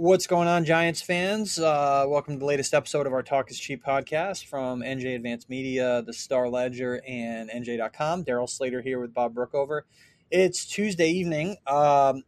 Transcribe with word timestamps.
What's 0.00 0.26
going 0.26 0.48
on, 0.48 0.64
Giants 0.64 1.02
fans? 1.02 1.58
Uh, 1.58 2.06
welcome 2.08 2.36
to 2.36 2.38
the 2.38 2.46
latest 2.46 2.72
episode 2.72 3.06
of 3.06 3.12
our 3.12 3.22
Talk 3.22 3.50
is 3.50 3.60
Cheap 3.60 3.84
podcast 3.84 4.46
from 4.46 4.80
NJ 4.80 5.14
Advanced 5.14 5.50
Media, 5.50 6.00
the 6.00 6.14
Star 6.14 6.48
Ledger, 6.48 7.02
and 7.06 7.50
NJ.com. 7.50 8.24
Darryl 8.24 8.48
Slater 8.48 8.80
here 8.80 8.98
with 8.98 9.12
Bob 9.12 9.34
Brookover. 9.34 9.82
It's 10.30 10.64
Tuesday 10.64 11.10
evening 11.10 11.58
um, 11.66 12.22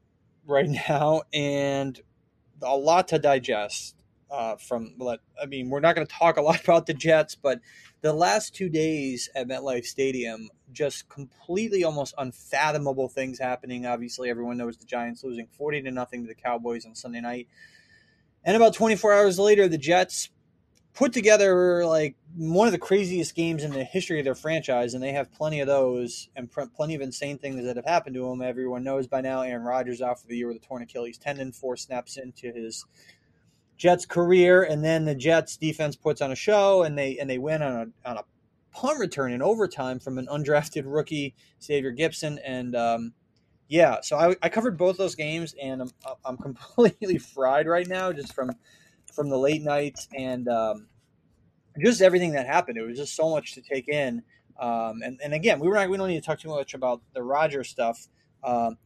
right 0.46 0.69
now, 0.88 1.22
and 1.32 1.98
a 2.61 2.77
lot 2.77 3.08
to 3.08 3.18
digest. 3.18 3.96
Uh, 4.30 4.57
from, 4.57 4.95
I 5.43 5.46
mean, 5.46 5.70
we're 5.70 5.80
not 5.80 5.95
going 5.95 6.07
to 6.07 6.14
talk 6.14 6.36
a 6.36 6.43
lot 6.43 6.61
about 6.64 6.84
the 6.84 6.93
Jets, 6.93 7.36
but 7.36 7.59
the 8.03 8.12
last 8.12 8.55
two 8.55 8.69
days 8.69 9.30
at 9.34 9.48
MetLife 9.48 9.87
Stadium, 9.87 10.51
just 10.73 11.09
completely 11.09 11.84
almost 11.84 12.14
unfathomable 12.19 13.09
things 13.09 13.39
happening. 13.39 13.87
Obviously, 13.87 14.29
everyone 14.29 14.57
knows 14.57 14.77
the 14.77 14.84
Giants 14.84 15.23
losing 15.23 15.46
40 15.46 15.82
to 15.82 15.91
nothing 15.93 16.23
to 16.23 16.29
the 16.29 16.34
Cowboys 16.34 16.84
on 16.84 16.96
Sunday 16.96 17.20
night. 17.20 17.48
And 18.45 18.57
about 18.57 18.75
24 18.75 19.12
hours 19.12 19.38
later, 19.38 19.69
the 19.69 19.79
Jets 19.79 20.30
put 20.95 21.12
together 21.12 21.87
like 21.87 22.16
one 22.37 22.66
of 22.66 22.73
the 22.73 22.79
craziest 22.79 23.37
games 23.37 23.62
in 23.62 23.70
the 23.70 23.84
history 23.84 24.19
of 24.19 24.24
their 24.24 24.34
franchise, 24.34 24.95
and 24.95 25.02
they 25.02 25.12
have 25.12 25.32
plenty 25.32 25.60
of 25.60 25.69
those 25.69 26.29
and 26.34 26.51
plenty 26.74 26.96
of 26.96 27.01
insane 27.01 27.38
things 27.38 27.65
that 27.65 27.77
have 27.77 27.84
happened 27.84 28.15
to 28.16 28.29
them. 28.29 28.43
Everyone 28.43 28.82
knows 28.82 29.07
by 29.07 29.21
now 29.21 29.43
Aaron 29.43 29.62
Rodgers 29.62 30.02
out 30.02 30.21
for 30.21 30.27
the 30.27 30.37
year 30.37 30.48
with 30.48 30.57
a 30.57 30.60
torn 30.60 30.82
Achilles 30.82 31.19
tendon, 31.19 31.52
four 31.52 31.77
snaps 31.77 32.16
into 32.16 32.52
his 32.52 32.84
Jets 33.82 34.06
career, 34.06 34.62
and 34.62 34.84
then 34.84 35.04
the 35.04 35.14
Jets 35.16 35.56
defense 35.56 35.96
puts 35.96 36.20
on 36.20 36.30
a 36.30 36.36
show, 36.36 36.84
and 36.84 36.96
they 36.96 37.18
and 37.18 37.28
they 37.28 37.38
win 37.38 37.62
on 37.62 37.73
a 37.74 38.09
on 38.09 38.16
a 38.16 38.23
punt 38.70 39.00
return 39.00 39.32
in 39.32 39.42
overtime 39.42 39.98
from 39.98 40.18
an 40.18 40.28
undrafted 40.28 40.84
rookie, 40.86 41.34
Xavier 41.60 41.92
Gipson, 41.92 42.38
and 42.45 42.76
um, 42.76 43.12
yeah, 43.66 43.96
so 44.00 44.16
I, 44.16 44.37
I, 44.40 44.50
covered 44.50 44.78
both 44.78 44.98
those 44.98 45.16
games, 45.16 45.56
and 45.60 45.82
I'm 45.82 45.90
I'm 46.24 46.37
completely 46.37 47.18
fried 47.34 47.66
right 47.66 47.88
now 47.88 48.12
just 48.12 48.32
from 48.32 48.52
from 49.12 49.30
the 49.30 49.37
late 49.37 49.62
nights 49.62 50.06
and 50.16 50.46
um, 50.46 50.87
just 51.82 52.02
everything 52.02 52.35
that 52.35 52.46
happened. 52.46 52.79
It 52.79 52.87
was 52.87 52.96
just 52.96 53.16
so 53.16 53.30
much 53.30 53.54
to 53.54 53.62
take 53.62 53.88
in, 53.88 54.23
um, 54.60 55.02
and 55.04 55.18
and 55.24 55.35
again, 55.35 55.59
we 55.59 55.66
were 55.66 55.74
not, 55.74 55.90
we 55.90 55.96
don't 55.96 56.07
need 56.07 56.20
to 56.20 56.24
talk 56.24 56.38
too 56.38 56.51
much 56.51 56.74
about 56.74 57.02
the 57.14 57.23
Roger 57.24 57.64
stuff. 57.64 58.07
Um, 58.45 58.79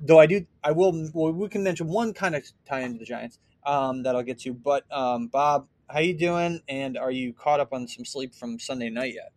though 0.00 0.18
I 0.18 0.26
do, 0.26 0.44
I 0.64 0.72
will. 0.72 1.10
Well, 1.14 1.32
we 1.32 1.48
can 1.48 1.62
mention 1.62 1.86
one 1.86 2.12
kind 2.12 2.34
of 2.34 2.42
tie 2.68 2.80
into 2.80 2.98
the 2.98 3.04
Giants 3.04 3.38
um, 3.66 4.02
that 4.04 4.16
I'll 4.16 4.22
get 4.22 4.40
to. 4.40 4.54
But 4.54 4.84
um, 4.90 5.28
Bob, 5.28 5.68
how 5.88 6.00
you 6.00 6.14
doing? 6.14 6.60
And 6.68 6.96
are 6.96 7.10
you 7.10 7.32
caught 7.32 7.60
up 7.60 7.72
on 7.72 7.86
some 7.88 8.04
sleep 8.04 8.34
from 8.34 8.58
Sunday 8.58 8.90
night 8.90 9.14
yet? 9.14 9.32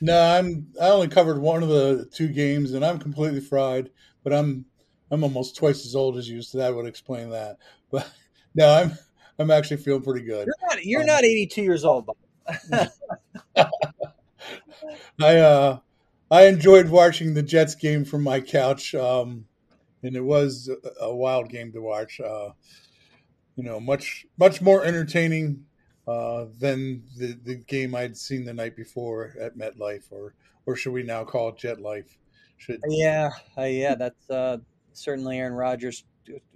No, 0.00 0.20
I'm. 0.20 0.68
I 0.80 0.88
only 0.88 1.08
covered 1.08 1.38
one 1.38 1.62
of 1.62 1.68
the 1.68 2.08
two 2.12 2.28
games, 2.28 2.72
and 2.72 2.84
I'm 2.84 2.98
completely 2.98 3.40
fried. 3.40 3.90
But 4.24 4.32
I'm 4.32 4.64
I'm 5.10 5.22
almost 5.22 5.56
twice 5.56 5.86
as 5.86 5.94
old 5.94 6.16
as 6.16 6.28
you, 6.28 6.42
so 6.42 6.58
that 6.58 6.74
would 6.74 6.86
explain 6.86 7.30
that. 7.30 7.56
But 7.90 8.10
no, 8.54 8.72
I'm 8.72 8.98
I'm 9.38 9.50
actually 9.50 9.76
feeling 9.76 10.02
pretty 10.02 10.24
good. 10.24 10.46
You're 10.46 10.68
not, 10.70 10.84
you're 10.84 11.00
um, 11.02 11.06
not 11.06 11.24
82 11.24 11.62
years 11.62 11.84
old, 11.84 12.06
Bob. 12.06 12.16
I 15.20 15.36
uh 15.36 15.78
I 16.30 16.46
enjoyed 16.46 16.88
watching 16.88 17.34
the 17.34 17.42
Jets 17.42 17.74
game 17.74 18.06
from 18.06 18.22
my 18.22 18.40
couch, 18.40 18.94
um, 18.94 19.44
and 20.02 20.16
it 20.16 20.24
was 20.24 20.70
a 20.98 21.14
wild 21.14 21.50
game 21.50 21.72
to 21.72 21.82
watch. 21.82 22.18
Uh, 22.20 22.52
you 23.56 23.64
know, 23.64 23.80
much 23.80 24.26
much 24.38 24.60
more 24.60 24.84
entertaining 24.84 25.66
uh, 26.06 26.46
than 26.58 27.04
the 27.16 27.38
the 27.44 27.56
game 27.56 27.94
I'd 27.94 28.16
seen 28.16 28.44
the 28.44 28.54
night 28.54 28.76
before 28.76 29.34
at 29.40 29.56
MetLife, 29.56 30.10
or 30.10 30.34
or 30.66 30.76
should 30.76 30.92
we 30.92 31.02
now 31.02 31.24
call 31.24 31.50
it 31.50 31.58
Jet 31.58 31.80
Life? 31.80 32.18
Should 32.56 32.80
yeah, 32.88 33.30
uh, 33.56 33.62
yeah, 33.62 33.94
that's 33.94 34.30
uh, 34.30 34.58
certainly 34.92 35.38
Aaron 35.38 35.54
Rodgers 35.54 36.04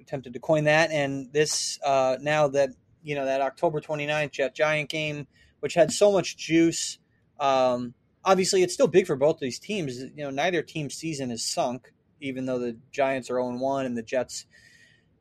attempted 0.01 0.33
to 0.33 0.39
coin 0.39 0.65
that, 0.65 0.91
and 0.91 1.33
this 1.33 1.79
uh, 1.85 2.17
now 2.21 2.49
that 2.49 2.71
you 3.03 3.15
know 3.15 3.25
that 3.25 3.41
October 3.41 3.81
29th 3.81 4.33
Jet 4.33 4.55
Giant 4.55 4.89
game, 4.89 5.27
which 5.61 5.75
had 5.75 5.93
so 5.93 6.13
much 6.13 6.37
juice. 6.37 6.99
Um, 7.39 7.95
obviously, 8.25 8.63
it's 8.63 8.75
still 8.75 8.89
big 8.89 9.07
for 9.07 9.17
both 9.17 9.39
these 9.39 9.59
teams. 9.59 9.99
You 9.99 10.25
know, 10.25 10.31
neither 10.31 10.63
team's 10.63 10.95
season 10.95 11.31
is 11.31 11.45
sunk, 11.45 11.93
even 12.21 12.47
though 12.47 12.59
the 12.59 12.77
Giants 12.91 13.31
are 13.31 13.35
0 13.35 13.59
1 13.59 13.87
and 13.87 13.97
the 13.97 14.03
Jets 14.03 14.47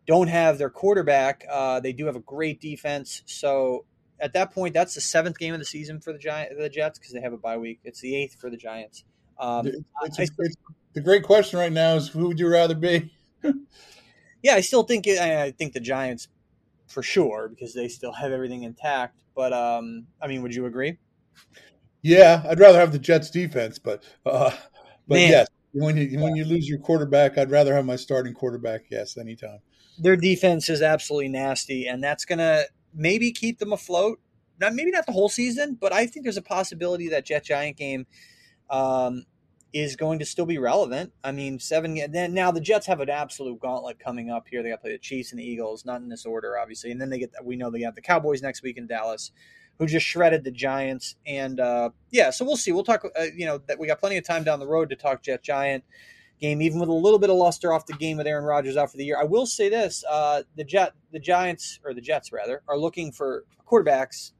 don't 0.08 0.28
have 0.28 0.58
their 0.58 0.70
quarterback. 0.70 1.46
Uh, 1.50 1.80
they 1.80 1.94
do 1.94 2.06
have 2.06 2.16
a 2.16 2.22
great 2.22 2.62
defense. 2.62 3.24
So 3.26 3.86
at 4.20 4.34
that 4.34 4.52
point, 4.52 4.74
that's 4.74 4.96
the 4.96 5.02
seventh 5.02 5.38
game 5.38 5.54
of 5.54 5.60
the 5.60 5.66
season 5.66 6.00
for 6.00 6.14
the 6.14 6.20
Giant, 6.20 6.58
the 6.58 6.70
Jets 6.70 7.00
because 7.00 7.14
they 7.14 7.22
have 7.22 7.34
a 7.34 7.38
bye 7.38 7.58
week. 7.58 7.80
It's 7.84 8.02
the 8.02 8.16
eighth 8.16 8.36
for 8.40 8.50
the 8.50 8.58
Giants. 8.58 9.04
Um, 9.40 9.68
it's, 9.68 10.20
it's, 10.20 10.32
it's, 10.38 10.56
the 10.94 11.02
great 11.02 11.24
question 11.24 11.60
right 11.60 11.72
now 11.72 11.96
is 11.96 12.08
who 12.08 12.28
would 12.28 12.40
you 12.40 12.48
rather 12.48 12.76
be? 12.76 13.12
yeah, 14.44 14.56
I 14.56 14.62
still 14.62 14.84
think 14.84 15.08
I 15.08 15.52
think 15.52 15.74
the 15.74 15.80
Giants 15.80 16.30
for 16.88 17.04
sure 17.04 17.50
because 17.50 17.74
they 17.74 17.88
still 17.88 18.14
have 18.14 18.32
everything 18.32 18.64
intact. 18.64 19.20
But 19.36 19.52
um, 19.52 20.08
I 20.22 20.28
mean, 20.28 20.42
would 20.42 20.56
you 20.56 20.66
agree? 20.66 20.98
Yeah, 22.02 22.44
I'd 22.48 22.60
rather 22.60 22.80
have 22.80 22.92
the 22.92 23.00
Jets 23.00 23.30
defense, 23.30 23.80
but 23.80 24.04
uh, 24.26 24.52
but 25.08 25.16
Man. 25.16 25.30
yes, 25.30 25.48
when 25.74 25.98
you 25.98 26.20
when 26.20 26.36
you 26.36 26.46
lose 26.46 26.70
your 26.70 26.80
quarterback, 26.80 27.38
I'd 27.38 27.52
rather 27.52 27.74
have 27.76 27.86
my 27.86 27.98
starting 27.98 28.34
quarterback. 28.34 28.84
Yes, 28.90 29.18
anytime 29.18 29.60
their 29.98 30.16
defense 30.16 30.70
is 30.70 30.82
absolutely 30.82 31.30
nasty, 31.30 31.88
and 31.88 32.04
that's 32.04 32.26
going 32.26 32.40
to 32.40 32.66
maybe 32.94 33.32
keep 33.32 33.60
them 33.60 33.74
afloat. 33.74 34.20
Not 34.60 34.74
maybe 34.74 34.92
not 34.92 35.06
the 35.06 35.12
whole 35.12 35.30
season, 35.30 35.78
but 35.80 35.92
I 35.92 36.06
think 36.06 36.24
there's 36.24 36.38
a 36.38 36.42
possibility 36.42 37.10
that 37.10 37.26
Jet 37.26 37.44
Giant 37.44 37.78
game 37.78 38.06
um, 38.70 39.26
is 39.74 39.98
going 39.98 40.20
to 40.20 40.26
still 40.26 40.46
be 40.46 40.58
relevant. 40.58 41.12
I 41.24 41.34
mean, 41.34 41.60
seven. 41.60 42.00
Then 42.10 42.34
now 42.34 42.52
the 42.52 42.62
Jets 42.62 42.88
have 42.88 43.02
an 43.02 43.10
absolute 43.10 43.60
gauntlet 43.60 44.00
coming 44.00 44.30
up 44.30 44.48
here. 44.50 44.64
They 44.64 44.70
got 44.70 44.78
to 44.78 44.82
play 44.82 44.92
the 44.94 44.98
Chiefs 44.98 45.32
and 45.32 45.40
the 45.40 45.44
Eagles, 45.44 45.84
not 45.84 46.02
in 46.02 46.08
this 46.08 46.26
order, 46.26 46.58
obviously, 46.58 46.92
and 46.92 47.02
then 47.02 47.10
they 47.10 47.20
get. 47.20 47.32
We 47.44 47.58
know 47.58 47.70
they 47.70 47.82
have 47.82 47.96
the 47.96 48.02
Cowboys 48.02 48.42
next 48.42 48.64
week 48.64 48.78
in 48.78 48.88
Dallas, 48.88 49.32
who 49.78 49.86
just 49.86 50.06
shredded 50.06 50.46
the 50.46 50.52
Giants. 50.52 51.16
And 51.26 51.60
uh, 51.60 51.90
yeah, 52.12 52.30
so 52.30 52.46
we'll 52.46 52.56
see. 52.56 52.72
We'll 52.72 52.86
talk. 52.86 53.04
Uh, 53.20 53.26
you 53.36 53.46
know 53.46 53.58
that 53.68 53.78
we 53.78 53.88
got 53.88 54.00
plenty 54.00 54.16
of 54.16 54.24
time 54.24 54.46
down 54.46 54.60
the 54.60 54.68
road 54.68 54.90
to 54.90 54.96
talk 54.96 55.22
Jet 55.22 55.44
Giant 55.44 55.84
game, 56.40 56.62
even 56.62 56.79
with 56.79 56.90
a 56.90 56.94
little 56.94 57.19
bit 57.19 57.29
of 57.29 57.38
luster 57.38 57.72
off 57.72 57.85
the 57.85 57.94
game 57.94 58.18
with 58.18 58.28
Aaron 58.28 58.46
Rodgers 58.46 58.78
out 58.78 58.91
for 58.91 58.97
the 58.97 59.06
year. 59.06 59.18
I 59.19 59.23
will 59.23 59.46
say 59.46 59.69
this: 59.69 60.03
uh, 60.09 60.44
the 60.56 60.63
Jet, 60.63 60.94
the 61.12 61.19
Giants, 61.19 61.79
or 61.84 61.94
the 61.94 62.01
Jets 62.01 62.31
rather, 62.31 62.62
are 62.68 62.78
looking 62.78 63.12
for 63.12 63.46
quarterbacks. 63.68 64.31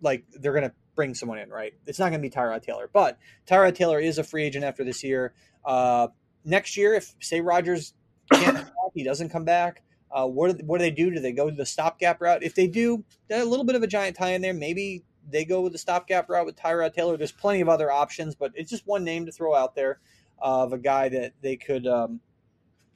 Like 0.00 0.24
they're 0.32 0.52
going 0.52 0.68
to 0.68 0.74
bring 0.94 1.14
someone 1.14 1.38
in, 1.38 1.50
right? 1.50 1.72
It's 1.86 1.98
not 1.98 2.10
going 2.10 2.20
to 2.22 2.28
be 2.28 2.30
Tyrod 2.30 2.62
Taylor, 2.62 2.88
but 2.92 3.18
Tyrod 3.46 3.74
Taylor 3.74 4.00
is 4.00 4.18
a 4.18 4.24
free 4.24 4.44
agent 4.44 4.64
after 4.64 4.84
this 4.84 5.02
year. 5.04 5.32
Uh, 5.64 6.08
next 6.44 6.76
year, 6.76 6.94
if 6.94 7.14
say 7.20 7.40
Rodgers 7.40 7.94
can't, 8.32 8.68
he 8.94 9.04
doesn't 9.04 9.30
come 9.30 9.44
back. 9.44 9.82
Uh, 10.10 10.26
what 10.26 10.58
do, 10.58 10.64
what 10.66 10.78
do 10.78 10.84
they 10.84 10.90
do? 10.90 11.10
Do 11.10 11.20
they 11.20 11.32
go 11.32 11.48
to 11.48 11.56
the 11.56 11.64
stopgap 11.64 12.20
route? 12.20 12.42
If 12.42 12.54
they 12.54 12.66
do, 12.66 13.04
a 13.30 13.44
little 13.44 13.64
bit 13.64 13.76
of 13.76 13.82
a 13.82 13.86
giant 13.86 14.16
tie 14.16 14.32
in 14.32 14.42
there. 14.42 14.52
Maybe 14.52 15.04
they 15.30 15.44
go 15.44 15.62
with 15.62 15.72
the 15.72 15.78
stopgap 15.78 16.28
route 16.28 16.44
with 16.44 16.56
Tyrod 16.56 16.92
Taylor. 16.92 17.16
There's 17.16 17.32
plenty 17.32 17.60
of 17.60 17.68
other 17.68 17.90
options, 17.90 18.34
but 18.34 18.52
it's 18.54 18.70
just 18.70 18.86
one 18.86 19.04
name 19.04 19.24
to 19.26 19.32
throw 19.32 19.54
out 19.54 19.74
there 19.74 20.00
of 20.38 20.72
a 20.72 20.78
guy 20.78 21.08
that 21.08 21.32
they 21.40 21.56
could 21.56 21.86
um, 21.86 22.20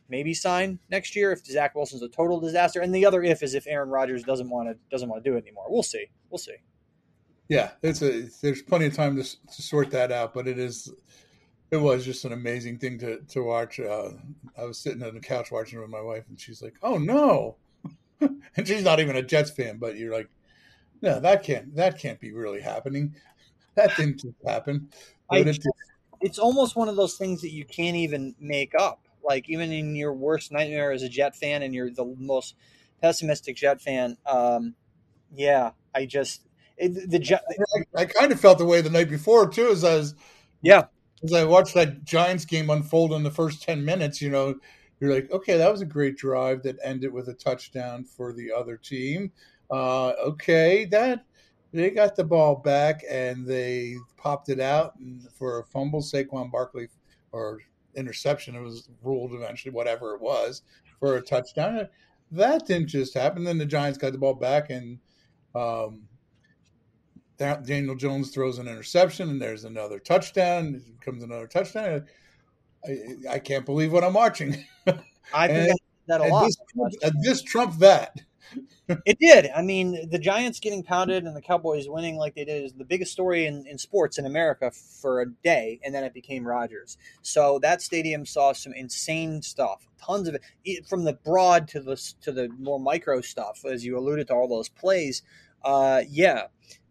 maybe 0.08 0.34
sign 0.34 0.78
next 0.90 1.16
year 1.16 1.32
if 1.32 1.44
Zach 1.44 1.74
Wilson's 1.74 2.02
a 2.02 2.08
total 2.08 2.40
disaster. 2.40 2.80
And 2.80 2.94
the 2.94 3.06
other 3.06 3.22
if 3.22 3.42
is 3.42 3.54
if 3.54 3.66
Aaron 3.66 3.88
Rodgers 3.88 4.22
doesn't 4.22 4.48
want 4.48 4.68
to 4.68 4.76
doesn't 4.90 5.08
want 5.08 5.22
to 5.22 5.30
do 5.30 5.36
it 5.36 5.44
anymore. 5.44 5.66
We'll 5.68 5.82
see. 5.82 6.06
We'll 6.30 6.38
see. 6.38 6.56
Yeah, 7.48 7.70
it's 7.82 8.02
a 8.02 8.28
there's 8.42 8.62
plenty 8.62 8.86
of 8.86 8.94
time 8.94 9.16
to, 9.16 9.22
to 9.22 9.62
sort 9.62 9.90
that 9.92 10.10
out, 10.10 10.34
but 10.34 10.48
it 10.48 10.58
is 10.58 10.92
it 11.70 11.76
was 11.76 12.04
just 12.04 12.24
an 12.24 12.32
amazing 12.32 12.78
thing 12.78 12.98
to 12.98 13.20
to 13.20 13.42
watch. 13.42 13.80
Uh, 13.80 14.10
I 14.58 14.64
was 14.64 14.78
sitting 14.78 15.02
on 15.02 15.14
the 15.14 15.20
couch 15.20 15.50
watching 15.50 15.78
it 15.78 15.82
with 15.82 15.90
my 15.90 16.00
wife, 16.00 16.24
and 16.28 16.38
she's 16.38 16.62
like, 16.62 16.74
"Oh 16.82 16.98
no," 16.98 17.56
and 18.20 18.66
she's 18.66 18.84
not 18.84 19.00
even 19.00 19.16
a 19.16 19.22
Jets 19.22 19.50
fan, 19.50 19.78
but 19.78 19.96
you're 19.96 20.12
like, 20.12 20.28
"No, 21.02 21.20
that 21.20 21.42
can't 21.42 21.74
that 21.76 21.98
can't 21.98 22.20
be 22.20 22.32
really 22.32 22.60
happening. 22.60 23.14
That 23.74 23.96
didn't 23.96 24.20
just 24.20 24.36
happen." 24.44 24.88
I, 25.30 25.38
it, 25.38 25.58
it's 26.20 26.38
almost 26.38 26.76
one 26.76 26.88
of 26.88 26.96
those 26.96 27.16
things 27.16 27.42
that 27.42 27.50
you 27.50 27.64
can't 27.64 27.96
even 27.96 28.34
make 28.40 28.72
up. 28.78 29.00
Like 29.24 29.48
even 29.48 29.72
in 29.72 29.96
your 29.96 30.12
worst 30.12 30.52
nightmare 30.52 30.92
as 30.92 31.02
a 31.02 31.08
Jet 31.08 31.34
fan, 31.34 31.62
and 31.62 31.74
you're 31.74 31.90
the 31.90 32.14
most 32.18 32.54
pessimistic 33.00 33.56
Jet 33.56 33.80
fan. 33.80 34.16
Um, 34.24 34.74
yeah, 35.34 35.72
I 35.94 36.06
just 36.06 36.42
it, 36.76 37.10
the 37.10 37.18
Jet. 37.18 37.42
I, 37.96 38.02
I, 38.02 38.04
kind 38.04 38.30
of 38.30 38.40
felt 38.40 38.58
the 38.58 38.64
way 38.64 38.80
the 38.80 38.90
night 38.90 39.08
before 39.08 39.48
too, 39.48 39.68
as 39.70 39.84
I 39.84 39.96
was. 39.96 40.14
Yeah. 40.62 40.84
As 41.24 41.32
I 41.32 41.44
watched 41.44 41.74
that 41.74 42.04
Giants 42.04 42.44
game 42.44 42.68
unfold 42.70 43.12
in 43.12 43.22
the 43.22 43.30
first 43.30 43.62
ten 43.62 43.84
minutes, 43.84 44.20
you 44.20 44.30
know, 44.30 44.54
you're 45.00 45.12
like, 45.12 45.30
okay, 45.30 45.56
that 45.56 45.72
was 45.72 45.80
a 45.80 45.86
great 45.86 46.16
drive 46.16 46.62
that 46.62 46.76
ended 46.84 47.12
with 47.12 47.28
a 47.28 47.34
touchdown 47.34 48.04
for 48.04 48.32
the 48.32 48.52
other 48.52 48.76
team. 48.76 49.32
Uh, 49.70 50.10
okay, 50.24 50.84
that 50.86 51.24
they 51.72 51.90
got 51.90 52.16
the 52.16 52.24
ball 52.24 52.56
back 52.56 53.02
and 53.10 53.46
they 53.46 53.96
popped 54.16 54.48
it 54.48 54.60
out 54.60 54.94
for 55.34 55.60
a 55.60 55.64
fumble. 55.64 56.00
Saquon 56.00 56.50
Barkley 56.50 56.88
or 57.32 57.60
interception. 57.94 58.54
It 58.54 58.60
was 58.60 58.88
ruled 59.02 59.32
eventually, 59.34 59.72
whatever 59.72 60.14
it 60.14 60.20
was, 60.20 60.62
for 61.00 61.16
a 61.16 61.22
touchdown. 61.22 61.88
That 62.30 62.66
didn't 62.66 62.88
just 62.88 63.14
happen. 63.14 63.44
Then 63.44 63.58
the 63.58 63.66
Giants 63.66 63.98
got 63.98 64.12
the 64.12 64.18
ball 64.18 64.34
back 64.34 64.70
and 64.70 64.98
um, 65.54 66.02
Daniel 67.38 67.94
Jones 67.94 68.30
throws 68.30 68.58
an 68.58 68.68
interception 68.68 69.30
and 69.30 69.40
there's 69.40 69.64
another 69.64 69.98
touchdown. 69.98 70.82
Comes 71.00 71.22
another 71.22 71.46
touchdown. 71.46 72.06
I, 72.86 73.34
I 73.34 73.38
can't 73.38 73.66
believe 73.66 73.92
what 73.92 74.04
I'm 74.04 74.14
watching. 74.14 74.64
I 75.34 75.48
think 75.48 75.80
that 76.06 76.20
a 76.20 76.24
lot. 76.24 76.46
This, 76.46 76.96
and 77.02 77.22
this 77.22 77.42
trumped 77.42 77.80
that. 77.80 78.20
it 78.88 79.18
did. 79.18 79.50
I 79.54 79.62
mean, 79.62 80.08
the 80.10 80.18
Giants 80.18 80.60
getting 80.60 80.82
pounded 80.82 81.24
and 81.24 81.36
the 81.36 81.42
Cowboys 81.42 81.88
winning 81.88 82.16
like 82.16 82.34
they 82.34 82.44
did 82.44 82.64
is 82.64 82.72
the 82.72 82.84
biggest 82.84 83.12
story 83.12 83.46
in, 83.46 83.66
in 83.66 83.78
sports 83.78 84.18
in 84.18 84.26
America 84.26 84.70
for 84.70 85.20
a 85.20 85.26
day, 85.26 85.80
and 85.84 85.94
then 85.94 86.04
it 86.04 86.14
became 86.14 86.46
Rodgers. 86.46 86.96
So 87.22 87.58
that 87.60 87.82
stadium 87.82 88.26
saw 88.26 88.52
some 88.52 88.72
insane 88.72 89.42
stuff, 89.42 89.86
tons 90.00 90.28
of 90.28 90.36
it, 90.64 90.86
from 90.86 91.04
the 91.04 91.14
broad 91.14 91.68
to 91.68 91.80
the 91.80 91.96
to 92.22 92.32
the 92.32 92.48
more 92.58 92.80
micro 92.80 93.20
stuff, 93.20 93.64
as 93.64 93.84
you 93.84 93.98
alluded 93.98 94.28
to 94.28 94.34
all 94.34 94.48
those 94.48 94.68
plays. 94.68 95.22
Uh, 95.64 96.02
yeah, 96.08 96.44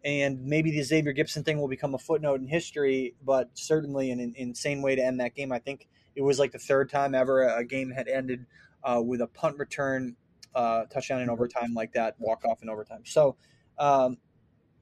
and 0.03 0.45
maybe 0.45 0.71
the 0.71 0.83
Xavier 0.83 1.13
Gipson 1.13 1.45
thing 1.45 1.59
will 1.59 1.67
become 1.67 1.95
a 1.95 1.99
footnote 1.99 2.41
in 2.41 2.47
history, 2.47 3.15
but 3.23 3.49
certainly 3.53 4.11
an, 4.11 4.19
an 4.19 4.33
insane 4.35 4.81
way 4.81 4.95
to 4.95 5.03
end 5.03 5.19
that 5.19 5.35
game. 5.35 5.51
I 5.51 5.59
think 5.59 5.87
it 6.15 6.21
was 6.21 6.39
like 6.39 6.51
the 6.51 6.59
third 6.59 6.89
time 6.89 7.15
ever 7.15 7.47
a 7.47 7.63
game 7.63 7.91
had 7.91 8.07
ended 8.07 8.45
uh, 8.83 9.01
with 9.03 9.21
a 9.21 9.27
punt 9.27 9.57
return 9.57 10.15
uh, 10.55 10.85
touchdown 10.85 11.21
in 11.21 11.29
overtime 11.29 11.73
like 11.73 11.93
that, 11.93 12.15
walk 12.17 12.45
off 12.45 12.63
in 12.63 12.69
overtime. 12.69 13.01
So, 13.03 13.35
um, 13.77 14.17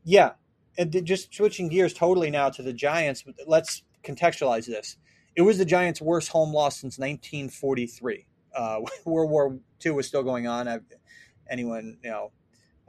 yeah, 0.04 0.34
and 0.78 1.06
just 1.06 1.34
switching 1.34 1.68
gears 1.68 1.94
totally 1.94 2.30
now 2.30 2.50
to 2.50 2.62
the 2.62 2.74
Giants. 2.74 3.24
Let's 3.48 3.84
contextualize 4.04 4.66
this. 4.66 4.98
It 5.36 5.42
was 5.42 5.58
the 5.58 5.66
Giants' 5.66 6.02
worst 6.02 6.30
home 6.30 6.54
loss 6.54 6.80
since 6.80 6.98
1943. 7.00 8.26
Uh, 8.56 8.82
World 9.06 9.32
War 9.32 9.58
II 9.84 9.92
was 9.94 10.08
still 10.08 10.24
going 10.24 10.48
on. 10.48 10.68
I've, 10.68 10.84
anyone, 11.50 11.98
you 12.04 12.12
know, 12.12 12.32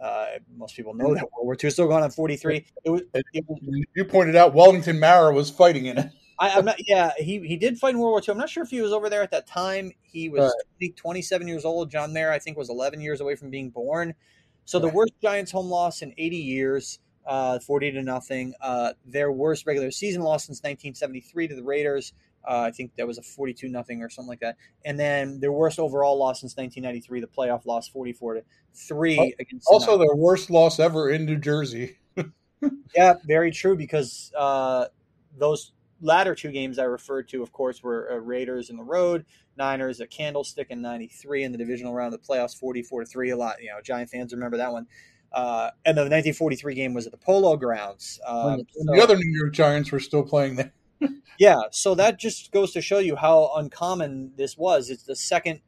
uh, 0.03 0.27
most 0.57 0.77
people 0.77 0.93
know 0.93 1.15
that 1.15 1.23
World 1.33 1.47
War 1.47 1.55
II 1.55 1.69
is 1.69 1.75
still 1.75 1.89
going 1.89 2.03
on. 2.03 2.11
43. 2.11 2.67
It 2.85 2.91
was, 2.91 3.03
it 3.13 3.45
was, 3.49 3.59
you 3.95 4.05
pointed 4.05 4.37
out 4.37 4.53
Wellington 4.53 4.99
Mara 4.99 5.33
was 5.33 5.51
fighting 5.51 5.87
in 5.87 5.99
it. 5.99 6.11
I, 6.39 6.51
am 6.51 6.65
not. 6.65 6.77
Yeah, 6.87 7.13
he, 7.17 7.41
he 7.41 7.57
did 7.57 7.79
fight 7.79 7.95
in 7.95 8.01
World 8.01 8.13
War 8.13 8.21
II. 8.21 8.33
I'm 8.33 8.39
not 8.39 8.51
sure 8.51 8.63
if 8.63 8.71
he 8.71 8.81
was 8.81 8.93
over 8.93 9.09
there 9.09 9.23
at 9.23 9.31
that 9.31 9.47
time. 9.47 9.93
He 10.03 10.29
was 10.29 10.53
right. 10.81 10.97
27 10.97 11.47
years 11.47 11.65
old. 11.65 11.91
John 11.91 12.13
Mara, 12.13 12.35
I 12.35 12.39
think, 12.39 12.57
was 12.57 12.71
11 12.71 13.01
years 13.01 13.21
away 13.21 13.37
from 13.37 13.51
being 13.51 13.71
born. 13.71 14.15
So 14.65 14.79
right. 14.79 14.91
the 14.91 14.97
worst 14.97 15.13
Giants 15.23 15.53
home 15.53 15.69
loss 15.69 16.03
in 16.03 16.15
80 16.17 16.37
years, 16.37 16.99
uh, 17.27 17.59
40 17.59 17.93
to 17.93 18.03
nothing. 18.03 18.55
Uh, 18.61 18.93
their 19.07 19.31
worst 19.31 19.67
regular 19.67 19.91
season 19.91 20.23
loss 20.23 20.47
since 20.47 20.59
1973 20.59 21.49
to 21.49 21.55
the 21.55 21.63
Raiders. 21.63 22.13
Uh, 22.47 22.61
I 22.61 22.71
think 22.71 22.95
that 22.97 23.07
was 23.07 23.19
a 23.19 23.23
42 23.23 23.69
nothing 23.69 24.03
or 24.03 24.11
something 24.11 24.29
like 24.29 24.41
that. 24.41 24.57
And 24.85 24.99
then 24.99 25.41
their 25.41 25.53
worst 25.53 25.79
overall 25.79 26.19
loss 26.19 26.41
since 26.41 26.57
1993, 26.57 27.21
the 27.21 27.27
playoff 27.27 27.65
loss 27.65 27.89
44 27.89 28.35
to 28.35 28.43
three 28.75 29.19
oh, 29.19 29.31
against. 29.39 29.67
Also, 29.67 29.93
the 29.93 30.05
their 30.05 30.17
worst 30.17 30.51
loss 30.51 30.79
ever 30.79 31.11
in 31.11 31.25
New 31.25 31.39
Jersey. 31.39 31.97
yeah, 32.95 33.15
very 33.25 33.51
true 33.51 33.77
because 33.77 34.31
uh, 34.37 34.87
those 35.39 35.73
latter 36.01 36.35
two 36.35 36.51
games 36.51 36.79
I 36.79 36.85
referred 36.85 37.29
to, 37.31 37.43
of 37.43 37.53
course, 37.53 37.83
were 37.83 38.11
uh, 38.13 38.17
Raiders 38.17 38.71
in 38.71 38.77
the 38.77 38.83
road, 38.83 39.25
Niners 39.57 40.01
at 40.01 40.11
Candlestick 40.11 40.69
in 40.71 40.83
'93 40.83 41.45
in 41.45 41.53
the 41.53 41.59
divisional 41.59 41.95
round 41.95 42.15
of 42.15 42.21
the 42.21 42.27
playoffs, 42.27 42.59
44 42.59 43.01
to 43.01 43.07
three. 43.07 43.31
A 43.31 43.37
lot, 43.37 43.63
you 43.63 43.69
know, 43.69 43.81
Giant 43.83 44.11
fans 44.11 44.33
remember 44.33 44.57
that 44.57 44.73
one. 44.73 44.87
Uh, 45.33 45.71
and 45.85 45.97
the 45.97 46.03
1943 46.03 46.75
game 46.75 46.95
was 46.95 47.07
at 47.07 47.13
the 47.13 47.19
Polo 47.19 47.57
Grounds. 47.57 48.21
Um, 48.25 48.61
so, 48.71 48.85
the 48.85 49.03
other 49.03 49.17
New 49.17 49.37
York 49.37 49.53
Giants 49.53 49.91
were 49.91 49.99
still 49.99 50.23
playing 50.23 50.55
there. 50.57 50.73
yeah, 51.39 51.57
so 51.73 51.97
that 51.97 52.21
just 52.21 52.53
goes 52.53 52.73
to 52.73 52.81
show 52.81 52.99
you 52.99 53.17
how 53.17 53.51
uncommon 53.57 54.33
this 54.37 54.57
was. 54.57 54.91
It's 54.91 55.03
the 55.03 55.17
second 55.17 55.61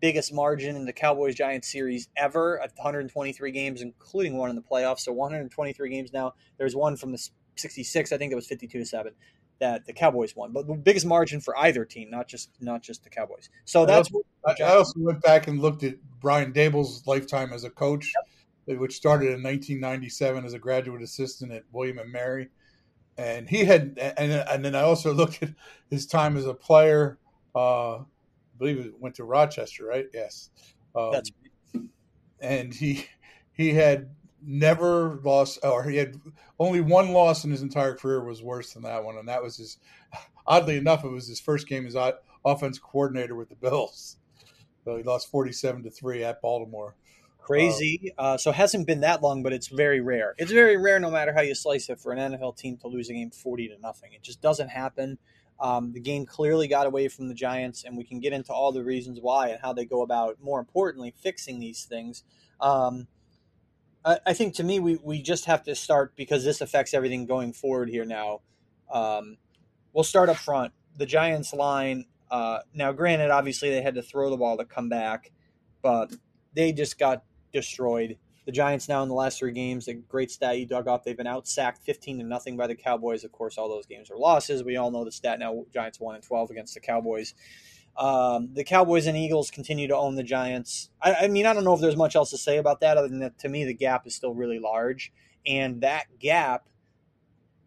biggest 0.00 0.34
margin 0.34 0.74
in 0.74 0.84
the 0.84 0.92
Cowboys 0.92 1.36
Giants 1.36 1.70
series 1.70 2.08
ever 2.16 2.60
at 2.60 2.72
123 2.74 3.52
games, 3.52 3.82
including 3.82 4.36
one 4.36 4.50
in 4.50 4.56
the 4.56 4.62
playoffs. 4.62 5.00
So 5.00 5.12
123 5.12 5.90
games 5.90 6.12
now. 6.12 6.34
There's 6.58 6.74
one 6.74 6.96
from 6.96 7.12
the 7.12 7.28
66, 7.56 8.12
I 8.12 8.18
think 8.18 8.32
it 8.32 8.34
was 8.34 8.48
52 8.48 8.80
to 8.80 8.84
seven 8.84 9.12
that 9.60 9.86
the 9.86 9.92
Cowboys 9.92 10.34
won, 10.34 10.52
but 10.52 10.66
the 10.66 10.74
biggest 10.74 11.06
margin 11.06 11.40
for 11.40 11.56
either 11.58 11.84
team, 11.84 12.10
not 12.10 12.28
just 12.28 12.50
not 12.60 12.82
just 12.82 13.04
the 13.04 13.10
Cowboys. 13.10 13.48
So 13.64 13.86
that's. 13.86 14.10
I 14.12 14.50
also, 14.50 14.64
I 14.64 14.76
also 14.76 14.94
went 14.96 15.22
back 15.22 15.46
and 15.46 15.60
looked 15.60 15.82
at 15.84 15.96
Brian 16.20 16.52
Daboll's 16.52 17.06
lifetime 17.06 17.52
as 17.52 17.64
a 17.64 17.70
coach, 17.70 18.12
yep. 18.66 18.78
which 18.78 18.94
started 18.94 19.26
in 19.26 19.42
1997 19.42 20.44
as 20.44 20.54
a 20.54 20.58
graduate 20.58 21.02
assistant 21.02 21.52
at 21.52 21.64
William 21.72 21.98
and 21.98 22.10
Mary, 22.10 22.48
and 23.16 23.48
he 23.48 23.64
had, 23.64 23.98
and 24.18 24.32
and 24.32 24.64
then 24.64 24.74
I 24.74 24.82
also 24.82 25.12
looked 25.14 25.42
at 25.42 25.50
his 25.90 26.06
time 26.06 26.36
as 26.36 26.46
a 26.46 26.54
player. 26.54 27.18
Uh, 27.54 27.98
I 27.98 28.04
believe 28.58 28.78
it 28.78 28.98
went 28.98 29.14
to 29.16 29.24
Rochester, 29.24 29.86
right? 29.86 30.06
Yes. 30.12 30.50
Um, 30.94 31.12
that's. 31.12 31.30
And 32.40 32.74
he 32.74 33.06
he 33.52 33.72
had 33.72 34.10
never 34.46 35.20
lost, 35.22 35.58
or 35.62 35.84
he 35.84 35.96
had 35.96 36.20
only 36.58 36.80
one 36.80 37.12
loss 37.12 37.44
in 37.44 37.50
his 37.50 37.62
entire 37.62 37.94
career 37.94 38.22
was 38.22 38.42
worse 38.42 38.72
than 38.72 38.82
that 38.82 39.04
one, 39.04 39.16
and 39.16 39.28
that 39.28 39.42
was 39.42 39.56
his. 39.56 39.78
Oddly 40.46 40.76
enough, 40.76 41.04
it 41.04 41.08
was 41.08 41.26
his 41.26 41.40
first 41.40 41.66
game 41.66 41.86
as 41.86 41.96
offense 42.44 42.78
coordinator 42.78 43.34
with 43.34 43.48
the 43.48 43.54
Bills. 43.54 44.18
So 44.84 44.96
he 44.96 45.02
lost 45.02 45.30
forty-seven 45.30 45.82
to 45.84 45.90
three 45.90 46.22
at 46.22 46.42
Baltimore. 46.42 46.94
Crazy. 47.40 48.14
Um, 48.18 48.26
uh, 48.26 48.36
so 48.38 48.50
it 48.50 48.56
hasn't 48.56 48.86
been 48.86 49.00
that 49.00 49.22
long, 49.22 49.42
but 49.42 49.52
it's 49.52 49.68
very 49.68 50.00
rare. 50.00 50.34
It's 50.38 50.52
very 50.52 50.76
rare, 50.76 50.98
no 50.98 51.10
matter 51.10 51.32
how 51.32 51.42
you 51.42 51.54
slice 51.54 51.88
it, 51.88 52.00
for 52.00 52.12
an 52.12 52.32
NFL 52.32 52.56
team 52.56 52.76
to 52.78 52.88
lose 52.88 53.08
a 53.10 53.14
game 53.14 53.30
forty 53.30 53.68
to 53.68 53.78
nothing. 53.80 54.12
It 54.12 54.22
just 54.22 54.40
doesn't 54.40 54.68
happen. 54.68 55.18
Um, 55.60 55.92
the 55.92 56.00
game 56.00 56.26
clearly 56.26 56.68
got 56.68 56.86
away 56.86 57.08
from 57.08 57.28
the 57.28 57.34
Giants, 57.34 57.84
and 57.84 57.96
we 57.96 58.04
can 58.04 58.20
get 58.20 58.32
into 58.32 58.52
all 58.52 58.72
the 58.72 58.82
reasons 58.82 59.18
why 59.20 59.48
and 59.48 59.60
how 59.60 59.72
they 59.72 59.84
go 59.84 60.02
about, 60.02 60.36
more 60.42 60.58
importantly, 60.58 61.14
fixing 61.16 61.60
these 61.60 61.84
things. 61.84 62.24
Um, 62.60 63.06
I, 64.04 64.34
think 64.34 64.54
to 64.56 64.64
me, 64.64 64.80
we, 64.80 64.98
we 65.02 65.22
just 65.22 65.46
have 65.46 65.62
to 65.64 65.74
start 65.74 66.14
because 66.14 66.44
this 66.44 66.60
affects 66.60 66.92
everything 66.92 67.24
going 67.24 67.54
forward 67.54 67.88
here 67.88 68.04
now. 68.04 68.40
Um, 68.92 69.38
we'll 69.92 70.04
start 70.04 70.28
up 70.28 70.36
front. 70.36 70.72
The 70.98 71.06
Giants 71.06 71.54
line. 71.54 72.04
Uh, 72.30 72.58
now, 72.74 72.92
granted, 72.92 73.30
obviously 73.30 73.70
they 73.70 73.80
had 73.80 73.94
to 73.94 74.02
throw 74.02 74.28
the 74.28 74.36
ball 74.36 74.58
to 74.58 74.64
come 74.64 74.88
back, 74.88 75.32
but 75.80 76.12
they 76.54 76.72
just 76.72 76.98
got 76.98 77.24
destroyed. 77.52 78.18
The 78.44 78.52
Giants 78.52 78.90
now 78.90 79.02
in 79.02 79.08
the 79.08 79.14
last 79.14 79.38
three 79.38 79.52
games, 79.52 79.88
a 79.88 79.94
great 79.94 80.30
stat 80.30 80.58
you 80.58 80.66
dug 80.66 80.86
up. 80.86 81.04
They've 81.04 81.16
been 81.16 81.26
out 81.26 81.48
sacked 81.48 81.82
15 81.84 82.18
to 82.18 82.24
nothing 82.24 82.58
by 82.58 82.66
the 82.66 82.74
Cowboys. 82.74 83.24
Of 83.24 83.32
course, 83.32 83.56
all 83.56 83.70
those 83.70 83.86
games 83.86 84.10
are 84.10 84.18
losses. 84.18 84.62
We 84.62 84.76
all 84.76 84.90
know 84.90 85.04
the 85.04 85.12
stat 85.12 85.38
now. 85.38 85.64
Giants 85.72 85.98
one 85.98 86.14
and 86.14 86.22
12 86.22 86.50
against 86.50 86.74
the 86.74 86.80
Cowboys. 86.80 87.32
Um, 87.96 88.50
the 88.52 88.64
Cowboys 88.64 89.06
and 89.06 89.16
Eagles 89.16 89.50
continue 89.50 89.86
to 89.88 89.96
own 89.96 90.16
the 90.16 90.22
Giants. 90.22 90.90
I, 91.00 91.14
I, 91.14 91.28
mean, 91.28 91.46
I 91.46 91.52
don't 91.52 91.64
know 91.64 91.74
if 91.74 91.80
there's 91.80 91.96
much 91.96 92.16
else 92.16 92.30
to 92.30 92.38
say 92.38 92.56
about 92.56 92.80
that 92.80 92.96
other 92.96 93.08
than 93.08 93.20
that 93.20 93.38
to 93.40 93.48
me, 93.48 93.64
the 93.64 93.74
gap 93.74 94.06
is 94.06 94.14
still 94.14 94.34
really 94.34 94.58
large. 94.58 95.12
And 95.46 95.80
that 95.82 96.06
gap 96.18 96.68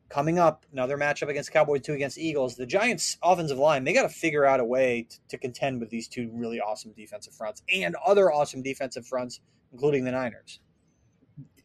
coming 0.09 0.39
up, 0.39 0.65
another 0.71 0.97
matchup 0.97 1.29
against 1.29 1.51
Cowboys, 1.51 1.81
two 1.81 1.93
against 1.93 2.17
Eagles, 2.17 2.55
the 2.55 2.65
Giants' 2.65 3.17
offensive 3.23 3.57
line, 3.57 3.83
they 3.83 3.93
got 3.93 4.03
to 4.03 4.09
figure 4.09 4.45
out 4.45 4.59
a 4.59 4.65
way 4.65 5.07
to, 5.09 5.17
to 5.29 5.37
contend 5.37 5.79
with 5.79 5.89
these 5.89 6.07
two 6.07 6.29
really 6.33 6.59
awesome 6.59 6.93
defensive 6.95 7.33
fronts 7.33 7.61
and 7.73 7.95
other 8.05 8.31
awesome 8.31 8.61
defensive 8.61 9.05
fronts, 9.05 9.39
including 9.71 10.03
the 10.03 10.11
Niners. 10.11 10.59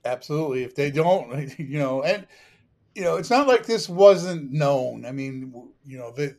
Absolutely. 0.04 0.64
If 0.64 0.74
they 0.74 0.90
don't, 0.90 1.58
you 1.58 1.78
know, 1.78 2.02
and, 2.02 2.26
you 2.94 3.02
know, 3.02 3.16
it's 3.16 3.30
not 3.30 3.46
like 3.46 3.64
this 3.64 3.88
wasn't 3.88 4.52
known. 4.52 5.06
I 5.06 5.12
mean, 5.12 5.52
you 5.86 5.98
know, 5.98 6.10
the, 6.10 6.36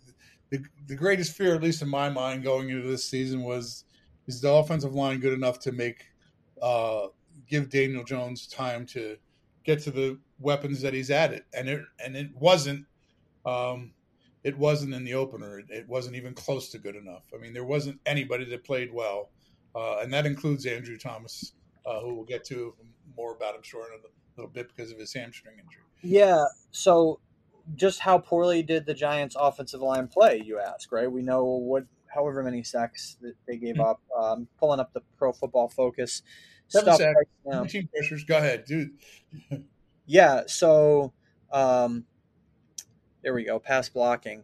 the, 0.54 0.64
the 0.86 0.96
greatest 0.96 1.36
fear, 1.36 1.56
at 1.56 1.64
least 1.64 1.82
in 1.82 1.90
my 1.90 2.10
mind, 2.10 2.44
going 2.44 2.70
into 2.70 2.88
this 2.88 3.04
season 3.04 3.42
was 3.42 3.86
is 4.28 4.40
the 4.40 4.52
offensive 4.52 4.94
line 4.94 5.20
good 5.20 5.34
enough 5.34 5.58
to 5.60 5.72
make 5.72 6.06
uh, 6.62 7.08
give 7.48 7.72
Daniel 7.72 8.04
Jones 8.04 8.46
time 8.46 8.86
to 8.86 9.18
get 9.64 9.82
to 9.82 9.92
the 9.92 10.20
weapons 10.40 10.80
that 10.84 10.94
he's 10.94 11.10
added, 11.10 11.42
and 11.58 11.68
it 11.68 11.82
and 12.04 12.16
it 12.16 12.30
wasn't. 12.36 12.86
Um, 13.46 13.94
it 14.44 14.58
wasn't 14.58 14.94
in 14.94 15.06
the 15.06 15.14
opener. 15.14 15.60
It, 15.60 15.66
it, 15.70 15.88
wasn't 15.88 16.18
even 16.18 16.34
close 16.34 16.70
to 16.72 16.78
good 16.78 16.98
enough. 16.98 17.24
I 17.34 17.38
mean, 17.38 17.54
there 17.54 17.64
wasn't 17.64 18.00
anybody 18.06 18.44
that 18.46 18.66
played 18.66 18.94
well, 18.94 19.32
uh, 19.74 20.00
and 20.00 20.12
that 20.14 20.26
includes 20.26 20.66
Andrew 20.66 20.98
Thomas, 20.98 21.54
uh, 21.86 22.02
who 22.02 22.14
we'll 22.14 22.26
get 22.26 22.44
to 22.46 22.74
more 23.16 23.34
about, 23.34 23.56
I'm 23.56 23.64
sure, 23.64 23.86
in 23.88 24.00
a 24.00 24.04
little 24.36 24.52
bit 24.52 24.68
because 24.68 24.92
of 24.92 25.00
his 25.00 25.14
hamstring 25.14 25.56
injury. 25.56 25.84
Yeah. 26.02 26.44
So 26.72 27.22
just 27.76 28.00
how 28.00 28.18
poorly 28.18 28.64
did 28.64 28.86
the 28.86 28.94
Giants' 28.94 29.36
offensive 29.40 29.82
line 29.82 30.08
play? 30.08 30.42
You 30.44 30.60
ask, 30.60 30.92
right? 30.92 31.12
We 31.12 31.22
know 31.22 31.44
what, 31.44 31.86
however 32.08 32.44
many 32.44 32.64
sacks 32.64 33.18
that 33.22 33.36
they 33.48 33.58
gave 33.58 33.76
mm-hmm. 33.76 33.82
up. 33.82 34.02
Um, 34.18 34.48
pulling 34.60 34.80
up 34.80 34.94
the 34.94 35.02
Pro 35.18 35.32
Football 35.32 35.70
Focus 35.70 36.22
Seven 36.68 36.96
stuff. 36.96 37.14
Right 37.46 37.70
Team 37.70 37.90
pressures. 37.94 38.24
Go 38.24 38.38
ahead, 38.38 38.66
dude. 38.66 38.92
yeah. 40.06 40.44
So 40.48 41.14
um, 41.52 42.06
there 43.22 43.34
we 43.34 43.46
go. 43.46 43.60
Pass 43.60 43.90
blocking. 43.90 44.44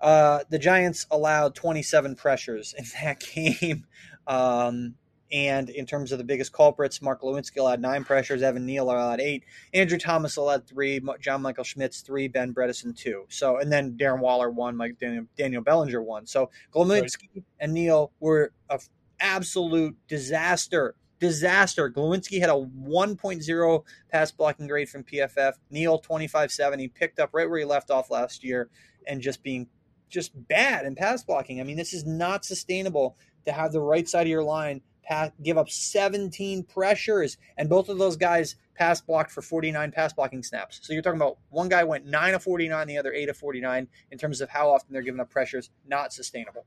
Uh, 0.00 0.40
the 0.50 0.58
Giants 0.58 1.06
allowed 1.10 1.54
27 1.54 2.16
pressures 2.16 2.74
in 2.76 2.84
that 3.02 3.20
game. 3.60 3.86
Um, 4.26 4.94
and 5.32 5.70
in 5.70 5.86
terms 5.86 6.12
of 6.12 6.18
the 6.18 6.24
biggest 6.24 6.52
culprits, 6.52 7.00
Mark 7.00 7.22
Glowinski 7.22 7.58
allowed 7.58 7.80
nine 7.80 8.04
pressures, 8.04 8.42
Evan 8.42 8.66
Neal 8.66 8.84
allowed 8.84 9.20
eight, 9.20 9.44
Andrew 9.72 9.98
Thomas 9.98 10.36
allowed 10.36 10.66
three, 10.66 11.00
John 11.20 11.40
Michael 11.40 11.64
Schmitz 11.64 12.02
three, 12.02 12.28
Ben 12.28 12.52
Bredeson 12.52 12.96
two. 12.96 13.24
So 13.28 13.56
and 13.58 13.72
then 13.72 13.92
Darren 13.92 14.20
Waller 14.20 14.50
one, 14.50 14.76
Mike 14.76 14.98
Daniel, 15.00 15.24
Daniel 15.36 15.62
Bellinger 15.62 16.02
one. 16.02 16.26
So 16.26 16.50
Glowinski 16.72 17.28
right. 17.34 17.44
and 17.60 17.72
Neal 17.72 18.12
were 18.20 18.52
a 18.68 18.78
absolute 19.20 19.96
disaster. 20.06 20.94
Disaster. 21.18 21.88
Glowinski 21.88 22.40
had 22.40 22.50
a 22.50 22.52
1.0 22.52 23.84
pass 24.10 24.32
blocking 24.32 24.66
grade 24.66 24.88
from 24.88 25.04
PFF. 25.04 25.52
Neal 25.70 26.00
25.7. 26.00 26.80
He 26.80 26.88
picked 26.88 27.20
up 27.20 27.30
right 27.32 27.48
where 27.48 27.60
he 27.60 27.64
left 27.64 27.92
off 27.92 28.10
last 28.10 28.42
year 28.42 28.68
and 29.06 29.20
just 29.20 29.42
being 29.44 29.68
just 30.08 30.32
bad 30.48 30.84
in 30.84 30.96
pass 30.96 31.22
blocking. 31.22 31.60
I 31.60 31.62
mean, 31.62 31.76
this 31.76 31.94
is 31.94 32.04
not 32.04 32.44
sustainable 32.44 33.16
to 33.46 33.52
have 33.52 33.72
the 33.72 33.80
right 33.80 34.08
side 34.08 34.22
of 34.22 34.30
your 34.30 34.42
line 34.42 34.82
pass, 35.02 35.30
give 35.42 35.58
up 35.58 35.68
17 35.68 36.64
pressures, 36.64 37.36
and 37.56 37.68
both 37.68 37.88
of 37.88 37.98
those 37.98 38.16
guys 38.16 38.56
pass 38.74 39.00
blocked 39.00 39.30
for 39.30 39.42
49 39.42 39.92
pass 39.92 40.12
blocking 40.12 40.42
snaps. 40.42 40.80
So 40.82 40.92
you're 40.92 41.02
talking 41.02 41.20
about 41.20 41.38
one 41.50 41.68
guy 41.68 41.84
went 41.84 42.06
9 42.06 42.34
of 42.34 42.42
49, 42.42 42.86
the 42.86 42.98
other 42.98 43.12
8 43.12 43.28
of 43.28 43.36
49 43.36 43.86
in 44.10 44.18
terms 44.18 44.40
of 44.40 44.48
how 44.48 44.70
often 44.70 44.92
they're 44.92 45.02
giving 45.02 45.20
up 45.20 45.30
pressures. 45.30 45.70
Not 45.86 46.12
sustainable. 46.12 46.64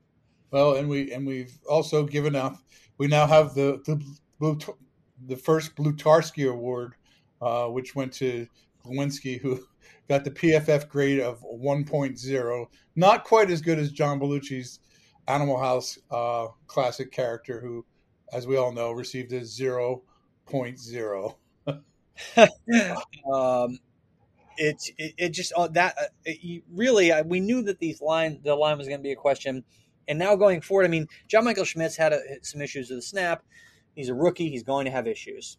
Well, 0.50 0.76
and 0.76 0.88
we 0.88 1.12
and 1.12 1.26
we've 1.26 1.58
also 1.68 2.04
given 2.04 2.36
up. 2.36 2.56
We 2.98 3.08
now 3.08 3.26
have 3.26 3.54
the 3.54 3.82
the 3.84 4.74
the 5.26 5.36
first 5.36 5.74
Blutarsky 5.74 6.50
Award, 6.50 6.94
uh, 7.40 7.66
which 7.66 7.94
went 7.94 8.12
to 8.14 8.46
Glowinski, 8.84 9.40
who 9.40 9.60
got 10.08 10.24
the 10.24 10.30
PFF 10.30 10.88
grade 10.88 11.20
of 11.20 11.42
1.0. 11.42 12.66
Not 12.94 13.24
quite 13.24 13.50
as 13.50 13.60
good 13.60 13.78
as 13.78 13.90
John 13.90 14.20
Belushi's 14.20 14.80
Animal 15.28 15.58
House 15.58 15.98
uh, 16.10 16.48
classic 16.66 17.10
character, 17.10 17.60
who, 17.60 17.84
as 18.32 18.46
we 18.46 18.56
all 18.56 18.72
know, 18.72 18.92
received 18.92 19.32
a 19.32 19.40
0.0. 19.40 21.34
um, 23.32 23.78
it's 24.58 24.90
it, 24.96 25.14
it, 25.18 25.28
just 25.30 25.52
uh, 25.54 25.68
that 25.68 25.94
uh, 26.00 26.04
it, 26.24 26.62
really 26.72 27.12
uh, 27.12 27.22
we 27.24 27.40
knew 27.40 27.62
that 27.62 27.78
these 27.78 28.00
line 28.00 28.40
the 28.42 28.54
line 28.54 28.78
was 28.78 28.88
going 28.88 29.00
to 29.00 29.02
be 29.02 29.12
a 29.12 29.16
question, 29.16 29.64
and 30.08 30.18
now 30.18 30.34
going 30.34 30.60
forward, 30.60 30.86
I 30.86 30.88
mean, 30.88 31.08
John 31.28 31.44
Michael 31.44 31.64
Schmitz 31.64 31.96
had 31.96 32.12
a, 32.12 32.20
some 32.42 32.62
issues 32.62 32.88
with 32.88 32.98
the 32.98 33.02
snap. 33.02 33.42
He's 33.94 34.08
a 34.08 34.14
rookie. 34.14 34.48
He's 34.50 34.62
going 34.62 34.86
to 34.86 34.90
have 34.90 35.06
issues. 35.06 35.58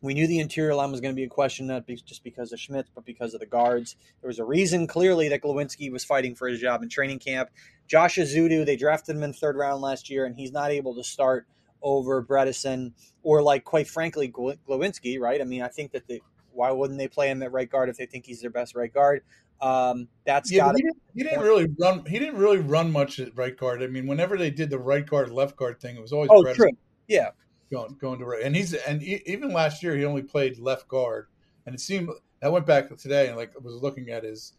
We 0.00 0.14
knew 0.14 0.26
the 0.26 0.40
interior 0.40 0.74
line 0.74 0.90
was 0.90 1.00
going 1.00 1.14
to 1.14 1.16
be 1.18 1.24
a 1.24 1.28
question, 1.28 1.66
not 1.66 1.86
just 1.86 2.22
because 2.22 2.52
of 2.52 2.60
Schmitz, 2.60 2.90
but 2.94 3.06
because 3.06 3.32
of 3.32 3.40
the 3.40 3.46
guards. 3.46 3.96
There 4.20 4.28
was 4.28 4.38
a 4.38 4.44
reason 4.44 4.86
clearly 4.86 5.30
that 5.30 5.42
Glowinski 5.42 5.90
was 5.90 6.04
fighting 6.04 6.34
for 6.34 6.46
his 6.46 6.60
job 6.60 6.82
in 6.82 6.90
training 6.90 7.20
camp. 7.20 7.48
Josh 7.86 8.16
Ezeudu, 8.16 8.66
they 8.66 8.76
drafted 8.76 9.16
him 9.16 9.22
in 9.22 9.32
third 9.32 9.56
round 9.56 9.80
last 9.80 10.10
year, 10.10 10.26
and 10.26 10.36
he's 10.36 10.52
not 10.52 10.70
able 10.70 10.94
to 10.96 11.02
start 11.02 11.46
over 11.84 12.24
Bredeson 12.24 12.92
or, 13.22 13.42
like, 13.42 13.62
quite 13.62 13.86
frankly, 13.86 14.28
Glowinski, 14.28 15.20
right? 15.20 15.40
I 15.40 15.44
mean, 15.44 15.62
I 15.62 15.68
think 15.68 15.92
that 15.92 16.08
the 16.08 16.20
why 16.54 16.70
wouldn't 16.70 16.98
they 16.98 17.08
play 17.08 17.30
him 17.30 17.42
at 17.42 17.52
right 17.52 17.70
guard 17.70 17.88
if 17.88 17.96
they 17.96 18.06
think 18.06 18.26
he's 18.26 18.40
their 18.40 18.50
best 18.50 18.74
right 18.74 18.92
guard? 18.92 19.22
Um, 19.60 20.08
that's 20.24 20.50
yeah, 20.50 20.66
got. 20.66 20.76
He, 20.76 20.84
he, 21.14 21.22
didn't 21.22 21.40
really 21.40 21.68
run. 21.78 22.04
He 22.06 22.18
didn't 22.18 22.38
really 22.38 22.58
run 22.58 22.90
much 22.90 23.18
at 23.20 23.36
right 23.36 23.56
guard. 23.56 23.82
I 23.82 23.86
mean, 23.86 24.06
whenever 24.06 24.36
they 24.36 24.50
did 24.50 24.70
the 24.70 24.78
right 24.78 25.06
guard 25.06 25.30
left 25.30 25.56
guard 25.56 25.80
thing, 25.80 25.96
it 25.96 26.02
was 26.02 26.12
always. 26.12 26.30
Oh, 26.32 26.52
true. 26.54 26.70
Yeah, 27.08 27.30
going 27.70 27.96
going 28.00 28.18
to 28.18 28.24
right. 28.24 28.42
And 28.42 28.54
he's 28.54 28.74
and 28.74 29.00
he, 29.00 29.22
even 29.26 29.52
last 29.52 29.82
year 29.82 29.96
he 29.96 30.04
only 30.04 30.22
played 30.22 30.58
left 30.58 30.88
guard, 30.88 31.26
and 31.66 31.74
it 31.74 31.80
seemed 31.80 32.10
I 32.42 32.48
went 32.48 32.66
back 32.66 32.94
today 32.96 33.28
and 33.28 33.36
like 33.36 33.52
was 33.62 33.80
looking 33.80 34.10
at 34.10 34.24
his, 34.24 34.54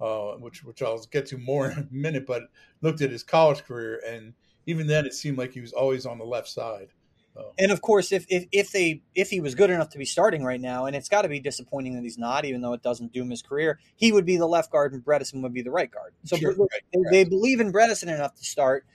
uh, 0.00 0.32
which 0.32 0.64
which 0.64 0.82
I'll 0.82 1.02
get 1.10 1.26
to 1.26 1.38
more 1.38 1.70
in 1.70 1.78
a 1.78 1.86
minute, 1.90 2.26
but 2.26 2.44
looked 2.82 3.02
at 3.02 3.10
his 3.10 3.22
college 3.22 3.64
career, 3.64 4.00
and 4.06 4.32
even 4.66 4.86
then 4.86 5.06
it 5.06 5.14
seemed 5.14 5.38
like 5.38 5.52
he 5.52 5.60
was 5.60 5.72
always 5.72 6.06
on 6.06 6.18
the 6.18 6.24
left 6.24 6.48
side. 6.48 6.88
And 7.58 7.70
of 7.70 7.82
course, 7.82 8.12
if, 8.12 8.24
if 8.30 8.46
if 8.50 8.72
they 8.72 9.02
if 9.14 9.28
he 9.28 9.40
was 9.40 9.54
good 9.54 9.68
enough 9.68 9.90
to 9.90 9.98
be 9.98 10.06
starting 10.06 10.42
right 10.42 10.60
now, 10.60 10.86
and 10.86 10.96
it's 10.96 11.10
got 11.10 11.22
to 11.22 11.28
be 11.28 11.38
disappointing 11.38 11.94
that 11.94 12.02
he's 12.02 12.16
not, 12.16 12.46
even 12.46 12.62
though 12.62 12.72
it 12.72 12.82
doesn't 12.82 13.12
doom 13.12 13.28
his 13.28 13.42
career, 13.42 13.78
he 13.94 14.10
would 14.10 14.24
be 14.24 14.38
the 14.38 14.46
left 14.46 14.72
guard 14.72 14.94
and 14.94 15.04
Bredeson 15.04 15.42
would 15.42 15.52
be 15.52 15.60
the 15.60 15.70
right 15.70 15.90
guard. 15.90 16.14
So 16.24 16.36
sure, 16.36 16.52
right, 16.52 16.68
they, 16.94 16.98
right. 16.98 17.10
they, 17.10 17.24
believe 17.24 17.60
in 17.60 17.72
Bredeson 17.74 18.04
enough 18.04 18.34
to 18.36 18.44
start. 18.44 18.86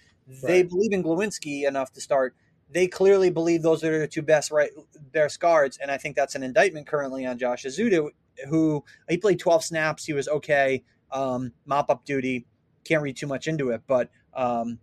They 0.41 0.61
right. 0.61 0.69
believe 0.69 0.91
in 0.91 1.03
Glowinski 1.03 1.67
enough 1.67 1.93
to 1.93 2.01
start 2.01 2.35
they 2.71 2.87
clearly 2.87 3.29
believe 3.29 3.61
those 3.61 3.83
are 3.83 3.99
the 3.99 4.07
two 4.07 4.21
best 4.21 4.51
right 4.51 4.71
best 5.11 5.39
guards, 5.39 5.77
and 5.77 5.91
I 5.91 5.97
think 5.97 6.15
that's 6.15 6.35
an 6.35 6.43
indictment 6.43 6.87
currently 6.87 7.25
on 7.25 7.37
Josh 7.37 7.63
Ezeudu, 7.63 8.09
who 8.49 8.83
he 9.09 9.17
played 9.17 9.39
12 9.39 9.63
snaps. 9.63 10.05
He 10.05 10.13
was 10.13 10.27
okay, 10.27 10.83
um, 11.11 11.51
mop 11.65 11.89
up 11.89 12.05
duty. 12.05 12.45
Can't 12.83 13.03
read 13.03 13.17
too 13.17 13.27
much 13.27 13.47
into 13.47 13.69
it, 13.69 13.81
but 13.87 14.09
um, 14.33 14.79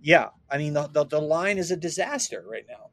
yeah, 0.00 0.28
I 0.50 0.58
mean 0.58 0.72
the, 0.72 0.88
the, 0.88 1.04
the 1.04 1.20
line 1.20 1.58
is 1.58 1.70
a 1.70 1.76
disaster 1.76 2.44
right 2.48 2.64
now. 2.68 2.90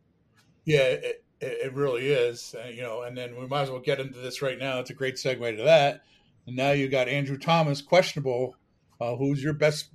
Yeah, 0.66 0.82
it, 0.82 1.26
it 1.42 1.74
really 1.74 2.08
is. 2.08 2.56
Uh, 2.58 2.68
you 2.68 2.82
know, 2.82 3.04
and 3.04 3.18
then 3.18 3.40
we 3.40 3.48
might 3.48 3.64
as 3.64 3.70
well 3.70 3.80
get 3.80 4.00
into 4.00 4.20
this 4.20 4.42
right 4.42 4.60
now. 4.60 4.80
It's 4.80 4.90
a 4.90 4.94
great 4.96 5.16
segue 5.16 5.58
to 5.58 5.64
that. 5.64 6.04
And 6.48 6.56
now 6.56 6.72
you 6.72 6.90
got 6.90 7.08
Andrew 7.08 7.38
Thomas 7.38 7.82
questionable. 7.82 8.56
Uh, 9.00 9.16
who's 9.16 9.44
your 9.44 9.54
best 9.54 9.90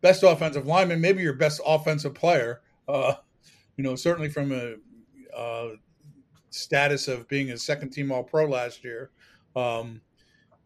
best 0.00 0.22
offensive 0.22 0.66
lineman? 0.66 1.00
Maybe 1.00 1.22
your 1.22 1.34
best 1.34 1.60
offensive 1.66 2.14
player. 2.14 2.60
Uh, 2.86 3.14
you 3.76 3.82
know, 3.82 3.96
certainly 3.96 4.28
from 4.28 4.52
a 4.52 4.74
uh, 5.36 5.70
status 6.50 7.08
of 7.08 7.26
being 7.28 7.50
a 7.50 7.58
second 7.58 7.90
team 7.90 8.12
All 8.12 8.22
Pro 8.22 8.46
last 8.46 8.84
year, 8.84 9.10
um, 9.56 10.00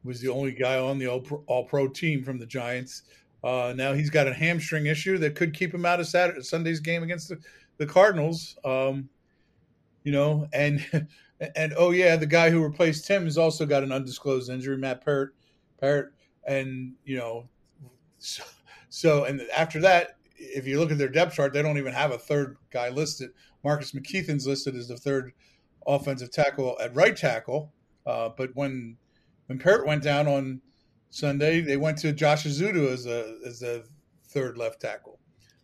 was 0.04 0.20
the 0.20 0.28
only 0.28 0.52
guy 0.52 0.78
on 0.78 0.98
the 0.98 1.08
All 1.08 1.64
Pro 1.64 1.88
team 1.88 2.22
from 2.22 2.38
the 2.38 2.46
Giants. 2.46 3.04
Uh, 3.44 3.72
now 3.76 3.92
he's 3.92 4.10
got 4.10 4.26
a 4.26 4.34
hamstring 4.34 4.86
issue 4.86 5.18
that 5.18 5.34
could 5.34 5.54
keep 5.54 5.72
him 5.72 5.86
out 5.86 6.00
of 6.00 6.06
Saturday, 6.06 6.42
Sunday's 6.42 6.80
game 6.80 7.02
against 7.02 7.28
the, 7.28 7.38
the 7.76 7.86
Cardinals. 7.86 8.58
Um, 8.64 9.08
you 10.02 10.12
know, 10.12 10.48
and 10.52 10.84
and 11.56 11.74
oh 11.76 11.90
yeah, 11.90 12.16
the 12.16 12.26
guy 12.26 12.50
who 12.50 12.62
replaced 12.62 13.06
him 13.06 13.24
has 13.24 13.38
also 13.38 13.64
got 13.66 13.82
an 13.82 13.92
undisclosed 13.92 14.50
injury, 14.50 14.76
Matt 14.76 15.04
Peart. 15.04 15.34
Peart, 15.80 16.14
and 16.46 16.94
you 17.04 17.16
know, 17.16 17.48
so, 18.18 18.42
so 18.88 19.24
and 19.24 19.42
after 19.56 19.80
that, 19.80 20.16
if 20.36 20.66
you 20.66 20.78
look 20.78 20.90
at 20.90 20.98
their 20.98 21.08
depth 21.08 21.34
chart, 21.34 21.52
they 21.52 21.62
don't 21.62 21.78
even 21.78 21.92
have 21.92 22.10
a 22.10 22.18
third 22.18 22.56
guy 22.70 22.88
listed. 22.88 23.30
Marcus 23.64 23.92
McKethan's 23.92 24.46
listed 24.46 24.74
as 24.76 24.88
the 24.88 24.96
third 24.96 25.32
offensive 25.86 26.30
tackle 26.30 26.76
at 26.80 26.94
right 26.94 27.16
tackle. 27.16 27.72
Uh, 28.06 28.30
but 28.36 28.50
when 28.54 28.96
when 29.46 29.58
Peart 29.58 29.86
went 29.86 30.02
down 30.02 30.26
on 30.26 30.60
Sunday, 31.10 31.60
they 31.60 31.76
went 31.76 31.98
to 31.98 32.12
Josh 32.12 32.44
Ezeudu 32.44 32.92
as 32.92 33.06
a 33.06 33.38
as 33.46 33.62
a 33.62 33.82
third 34.24 34.58
left 34.58 34.80
tackle. 34.80 35.18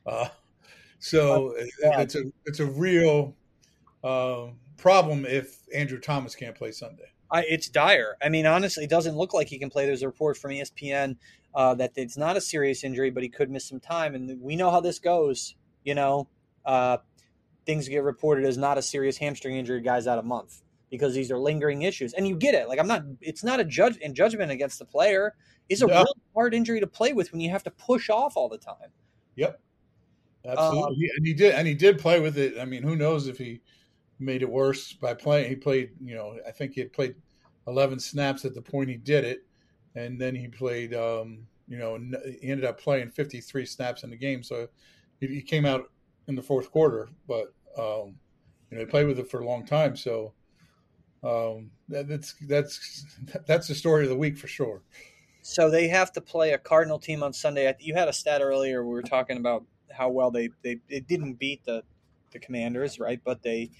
Uh, 0.06 0.28
so 0.98 1.54
yeah. 1.82 2.00
it's 2.00 2.14
a 2.14 2.22
it's 2.46 2.60
a 2.60 2.66
real 2.66 3.36
uh, 4.02 4.46
problem 4.76 5.26
if 5.26 5.58
Andrew 5.74 5.98
Thomas 5.98 6.34
can't 6.34 6.54
play 6.54 6.72
Sunday. 6.72 7.04
I, 7.30 7.44
it's 7.48 7.68
dire. 7.68 8.16
I 8.22 8.28
mean, 8.28 8.46
honestly, 8.46 8.84
it 8.84 8.90
doesn't 8.90 9.16
look 9.16 9.34
like 9.34 9.48
he 9.48 9.58
can 9.58 9.70
play. 9.70 9.86
There's 9.86 10.02
a 10.02 10.06
report 10.06 10.36
from 10.36 10.52
ESPN 10.52 11.16
uh, 11.54 11.74
that 11.74 11.92
it's 11.96 12.16
not 12.16 12.36
a 12.36 12.40
serious 12.40 12.84
injury, 12.84 13.10
but 13.10 13.22
he 13.22 13.28
could 13.28 13.50
miss 13.50 13.66
some 13.68 13.80
time. 13.80 14.14
And 14.14 14.40
we 14.40 14.56
know 14.56 14.70
how 14.70 14.80
this 14.80 14.98
goes. 14.98 15.56
You 15.84 15.94
know, 15.94 16.28
uh, 16.64 16.98
things 17.66 17.88
get 17.88 18.02
reported 18.02 18.44
as 18.44 18.56
not 18.56 18.78
a 18.78 18.82
serious 18.82 19.16
hamstring 19.18 19.56
injury, 19.56 19.80
guys 19.80 20.06
out 20.06 20.18
a 20.18 20.22
month 20.22 20.62
because 20.90 21.14
these 21.14 21.30
are 21.30 21.38
lingering 21.38 21.82
issues. 21.82 22.12
And 22.12 22.26
you 22.26 22.36
get 22.36 22.54
it. 22.54 22.68
Like 22.68 22.78
I'm 22.78 22.86
not. 22.86 23.02
It's 23.20 23.44
not 23.44 23.60
a 23.60 23.64
judge 23.64 23.96
in 23.98 24.14
judgment 24.14 24.50
against 24.50 24.78
the 24.78 24.84
player. 24.84 25.34
It's 25.68 25.80
a 25.80 25.86
really 25.86 26.06
hard 26.34 26.54
injury 26.54 26.80
to 26.80 26.86
play 26.86 27.12
with 27.12 27.32
when 27.32 27.40
you 27.40 27.50
have 27.50 27.62
to 27.64 27.70
push 27.70 28.10
off 28.10 28.36
all 28.36 28.48
the 28.48 28.58
time. 28.58 28.90
Yep, 29.36 29.60
absolutely. 30.46 31.06
Um, 31.06 31.10
and 31.16 31.26
he 31.26 31.34
did, 31.34 31.54
and 31.54 31.66
he 31.66 31.74
did 31.74 31.98
play 31.98 32.20
with 32.20 32.36
it. 32.36 32.58
I 32.60 32.64
mean, 32.64 32.82
who 32.82 32.96
knows 32.96 33.28
if 33.28 33.38
he 33.38 33.60
made 34.18 34.42
it 34.42 34.50
worse 34.50 34.92
by 34.92 35.14
playing? 35.14 35.48
He 35.48 35.56
played. 35.56 35.90
You 36.02 36.14
know, 36.14 36.36
I 36.46 36.50
think 36.50 36.74
he 36.74 36.80
had 36.80 36.92
played 36.92 37.14
11 37.66 37.98
snaps 37.98 38.44
at 38.44 38.54
the 38.54 38.60
point 38.60 38.90
he 38.90 38.96
did 38.96 39.24
it 39.24 39.44
and 39.94 40.20
then 40.20 40.34
he 40.34 40.48
played. 40.48 40.94
Um, 40.94 41.46
you 41.66 41.78
know, 41.78 41.98
he 42.40 42.48
ended 42.48 42.66
up 42.66 42.78
playing 42.78 43.10
53 43.10 43.64
snaps 43.64 44.02
in 44.02 44.10
the 44.10 44.16
game, 44.16 44.42
so 44.42 44.68
he, 45.20 45.28
he 45.28 45.42
came 45.42 45.64
out 45.64 45.90
in 46.28 46.34
the 46.34 46.42
fourth 46.42 46.70
quarter. 46.70 47.08
But 47.26 47.54
um, 47.78 48.16
you 48.70 48.76
know, 48.76 48.80
he 48.80 48.86
played 48.86 49.06
with 49.06 49.18
it 49.18 49.30
for 49.30 49.40
a 49.40 49.46
long 49.46 49.64
time, 49.64 49.96
so 49.96 50.32
um, 51.24 51.70
that, 51.88 52.08
that's 52.08 52.34
that's 52.42 53.04
that's 53.46 53.68
the 53.68 53.74
story 53.74 54.04
of 54.04 54.10
the 54.10 54.16
week 54.16 54.36
for 54.36 54.46
sure. 54.46 54.82
So 55.42 55.70
they 55.70 55.88
have 55.88 56.12
to 56.12 56.20
play 56.20 56.52
a 56.52 56.58
Cardinal 56.58 56.98
team 56.98 57.22
on 57.22 57.32
Sunday. 57.32 57.74
You 57.80 57.94
had 57.94 58.08
a 58.08 58.12
stat 58.12 58.40
earlier. 58.42 58.84
We 58.84 58.92
were 58.92 59.02
talking 59.02 59.36
about 59.36 59.64
how 59.90 60.10
well 60.10 60.30
they 60.30 60.50
they, 60.62 60.78
they 60.88 61.00
didn't 61.00 61.34
beat 61.34 61.64
the 61.64 61.82
the 62.32 62.38
Commanders, 62.38 62.98
right? 62.98 63.20
But 63.24 63.42
they 63.42 63.70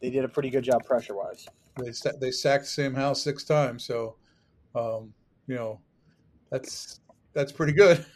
they 0.00 0.10
did 0.10 0.24
a 0.24 0.28
pretty 0.28 0.50
good 0.50 0.64
job 0.64 0.84
pressure 0.84 1.16
wise. 1.16 1.46
They 1.76 1.92
they 2.20 2.30
sacked 2.30 2.66
Sam 2.66 2.94
Howell 2.94 3.14
six 3.14 3.44
times, 3.44 3.84
so 3.84 4.16
um, 4.74 5.12
you 5.46 5.56
know, 5.56 5.80
that's 6.50 7.00
that's 7.32 7.52
pretty 7.52 7.72
good. 7.72 8.04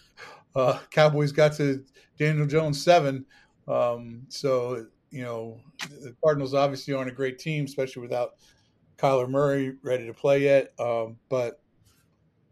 Uh, 0.56 0.78
Cowboys 0.92 1.32
got 1.32 1.52
to 1.52 1.84
Daniel 2.16 2.46
Jones 2.46 2.80
seven, 2.80 3.26
um, 3.66 4.22
so 4.28 4.86
you 5.14 5.22
know 5.22 5.60
the 6.02 6.12
Cardinals 6.22 6.54
obviously 6.54 6.92
aren't 6.92 7.08
a 7.08 7.14
great 7.14 7.38
team, 7.38 7.66
especially 7.66 8.02
without 8.02 8.34
Kyler 8.98 9.28
Murray 9.28 9.76
ready 9.84 10.06
to 10.06 10.12
play 10.12 10.42
yet. 10.42 10.72
Um, 10.80 11.16
but 11.28 11.60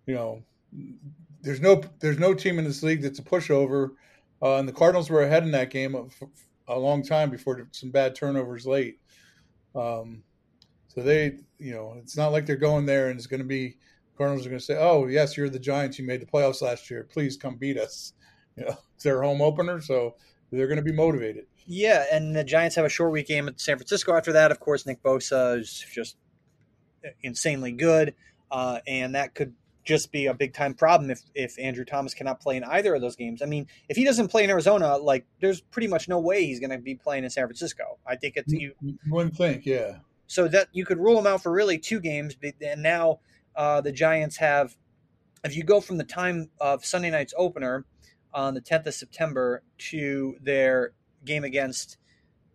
you 0.07 0.15
know, 0.15 0.45
there's 1.43 1.61
no 1.61 1.83
there's 1.99 2.21
no 2.21 2.35
team 2.35 2.61
in 2.61 2.65
this 2.65 2.85
league 2.85 3.03
that's 3.03 3.19
a 3.19 3.25
pushover, 3.25 3.91
uh, 4.41 4.59
and 4.59 4.69
the 4.69 4.73
Cardinals 4.73 5.11
were 5.11 5.23
ahead 5.23 5.43
in 5.43 5.51
that 5.51 5.71
game 5.71 5.97
a, 5.97 6.05
a 6.73 6.79
long 6.79 7.03
time 7.03 7.31
before 7.31 7.67
some 7.73 7.91
bad 7.91 8.15
turnovers 8.15 8.65
late. 8.65 9.01
Um, 9.75 10.23
so 10.87 11.03
they, 11.03 11.39
you 11.59 11.73
know, 11.73 11.97
it's 11.99 12.17
not 12.17 12.31
like 12.31 12.47
they're 12.47 12.55
going 12.55 12.87
there 12.87 13.09
and 13.09 13.19
it's 13.19 13.27
going 13.27 13.41
to 13.43 13.47
be 13.47 13.77
Cardinals 14.17 14.47
are 14.47 14.51
going 14.51 14.61
to 14.61 14.65
say, 14.65 14.77
"Oh, 14.79 15.09
yes, 15.09 15.37
you're 15.37 15.49
the 15.51 15.59
Giants. 15.59 15.99
You 15.99 16.07
made 16.07 16.23
the 16.23 16.27
playoffs 16.27 16.63
last 16.63 16.89
year. 16.93 17.09
Please 17.11 17.37
come 17.37 17.57
beat 17.57 17.77
us." 17.77 18.13
You 18.55 18.67
know, 18.67 18.77
it's 18.95 19.05
their 19.05 19.23
home 19.23 19.41
opener, 19.41 19.81
so 19.81 20.17
they're 20.51 20.67
going 20.67 20.77
to 20.77 20.83
be 20.83 20.93
motivated. 20.93 21.47
Yeah, 21.67 22.05
and 22.11 22.35
the 22.35 22.45
Giants 22.45 22.77
have 22.77 22.85
a 22.85 22.89
short 22.89 23.13
week 23.13 23.29
game 23.29 23.49
at 23.49 23.61
San 23.61 23.77
Francisco. 23.77 24.15
After 24.15 24.33
that, 24.33 24.51
of 24.51 24.61
course, 24.61 24.87
Nick 24.87 25.03
Bosa 25.03 25.59
is 25.59 25.85
just 25.93 26.17
insanely 27.23 27.73
good, 27.73 28.15
uh, 28.51 28.81
and 28.87 29.15
that 29.15 29.35
could 29.35 29.55
just 29.85 30.13
be 30.13 30.27
a 30.27 30.35
big 30.35 30.55
time 30.55 30.75
problem 30.75 31.11
if 31.11 31.23
if 31.35 31.59
Andrew 31.59 31.85
Thomas 31.85 32.15
cannot 32.15 32.41
play 32.41 32.57
in 32.57 32.65
either 32.65 32.95
of 32.95 33.01
those 33.01 33.17
games. 33.17 33.43
I 33.43 33.47
mean, 33.47 33.67
if 33.89 33.97
he 33.97 34.05
doesn't 34.05 34.29
play 34.29 34.45
in 34.45 34.51
Arizona, 34.51 34.97
like 34.97 35.27
there's 35.41 35.61
pretty 35.61 35.89
much 35.89 36.09
no 36.09 36.19
way 36.21 36.45
he's 36.45 36.61
going 36.61 36.71
to 36.71 36.79
be 36.79 36.95
playing 36.95 37.25
in 37.25 37.31
San 37.31 37.47
Francisco. 37.47 37.99
I 38.07 38.17
think 38.17 38.37
it's 38.37 38.53
you, 38.53 38.73
you 38.81 38.99
wouldn't 39.09 39.37
think, 39.37 39.67
yeah. 39.67 39.99
So 40.27 40.49
that 40.49 40.69
you 40.73 40.85
could 40.85 40.99
rule 40.99 41.19
him 41.19 41.27
out 41.27 41.43
for 41.43 41.53
really 41.53 41.79
two 41.79 42.01
games, 42.01 42.37
and 42.61 42.83
now 42.83 43.21
uh, 43.57 43.81
the 43.81 43.93
Giants 43.93 44.37
have. 44.39 44.77
If 45.45 45.57
you 45.57 45.65
go 45.65 45.81
from 45.81 45.97
the 45.97 46.05
time 46.05 46.51
of 46.61 46.85
Sunday 46.85 47.11
night's 47.11 47.35
opener 47.37 47.85
on 48.33 48.55
the 48.55 48.61
10th 48.61 48.87
of 48.87 48.95
September 48.95 49.65
to 49.77 50.37
their 50.41 50.93
game 51.25 51.45
against 51.45 51.99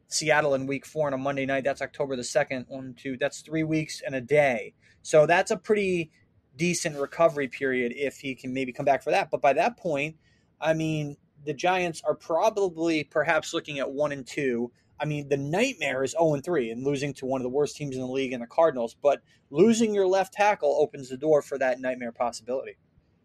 Seattle 0.07 0.53
in 0.55 0.67
Week 0.67 0.85
Four 0.85 1.07
on 1.07 1.13
a 1.13 1.17
Monday 1.17 1.45
night, 1.45 1.63
that's 1.63 1.81
October 1.81 2.15
the 2.15 2.23
second. 2.23 2.65
One, 2.69 2.95
two, 2.97 3.17
that's 3.17 3.41
three 3.41 3.63
weeks 3.63 4.01
and 4.05 4.15
a 4.15 4.21
day. 4.21 4.73
So 5.01 5.25
that's 5.25 5.51
a 5.51 5.57
pretty 5.57 6.11
decent 6.55 6.97
recovery 6.97 7.47
period 7.47 7.93
if 7.95 8.17
he 8.17 8.35
can 8.35 8.53
maybe 8.53 8.71
come 8.71 8.85
back 8.85 9.03
for 9.03 9.11
that. 9.11 9.29
But 9.29 9.41
by 9.41 9.53
that 9.53 9.77
point, 9.77 10.15
I 10.59 10.73
mean, 10.73 11.17
the 11.45 11.53
Giants 11.53 12.01
are 12.05 12.15
probably 12.15 13.03
perhaps 13.03 13.53
looking 13.53 13.79
at 13.79 13.89
one 13.89 14.11
and 14.11 14.25
two. 14.25 14.71
I 14.99 15.05
mean, 15.05 15.29
the 15.29 15.37
nightmare 15.37 16.03
is 16.03 16.11
0 16.11 16.33
and 16.33 16.43
3 16.43 16.71
and 16.71 16.83
losing 16.83 17.13
to 17.15 17.25
one 17.25 17.39
of 17.39 17.43
the 17.43 17.49
worst 17.49 17.75
teams 17.75 17.95
in 17.95 18.01
the 18.01 18.07
league 18.07 18.33
in 18.33 18.41
the 18.41 18.47
Cardinals, 18.47 18.95
but 19.01 19.21
losing 19.51 19.93
your 19.93 20.07
left 20.07 20.33
tackle 20.33 20.75
opens 20.79 21.09
the 21.09 21.17
door 21.17 21.41
for 21.41 21.57
that 21.59 21.79
nightmare 21.79 22.11
possibility. 22.11 22.77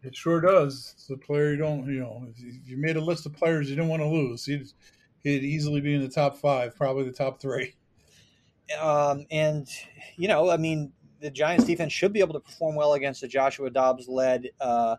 It 0.03 0.15
sure 0.15 0.41
does. 0.41 0.93
It's 0.95 1.09
a 1.09 1.17
player 1.17 1.51
you 1.51 1.57
don't, 1.57 1.87
you 1.87 2.01
know, 2.01 2.27
if 2.27 2.67
you 2.67 2.77
made 2.77 2.97
a 2.97 3.01
list 3.01 3.25
of 3.25 3.33
players 3.33 3.69
you 3.69 3.75
didn't 3.75 3.89
want 3.89 4.01
to 4.01 4.07
lose, 4.07 4.45
he'd, 4.45 4.67
he'd 5.23 5.43
easily 5.43 5.81
be 5.81 5.93
in 5.93 6.01
the 6.01 6.09
top 6.09 6.37
five, 6.37 6.75
probably 6.75 7.03
the 7.03 7.11
top 7.11 7.41
three. 7.41 7.75
Um, 8.79 9.25
and, 9.31 9.67
you 10.15 10.27
know, 10.27 10.49
I 10.49 10.57
mean, 10.57 10.93
the 11.19 11.31
Giants 11.31 11.65
defense 11.65 11.93
should 11.93 12.13
be 12.13 12.19
able 12.19 12.33
to 12.33 12.39
perform 12.39 12.75
well 12.75 12.93
against 12.93 13.21
the 13.21 13.27
Joshua 13.27 13.69
Dobbs 13.69 14.07
led 14.07 14.49
uh, 14.59 14.97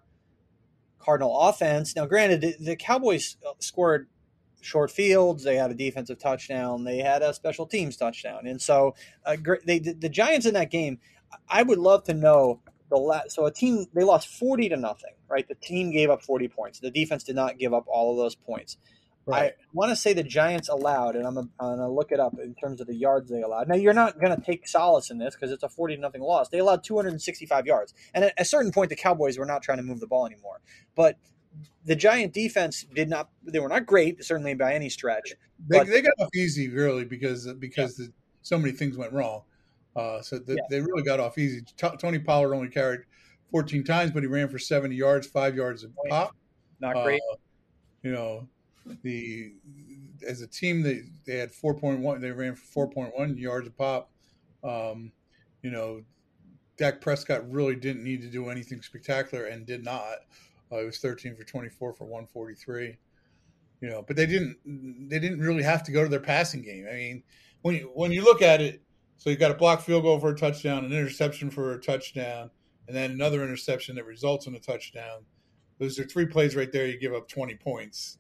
Cardinal 0.99 1.38
offense. 1.38 1.95
Now, 1.95 2.07
granted, 2.07 2.57
the, 2.61 2.76
Cowboys 2.76 3.37
uh, 3.47 3.52
scored 3.59 4.09
short 4.62 4.90
fields. 4.90 5.45
They 5.45 5.57
had 5.57 5.71
a 5.71 5.75
defensive 5.75 6.19
touchdown. 6.19 6.85
They 6.85 6.99
had 6.99 7.23
a 7.23 7.35
special 7.35 7.66
teams 7.66 7.97
touchdown, 7.97 8.47
and 8.47 8.61
so 8.61 8.95
uh, 9.26 9.37
they 9.66 9.78
the 9.78 10.09
Giants 10.09 10.47
in 10.47 10.54
that 10.54 10.71
game. 10.71 10.99
I 11.49 11.62
would 11.62 11.78
love 11.78 12.04
to 12.04 12.14
know 12.14 12.61
the 12.88 12.97
last. 12.97 13.33
So 13.33 13.45
a 13.45 13.52
team 13.52 13.87
they 13.93 14.04
lost 14.04 14.28
forty 14.28 14.69
to 14.71 14.76
nothing. 14.76 15.12
Right, 15.28 15.47
the 15.47 15.54
team 15.54 15.90
gave 15.90 16.09
up 16.11 16.23
forty 16.23 16.49
points. 16.49 16.81
The 16.81 16.90
defense 16.90 17.25
did 17.25 17.37
not 17.37 17.59
give 17.59 17.75
up 17.75 17.85
all 17.87 18.12
of 18.12 18.16
those 18.16 18.35
points. 18.35 18.78
Right. 19.26 19.52
I 19.52 19.64
want 19.73 19.90
to 19.90 19.97
say 19.97 20.12
the 20.12 20.23
Giants 20.23 20.69
allowed, 20.69 21.16
and 21.16 21.26
I'm 21.26 21.35
going 21.35 21.78
to 21.78 21.88
look 21.88 22.12
it 22.12 22.21
up 22.21 22.35
in 22.43 22.54
terms 22.54 22.81
of 22.81 22.87
the 22.87 22.95
yards 22.95 23.31
they 23.31 23.40
allowed. 23.40 23.69
Now, 23.69 23.75
you're 23.75 23.95
not 23.95 24.21
going 24.21 24.37
to 24.37 24.43
take 24.43 24.69
solace 24.69 25.11
in 25.11 25.19
this 25.19 25.35
because 25.35 25.50
it's 25.50 25.62
a 25.62 25.69
40 25.69 25.97
to 25.97 26.00
nothing 26.00 26.21
loss. 26.21 26.50
They 26.50 26.59
allowed 26.59 26.85
265 26.85 27.66
yards. 27.66 27.95
And 28.12 28.25
at 28.25 28.35
a 28.37 28.45
certain 28.45 28.71
point, 28.71 28.90
the 28.90 28.97
Cowboys 28.97 29.38
were 29.38 29.47
not 29.47 29.62
trying 29.62 29.78
to 29.78 29.85
move 29.85 30.00
the 30.00 30.07
ball 30.07 30.26
anymore. 30.26 30.61
But 30.95 31.16
the 31.87 31.97
Giant 31.97 32.35
defense 32.35 32.85
did 32.95 33.09
not, 33.09 33.31
they 33.43 33.61
were 33.61 33.69
not 33.69 33.87
great, 33.87 34.23
certainly 34.23 34.54
by 34.54 34.75
any 34.75 34.90
stretch. 34.90 35.35
They, 35.69 35.78
but, 35.78 35.87
they 35.87 36.02
got 36.02 36.12
off 36.19 36.28
easy, 36.35 36.69
really, 36.69 37.04
because 37.04 37.50
because 37.54 37.99
yeah. 37.99 38.07
the, 38.07 38.12
so 38.43 38.59
many 38.59 38.73
things 38.73 38.99
went 38.99 39.12
wrong. 39.12 39.43
Uh, 39.97 40.21
so 40.21 40.38
the, 40.38 40.54
yeah. 40.54 40.62
they 40.69 40.81
really 40.81 41.02
got 41.02 41.21
off 41.21 41.38
easy. 41.38 41.62
T- 41.62 41.88
Tony 41.99 42.19
Pollard 42.19 42.54
only 42.54 42.69
carried 42.69 43.00
14 43.52 43.85
times, 43.85 44.11
but 44.11 44.23
he 44.23 44.26
ran 44.26 44.49
for 44.49 44.59
70 44.59 44.95
yards, 44.95 45.26
five 45.26 45.54
yards 45.54 45.85
a 45.85 45.88
pop. 46.11 46.35
Not 46.81 47.04
great. 47.04 47.23
Uh, 47.33 47.37
you 48.02 48.12
know, 48.12 48.49
the 49.03 49.53
as 50.26 50.41
a 50.41 50.47
team 50.47 50.83
they 50.83 51.03
they 51.26 51.38
had 51.38 51.53
4.1 51.53 52.21
they 52.21 52.31
ran 52.31 52.55
for 52.55 52.88
4.1 52.88 53.38
yards 53.38 53.69
a 53.69 53.71
pop. 53.71 54.11
Um, 54.62 55.12
you 55.62 55.71
know 55.71 56.03
Dak 56.76 57.00
Prescott 57.00 57.49
really 57.50 57.76
didn't 57.76 58.03
need 58.03 58.21
to 58.23 58.29
do 58.29 58.49
anything 58.49 58.83
spectacular 58.83 59.45
and 59.47 59.67
did 59.67 59.85
not. 59.85 60.19
Uh, 60.73 60.79
it 60.79 60.87
was 60.87 60.99
13 60.99 61.37
for 61.37 61.45
24 61.45 61.93
for 61.93 62.05
143 62.05 62.97
you 63.81 63.88
know 63.88 64.03
but 64.03 64.17
they 64.17 64.26
didn't 64.26 64.57
they 65.09 65.19
didn't 65.19 65.41
really 65.41 65.62
have 65.62 65.83
to 65.85 65.93
go 65.93 66.03
to 66.03 66.09
their 66.09 66.21
passing 66.21 66.62
game. 66.62 66.87
I 66.91 66.95
mean 66.95 67.23
when 67.62 67.76
you 67.76 67.91
when 67.95 68.12
you 68.12 68.23
look 68.23 68.43
at 68.43 68.61
it 68.61 68.83
so 69.17 69.31
you've 69.31 69.38
got 69.38 69.50
a 69.50 69.55
block 69.55 69.81
field 69.81 70.03
goal 70.03 70.19
for 70.19 70.31
a 70.31 70.37
touchdown 70.37 70.85
an 70.85 70.92
interception 70.92 71.51
for 71.51 71.73
a 71.75 71.81
touchdown 71.81 72.51
and 72.87 72.97
then 72.97 73.11
another 73.11 73.42
interception 73.42 73.97
that 73.97 74.05
results 74.05 74.47
in 74.47 74.55
a 74.55 74.61
touchdown. 74.61 75.25
Those 75.79 75.99
are 75.99 76.05
three 76.05 76.27
plays 76.27 76.55
right 76.55 76.70
there. 76.70 76.87
You 76.87 76.99
give 76.99 77.14
up 77.14 77.29
20 77.29 77.57
points 77.57 78.18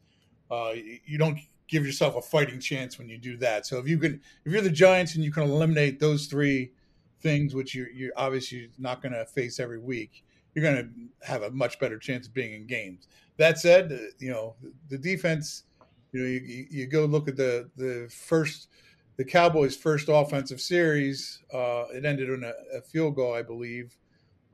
uh, 0.50 0.72
you 1.04 1.18
don't 1.18 1.38
give 1.68 1.84
yourself 1.84 2.16
a 2.16 2.22
fighting 2.22 2.60
chance 2.60 2.98
when 2.98 3.08
you 3.08 3.18
do 3.18 3.36
that. 3.38 3.66
So 3.66 3.78
if 3.78 3.88
you 3.88 3.98
can, 3.98 4.20
if 4.44 4.52
you're 4.52 4.62
the 4.62 4.70
Giants 4.70 5.14
and 5.14 5.24
you 5.24 5.32
can 5.32 5.44
eliminate 5.44 5.98
those 5.98 6.26
three 6.26 6.72
things, 7.20 7.54
which 7.54 7.74
you're, 7.74 7.90
you're 7.90 8.12
obviously 8.16 8.70
not 8.78 9.02
going 9.02 9.12
to 9.12 9.24
face 9.24 9.58
every 9.58 9.78
week, 9.78 10.24
you're 10.54 10.62
going 10.62 10.76
to 10.76 11.26
have 11.26 11.42
a 11.42 11.50
much 11.50 11.78
better 11.78 11.98
chance 11.98 12.26
of 12.26 12.34
being 12.34 12.54
in 12.54 12.66
games. 12.66 13.08
That 13.36 13.58
said, 13.58 13.92
uh, 13.92 13.96
you 14.18 14.30
know 14.30 14.54
the 14.88 14.98
defense. 14.98 15.64
You 16.12 16.20
know, 16.20 16.26
you, 16.26 16.66
you 16.70 16.86
go 16.86 17.06
look 17.06 17.26
at 17.26 17.36
the 17.36 17.68
the 17.76 18.08
first, 18.08 18.68
the 19.16 19.24
Cowboys' 19.24 19.76
first 19.76 20.08
offensive 20.08 20.60
series. 20.60 21.42
Uh, 21.52 21.86
it 21.92 22.04
ended 22.04 22.28
in 22.28 22.44
a, 22.44 22.52
a 22.78 22.80
field 22.82 23.16
goal, 23.16 23.34
I 23.34 23.42
believe. 23.42 23.96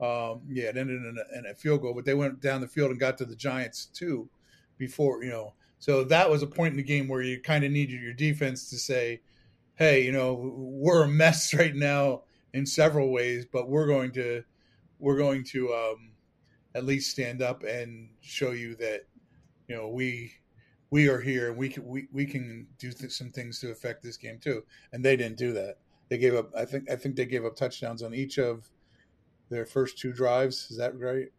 Um, 0.01 0.41
yeah, 0.49 0.69
it 0.69 0.77
ended 0.77 1.03
in 1.03 1.17
a, 1.19 1.37
in 1.37 1.45
a 1.45 1.53
field 1.53 1.81
goal, 1.81 1.93
but 1.93 2.05
they 2.05 2.15
went 2.15 2.41
down 2.41 2.61
the 2.61 2.67
field 2.67 2.89
and 2.89 2.99
got 2.99 3.19
to 3.19 3.25
the 3.25 3.35
Giants 3.35 3.85
too 3.85 4.27
before 4.79 5.23
you 5.23 5.29
know 5.29 5.53
so 5.81 6.03
that 6.03 6.29
was 6.29 6.43
a 6.43 6.47
point 6.47 6.73
in 6.73 6.77
the 6.77 6.83
game 6.83 7.07
where 7.07 7.23
you 7.23 7.41
kind 7.41 7.63
of 7.63 7.71
needed 7.71 7.99
your 7.99 8.13
defense 8.13 8.69
to 8.69 8.77
say, 8.77 9.19
"Hey, 9.73 10.05
you 10.05 10.11
know, 10.11 10.53
we're 10.55 11.03
a 11.03 11.07
mess 11.07 11.53
right 11.55 11.75
now 11.75 12.21
in 12.53 12.67
several 12.67 13.11
ways, 13.11 13.47
but 13.51 13.67
we're 13.67 13.87
going 13.87 14.11
to 14.11 14.43
we're 14.99 15.17
going 15.17 15.43
to 15.45 15.73
um, 15.73 16.11
at 16.75 16.85
least 16.85 17.09
stand 17.09 17.41
up 17.41 17.63
and 17.63 18.09
show 18.21 18.51
you 18.51 18.75
that 18.75 19.07
you 19.67 19.75
know 19.75 19.89
we 19.89 20.31
we 20.91 21.09
are 21.09 21.19
here 21.19 21.49
and 21.49 21.57
we 21.57 21.67
can 21.67 21.83
we, 21.83 22.07
we 22.13 22.27
can 22.27 22.67
do 22.77 22.91
th- 22.91 23.11
some 23.11 23.31
things 23.31 23.59
to 23.61 23.71
affect 23.71 24.03
this 24.03 24.17
game 24.17 24.37
too." 24.39 24.63
And 24.93 25.03
they 25.03 25.15
didn't 25.15 25.39
do 25.39 25.51
that. 25.53 25.79
They 26.09 26.19
gave 26.19 26.35
up. 26.35 26.51
I 26.55 26.63
think 26.63 26.91
I 26.91 26.95
think 26.95 27.15
they 27.15 27.25
gave 27.25 27.43
up 27.43 27.55
touchdowns 27.55 28.03
on 28.03 28.13
each 28.13 28.37
of 28.37 28.69
their 29.49 29.65
first 29.65 29.97
two 29.97 30.13
drives. 30.13 30.69
Is 30.69 30.77
that 30.77 30.95
right? 30.99 31.29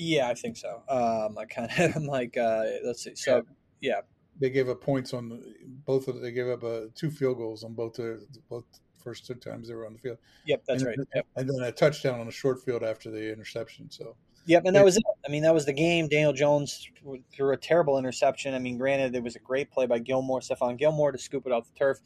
Yeah, 0.00 0.28
I 0.28 0.34
think 0.34 0.56
so. 0.56 0.82
Um, 0.88 1.36
I 1.36 1.44
kind 1.44 1.70
of 1.70 1.96
I'm 1.96 2.06
like, 2.06 2.36
uh, 2.36 2.64
let's 2.84 3.04
see. 3.04 3.14
So 3.14 3.44
yeah, 3.80 4.00
they 4.40 4.50
gave 4.50 4.68
up 4.68 4.80
points 4.80 5.12
on 5.12 5.42
both 5.84 6.08
of. 6.08 6.20
They 6.20 6.32
gave 6.32 6.48
up 6.48 6.64
uh, 6.64 6.80
two 6.94 7.10
field 7.10 7.36
goals 7.36 7.64
on 7.64 7.74
both 7.74 7.94
the 7.94 8.26
both 8.48 8.64
first 9.02 9.26
two 9.26 9.34
times 9.34 9.68
they 9.68 9.74
were 9.74 9.86
on 9.86 9.92
the 9.92 9.98
field. 9.98 10.18
Yep, 10.46 10.62
that's 10.66 10.82
and, 10.82 10.88
right. 10.88 11.08
Yep. 11.14 11.26
And 11.36 11.48
then 11.48 11.62
a 11.62 11.72
touchdown 11.72 12.20
on 12.20 12.28
a 12.28 12.32
short 12.32 12.62
field 12.62 12.82
after 12.82 13.10
the 13.10 13.32
interception. 13.32 13.90
So. 13.90 14.16
Yep, 14.46 14.62
and 14.64 14.74
that 14.74 14.84
was 14.84 14.96
it. 14.96 15.02
I 15.24 15.30
mean, 15.30 15.42
that 15.42 15.52
was 15.52 15.66
the 15.66 15.72
game. 15.72 16.08
Daniel 16.08 16.32
Jones 16.32 16.88
threw 17.30 17.52
a 17.52 17.56
terrible 17.58 17.98
interception. 17.98 18.54
I 18.54 18.58
mean, 18.58 18.78
granted, 18.78 19.14
it 19.14 19.22
was 19.22 19.36
a 19.36 19.38
great 19.38 19.70
play 19.70 19.86
by 19.86 19.98
Gilmore, 19.98 20.40
Stephon 20.40 20.78
Gilmore, 20.78 21.12
to 21.12 21.18
scoop 21.18 21.46
it 21.46 21.52
off 21.52 21.70
the 21.70 21.78
turf 21.78 22.00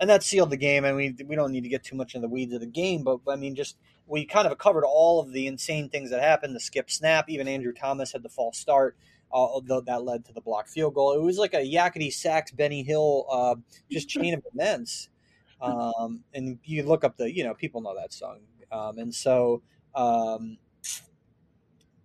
and 0.00 0.10
that 0.10 0.22
sealed 0.22 0.50
the 0.50 0.56
game. 0.56 0.84
I 0.84 0.92
mean, 0.92 1.16
we 1.26 1.36
don't 1.36 1.52
need 1.52 1.62
to 1.62 1.68
get 1.68 1.84
too 1.84 1.96
much 1.96 2.14
in 2.14 2.22
the 2.22 2.28
weeds 2.28 2.52
of 2.52 2.60
the 2.60 2.66
game, 2.66 3.02
but 3.02 3.20
I 3.28 3.36
mean, 3.36 3.54
just 3.54 3.76
we 4.06 4.24
kind 4.24 4.46
of 4.46 4.56
covered 4.58 4.84
all 4.84 5.20
of 5.20 5.32
the 5.32 5.46
insane 5.46 5.88
things 5.88 6.10
that 6.10 6.22
happened. 6.22 6.54
The 6.54 6.60
skip 6.60 6.90
snap, 6.90 7.28
even 7.28 7.48
Andrew 7.48 7.72
Thomas 7.72 8.12
had 8.12 8.22
the 8.22 8.28
false 8.28 8.58
start. 8.58 8.96
Although 9.32 9.80
that 9.82 10.04
led 10.04 10.24
to 10.26 10.32
the 10.32 10.40
block 10.40 10.68
field 10.68 10.94
goal, 10.94 11.12
it 11.12 11.20
was 11.20 11.36
like 11.36 11.52
a 11.52 11.58
Yakety 11.58 12.12
Sax 12.12 12.52
Benny 12.52 12.82
Hill 12.84 13.26
uh, 13.30 13.56
just 13.90 14.08
chain 14.08 14.34
of 14.34 14.42
events. 14.54 15.08
Um, 15.58 16.22
and 16.34 16.58
you 16.64 16.82
look 16.82 17.02
up 17.02 17.16
the, 17.16 17.34
you 17.34 17.42
know, 17.42 17.54
people 17.54 17.80
know 17.80 17.94
that 17.96 18.12
song, 18.12 18.40
um, 18.70 18.98
and 18.98 19.12
so 19.12 19.62
um, 19.94 20.58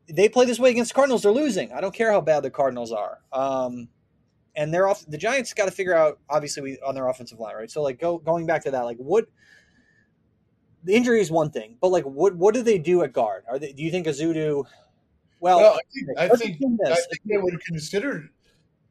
they 0.07 0.29
play 0.29 0.45
this 0.45 0.57
way 0.59 0.69
against 0.71 0.93
Cardinals. 0.93 1.23
They're 1.23 1.31
losing. 1.31 1.71
I 1.73 1.81
don't 1.81 1.93
care 1.93 2.11
how 2.11 2.21
bad 2.21 2.43
the 2.43 2.49
Cardinals 2.49 2.91
are. 2.91 3.19
Um, 3.33 3.89
and 4.55 4.73
they're 4.73 4.87
off. 4.87 5.05
The 5.07 5.17
Giants 5.17 5.53
got 5.53 5.65
to 5.65 5.71
figure 5.71 5.95
out 5.95 6.19
obviously 6.29 6.63
we, 6.63 6.79
on 6.79 6.95
their 6.95 7.07
offensive 7.07 7.39
line, 7.39 7.55
right? 7.55 7.71
So 7.71 7.81
like 7.81 7.99
go 7.99 8.17
going 8.17 8.45
back 8.45 8.63
to 8.63 8.71
that, 8.71 8.81
like 8.81 8.97
what 8.97 9.25
the 10.83 10.93
injury 10.93 11.21
is 11.21 11.31
one 11.31 11.51
thing, 11.51 11.77
but 11.81 11.89
like 11.89 12.03
what 12.05 12.35
what 12.35 12.53
do 12.53 12.63
they 12.63 12.77
do 12.77 13.03
at 13.03 13.13
guard? 13.13 13.43
Are 13.49 13.59
they? 13.59 13.73
Do 13.73 13.83
you 13.83 13.91
think 13.91 14.07
Ezeudu? 14.07 14.65
Well, 15.39 15.59
well 15.59 15.73
I 16.17 16.27
think 16.27 16.33
I 16.33 16.35
think, 16.35 16.79
I 16.85 16.95
think 16.95 17.21
they 17.25 17.37
would 17.37 17.63
consider, 17.65 18.29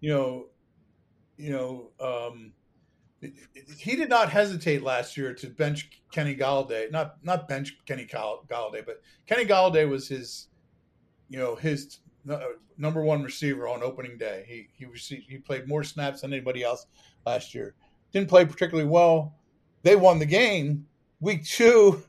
you 0.00 0.10
know, 0.10 0.46
you 1.36 1.52
know, 1.52 1.90
um, 2.00 2.52
he 3.78 3.96
did 3.96 4.08
not 4.08 4.30
hesitate 4.30 4.82
last 4.82 5.16
year 5.16 5.34
to 5.34 5.48
bench 5.48 5.90
Kenny 6.10 6.34
Golladay. 6.34 6.90
Not 6.90 7.16
not 7.24 7.48
bench 7.48 7.78
Kenny 7.86 8.06
Golladay, 8.06 8.84
but 8.84 9.00
Kenny 9.26 9.44
Golladay 9.44 9.88
was 9.88 10.08
his, 10.08 10.48
you 11.28 11.38
know, 11.38 11.54
his 11.54 11.98
number 12.78 13.02
one 13.02 13.22
receiver 13.22 13.68
on 13.68 13.82
opening 13.82 14.18
day. 14.18 14.44
He 14.46 14.68
he 14.72 14.84
received, 14.86 15.28
he 15.28 15.38
played 15.38 15.68
more 15.68 15.84
snaps 15.84 16.22
than 16.22 16.32
anybody 16.32 16.62
else 16.62 16.86
last 17.26 17.54
year. 17.54 17.74
Didn't 18.12 18.28
play 18.28 18.44
particularly 18.44 18.88
well. 18.88 19.34
They 19.82 19.96
won 19.96 20.18
the 20.18 20.26
game. 20.26 20.86
Week 21.20 21.44
two, 21.44 22.02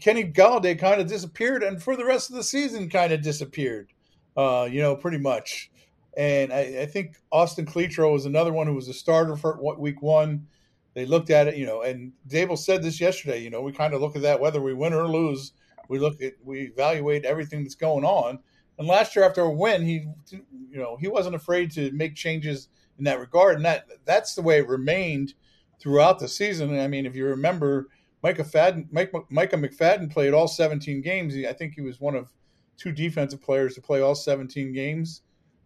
Kenny 0.00 0.24
Golladay 0.24 0.78
kind 0.78 1.00
of 1.00 1.06
disappeared, 1.06 1.62
and 1.62 1.82
for 1.82 1.96
the 1.96 2.04
rest 2.04 2.30
of 2.30 2.36
the 2.36 2.44
season, 2.44 2.90
kind 2.90 3.12
of 3.12 3.22
disappeared. 3.22 3.92
Uh, 4.36 4.68
you 4.70 4.80
know, 4.80 4.96
pretty 4.96 5.18
much. 5.18 5.70
And 6.16 6.52
I, 6.52 6.82
I 6.82 6.86
think 6.86 7.16
Austin 7.30 7.66
Calitro 7.66 8.12
was 8.12 8.26
another 8.26 8.52
one 8.52 8.66
who 8.66 8.74
was 8.74 8.88
a 8.88 8.94
starter 8.94 9.36
for 9.36 9.58
week 9.78 10.02
one. 10.02 10.46
They 10.94 11.06
looked 11.06 11.30
at 11.30 11.48
it, 11.48 11.56
you 11.56 11.64
know, 11.64 11.82
and 11.82 12.12
Daboll 12.28 12.58
said 12.58 12.82
this 12.82 13.00
yesterday. 13.00 13.40
You 13.42 13.50
know, 13.50 13.62
we 13.62 13.72
kind 13.72 13.94
of 13.94 14.00
look 14.00 14.14
at 14.16 14.22
that 14.22 14.40
whether 14.40 14.60
we 14.60 14.74
win 14.74 14.92
or 14.92 15.08
lose 15.08 15.52
We 15.88 15.98
look 15.98 16.22
at 16.22 16.34
we 16.42 16.62
evaluate 16.62 17.24
everything 17.24 17.62
that's 17.62 17.74
going 17.74 18.04
on. 18.04 18.38
And 18.78 18.88
last 18.88 19.14
year 19.14 19.24
after 19.24 19.42
a 19.42 19.50
win, 19.50 19.82
he 19.84 20.06
you 20.30 20.78
know 20.78 20.96
he 20.96 21.08
wasn't 21.08 21.34
afraid 21.34 21.70
to 21.72 21.90
make 21.92 22.14
changes 22.14 22.68
in 22.98 23.04
that 23.04 23.20
regard, 23.20 23.56
and 23.56 23.64
that 23.64 23.86
that's 24.04 24.34
the 24.34 24.42
way 24.42 24.58
it 24.58 24.68
remained 24.68 25.34
throughout 25.80 26.18
the 26.18 26.28
season. 26.28 26.78
I 26.78 26.88
mean, 26.88 27.04
if 27.04 27.14
you 27.14 27.26
remember, 27.26 27.88
Micah 28.22 28.44
Fadden, 28.44 28.86
Mike, 28.90 29.12
Micah 29.30 29.56
McFadden 29.56 30.10
played 30.10 30.32
all 30.32 30.46
17 30.46 31.00
games. 31.00 31.34
I 31.36 31.52
think 31.52 31.74
he 31.74 31.80
was 31.80 32.00
one 32.00 32.14
of 32.14 32.32
two 32.76 32.92
defensive 32.92 33.42
players 33.42 33.74
to 33.74 33.80
play 33.80 34.00
all 34.00 34.14
17 34.14 34.72
games. 34.72 35.22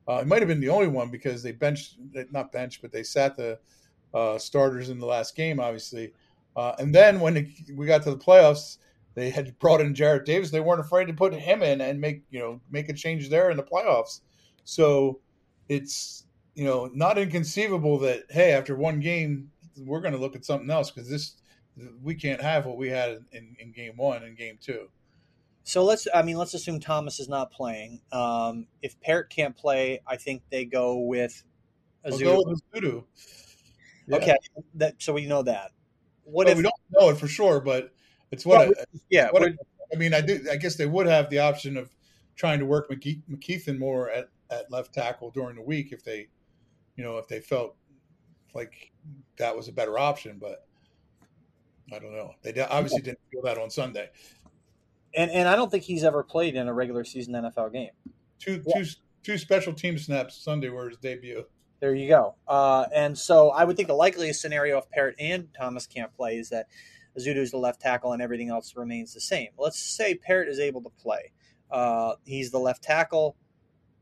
Uh, 0.08 0.18
it 0.22 0.26
might 0.26 0.40
have 0.40 0.48
been 0.48 0.60
the 0.60 0.68
only 0.68 0.88
one 0.88 1.10
because 1.10 1.42
they 1.42 1.52
benched, 1.52 1.96
not 2.30 2.52
benched, 2.52 2.80
but 2.80 2.92
they 2.92 3.02
sat 3.02 3.36
the 3.36 3.58
uh, 4.14 4.38
starters 4.38 4.88
in 4.88 4.98
the 4.98 5.06
last 5.06 5.36
game, 5.36 5.60
obviously. 5.60 6.12
Uh, 6.56 6.74
and 6.78 6.94
then 6.94 7.20
when 7.20 7.36
it, 7.36 7.48
we 7.74 7.86
got 7.86 8.02
to 8.02 8.10
the 8.10 8.16
playoffs, 8.16 8.78
they 9.14 9.30
had 9.30 9.58
brought 9.58 9.80
in 9.80 9.94
Jarrad 9.94 10.24
Davis. 10.24 10.50
They 10.50 10.60
weren't 10.60 10.80
afraid 10.80 11.06
to 11.06 11.12
put 11.12 11.34
him 11.34 11.62
in 11.62 11.80
and 11.80 12.00
make 12.00 12.22
you 12.30 12.38
know 12.38 12.60
make 12.70 12.88
a 12.88 12.92
change 12.92 13.28
there 13.28 13.50
in 13.50 13.56
the 13.56 13.62
playoffs. 13.62 14.20
So 14.64 15.20
it's 15.68 16.24
you 16.54 16.64
know 16.64 16.90
not 16.94 17.18
inconceivable 17.18 17.98
that 18.00 18.24
hey, 18.30 18.52
after 18.52 18.76
one 18.76 19.00
game, 19.00 19.50
we're 19.78 20.00
going 20.00 20.12
to 20.12 20.20
look 20.20 20.36
at 20.36 20.44
something 20.44 20.70
else 20.70 20.90
because 20.90 21.08
this 21.08 21.36
we 22.02 22.14
can't 22.14 22.40
have 22.40 22.66
what 22.66 22.76
we 22.76 22.88
had 22.88 23.18
in, 23.32 23.56
in 23.58 23.72
game 23.72 23.96
one 23.96 24.22
and 24.22 24.36
game 24.36 24.58
two. 24.60 24.88
So 25.64 25.84
let's, 25.84 26.06
I 26.14 26.22
mean, 26.22 26.36
let's 26.36 26.54
assume 26.54 26.78
Thomas 26.78 27.18
is 27.18 27.28
not 27.28 27.50
playing. 27.50 28.00
Um, 28.12 28.68
if 28.82 29.00
Parrott 29.00 29.30
can't 29.30 29.56
play, 29.56 30.00
I 30.06 30.16
think 30.16 30.42
they 30.48 30.64
go 30.64 31.00
with 31.00 31.42
Ezeudu. 32.06 32.22
Go 32.22 32.44
with 32.46 32.62
Ezeudu. 32.72 33.04
Yeah. 34.06 34.16
Okay, 34.16 34.36
that 34.74 34.94
so 34.98 35.12
we 35.12 35.26
know 35.26 35.42
that. 35.42 35.72
What 36.22 36.46
well, 36.46 36.52
if 36.52 36.56
we 36.58 36.62
don't 36.62 36.74
know 36.90 37.08
it 37.08 37.18
for 37.18 37.26
sure, 37.26 37.60
but 37.60 37.92
it's 38.30 38.46
what? 38.46 38.68
Well, 38.68 38.74
I, 38.78 38.98
yeah. 39.10 39.30
What 39.30 39.42
I, 39.42 39.48
I 39.92 39.96
mean, 39.96 40.14
I 40.14 40.20
do. 40.20 40.46
I 40.50 40.56
guess 40.56 40.76
they 40.76 40.86
would 40.86 41.06
have 41.06 41.30
the 41.30 41.40
option 41.40 41.76
of 41.76 41.90
trying 42.36 42.60
to 42.60 42.66
work 42.66 42.88
McKe- 42.88 43.22
McKethan 43.28 43.78
more 43.78 44.10
at, 44.10 44.28
at 44.50 44.70
left 44.70 44.94
tackle 44.94 45.30
during 45.30 45.56
the 45.56 45.62
week 45.62 45.90
if 45.90 46.04
they, 46.04 46.28
you 46.94 47.02
know, 47.02 47.18
if 47.18 47.26
they 47.26 47.40
felt 47.40 47.74
like 48.54 48.92
that 49.38 49.56
was 49.56 49.66
a 49.66 49.72
better 49.72 49.98
option. 49.98 50.38
But 50.40 50.64
I 51.92 51.99
don't 51.99 52.12
know. 52.12 52.35
They 52.42 52.59
obviously 52.61 53.03
didn't 53.03 53.20
feel 53.31 53.42
that 53.42 53.59
on 53.59 53.70
Sunday 53.70 54.11
and 55.16 55.31
and 55.31 55.49
I 55.49 55.57
don't 55.57 55.70
think 55.70 55.83
he's 55.83 56.05
ever 56.05 56.22
played 56.22 56.55
in 56.55 56.68
a 56.68 56.75
regular 56.75 57.03
season 57.05 57.35
NFL 57.35 57.72
game. 57.72 57.90
Two 58.38 58.62
yeah. 58.66 58.83
two 58.83 58.90
two 59.22 59.38
special 59.38 59.72
team 59.72 59.99
snaps 59.99 60.37
Sunday 60.37 60.68
were 60.68 60.90
his 60.90 60.99
debut. 60.99 61.44
There 61.81 61.94
you 61.94 62.09
go. 62.09 62.37
Uh, 62.46 62.87
and 62.94 63.18
so 63.18 63.51
I 63.51 63.64
would 63.64 63.77
think 63.77 63.88
the 63.88 63.94
likeliest 63.94 64.40
scenario 64.40 64.79
if 64.79 64.88
Parrott 64.90 65.16
and 65.18 65.49
Thomas 65.59 65.87
can't 65.87 66.14
play 66.14 66.37
is 66.37 66.49
that 66.51 66.66
Ezeudu 67.18 67.37
is 67.37 67.51
the 67.51 67.59
left 67.59 67.81
tackle 67.81 68.12
and 68.12 68.22
everything 68.22 68.49
else 68.49 68.75
remains 68.77 69.12
the 69.12 69.20
same. 69.20 69.49
Let's 69.59 69.79
say 69.79 70.14
Parrott 70.14 70.49
is 70.49 70.59
able 70.59 70.83
to 70.83 70.90
play. 70.90 71.33
Uh, 71.70 72.14
he's 72.25 72.51
the 72.51 72.59
left 72.59 72.83
tackle. 72.83 73.37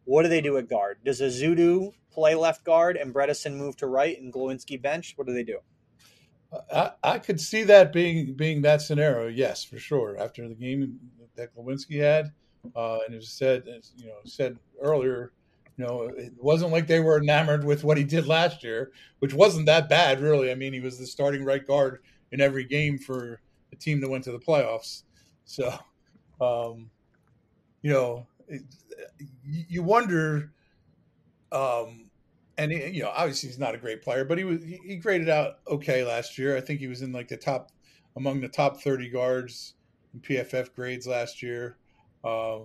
What 0.05 0.23
do 0.23 0.29
they 0.29 0.41
do 0.41 0.57
at 0.57 0.69
guard? 0.69 0.99
Does 1.05 1.21
Ezeudu 1.21 1.93
play 2.13 2.37
left 2.37 2.65
guard 2.65 2.97
and 2.97 3.13
Bredeson 3.13 3.57
move 3.57 3.77
to 3.79 3.89
right 3.89 4.21
and 4.21 4.33
Glowinski 4.33 4.81
bench? 4.81 5.15
What 5.17 5.27
do 5.27 5.33
they 5.33 5.43
do? 5.43 5.59
I, 6.73 6.91
I 7.03 7.19
could 7.19 7.41
see 7.41 7.63
that 7.65 7.93
being 7.93 8.35
being 8.35 8.63
that 8.63 8.83
scenario. 8.83 9.29
Yes, 9.29 9.65
for 9.65 9.79
sure. 9.79 10.17
After 10.19 10.49
the 10.49 10.55
game 10.55 10.99
that 11.37 11.55
Glowinski 11.55 12.01
had, 12.01 12.33
uh, 12.77 12.99
and 13.05 13.15
it 13.15 13.19
was 13.19 13.31
said, 13.31 13.65
you 13.97 14.07
know, 14.07 14.17
said 14.25 14.59
earlier, 14.81 15.33
you 15.77 15.85
know, 15.85 16.03
it 16.03 16.33
wasn't 16.39 16.73
like 16.73 16.87
they 16.87 17.01
were 17.01 17.19
enamored 17.19 17.65
with 17.65 17.85
what 17.85 17.99
he 17.99 18.05
did 18.05 18.27
last 18.27 18.63
year, 18.63 18.93
which 19.19 19.35
wasn't 19.35 19.67
that 19.67 19.89
bad, 19.89 20.21
really. 20.21 20.51
I 20.51 20.55
mean, 20.55 20.73
he 20.73 20.81
was 20.81 20.99
the 20.99 21.07
starting 21.07 21.45
right 21.45 21.67
guard 21.67 22.01
in 22.33 22.41
every 22.41 22.65
game 22.65 22.99
for 22.99 23.41
the 23.71 23.77
team 23.77 24.01
that 24.01 24.09
went 24.11 24.25
to 24.25 24.33
the 24.33 24.39
playoffs. 24.39 25.03
So, 25.45 25.69
um, 26.41 26.91
you 27.83 27.91
know, 27.91 28.27
it, 28.49 28.63
you 29.45 29.83
wonder. 29.83 30.53
Um, 31.53 32.11
and 32.59 32.73
he, 32.73 32.89
you 32.89 33.03
know, 33.03 33.13
obviously 33.15 33.49
he's 33.49 33.59
not 33.59 33.75
a 33.75 33.79
great 33.79 34.03
player, 34.03 34.25
but 34.25 34.39
he 34.39 34.45
was 34.45 34.63
he 34.63 34.97
graded 34.97 35.29
out 35.29 35.59
okay 35.69 36.05
last 36.05 36.39
year. 36.39 36.57
I 36.57 36.61
think 36.61 36.81
he 36.81 36.89
was 36.89 37.03
in 37.03 37.13
like 37.13 37.29
the 37.29 37.37
top 37.37 37.71
among 38.17 38.41
the 38.41 38.49
top 38.49 38.81
thirty 38.81 39.09
guards 39.09 39.75
in 40.13 40.21
PFF 40.21 40.75
grades 40.75 41.07
last 41.07 41.43
year. 41.43 41.77
Uh, 42.23 42.61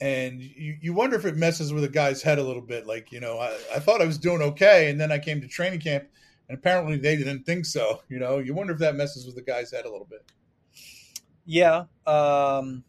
and 0.00 0.40
you, 0.40 0.76
you 0.80 0.94
wonder 0.94 1.16
if 1.16 1.26
it 1.26 1.36
messes 1.36 1.72
with 1.72 1.84
a 1.84 1.88
guy's 1.88 2.22
head 2.22 2.38
a 2.38 2.42
little 2.42 2.62
bit. 2.62 2.86
Like, 2.86 3.12
you 3.12 3.20
know, 3.20 3.38
I, 3.38 3.54
I 3.74 3.78
thought 3.80 4.00
I 4.00 4.06
was 4.06 4.16
doing 4.16 4.40
okay, 4.40 4.90
and 4.90 4.98
then 4.98 5.12
I 5.12 5.18
came 5.18 5.40
to 5.42 5.48
training 5.48 5.80
camp, 5.80 6.04
and 6.48 6.56
apparently 6.56 6.96
they 6.96 7.16
didn't 7.16 7.44
think 7.44 7.66
so. 7.66 8.02
You 8.08 8.18
know, 8.18 8.38
you 8.38 8.54
wonder 8.54 8.72
if 8.72 8.78
that 8.80 8.96
messes 8.96 9.26
with 9.26 9.34
the 9.34 9.42
guy's 9.42 9.70
head 9.70 9.84
a 9.84 9.90
little 9.90 10.08
bit. 10.08 10.24
Yeah, 11.44 11.84
um, 12.06 12.84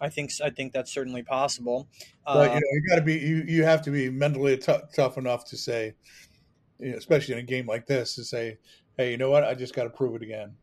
I 0.00 0.08
think 0.08 0.30
I 0.42 0.50
think 0.50 0.72
that's 0.72 0.92
certainly 0.92 1.22
possible. 1.22 1.88
But 2.24 2.50
you 2.50 2.50
uh, 2.50 2.54
know, 2.54 2.60
you 2.72 2.82
got 2.88 2.96
to 2.96 3.02
be 3.02 3.14
you, 3.14 3.44
you 3.46 3.64
have 3.64 3.82
to 3.82 3.90
be 3.90 4.10
mentally 4.10 4.56
t- 4.56 4.72
tough 4.94 5.18
enough 5.18 5.44
to 5.46 5.56
say, 5.56 5.94
you 6.78 6.92
know, 6.92 6.96
especially 6.96 7.34
in 7.34 7.40
a 7.40 7.44
game 7.44 7.66
like 7.66 7.86
this, 7.86 8.14
to 8.16 8.24
say, 8.24 8.58
hey, 8.96 9.10
you 9.10 9.16
know 9.16 9.30
what, 9.30 9.44
I 9.44 9.54
just 9.54 9.74
got 9.74 9.84
to 9.84 9.90
prove 9.90 10.16
it 10.16 10.22
again. 10.22 10.54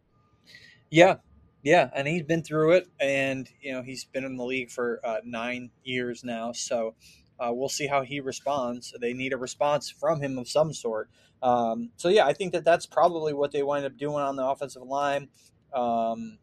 Yeah, 0.89 1.15
yeah, 1.63 1.89
and 1.95 2.07
he's 2.07 2.23
been 2.23 2.43
through 2.43 2.71
it, 2.73 2.87
and 2.99 3.49
you 3.61 3.73
know 3.73 3.81
he's 3.81 4.05
been 4.05 4.25
in 4.25 4.35
the 4.35 4.43
league 4.43 4.71
for 4.71 4.99
uh, 5.03 5.17
nine 5.23 5.71
years 5.83 6.23
now, 6.23 6.51
so 6.51 6.95
uh, 7.39 7.51
we'll 7.51 7.69
see 7.69 7.87
how 7.87 8.03
he 8.03 8.19
responds. 8.19 8.93
They 8.99 9.13
need 9.13 9.33
a 9.33 9.37
response 9.37 9.89
from 9.89 10.21
him 10.21 10.37
of 10.37 10.47
some 10.47 10.73
sort. 10.73 11.09
Um, 11.41 11.89
so 11.95 12.09
yeah, 12.09 12.25
I 12.25 12.33
think 12.33 12.53
that 12.53 12.65
that's 12.65 12.85
probably 12.85 13.33
what 13.33 13.51
they 13.51 13.63
wind 13.63 13.85
up 13.85 13.97
doing 13.97 14.21
on 14.21 14.35
the 14.35 14.45
offensive 14.45 14.83
line. 14.83 15.29
Um, 15.73 16.37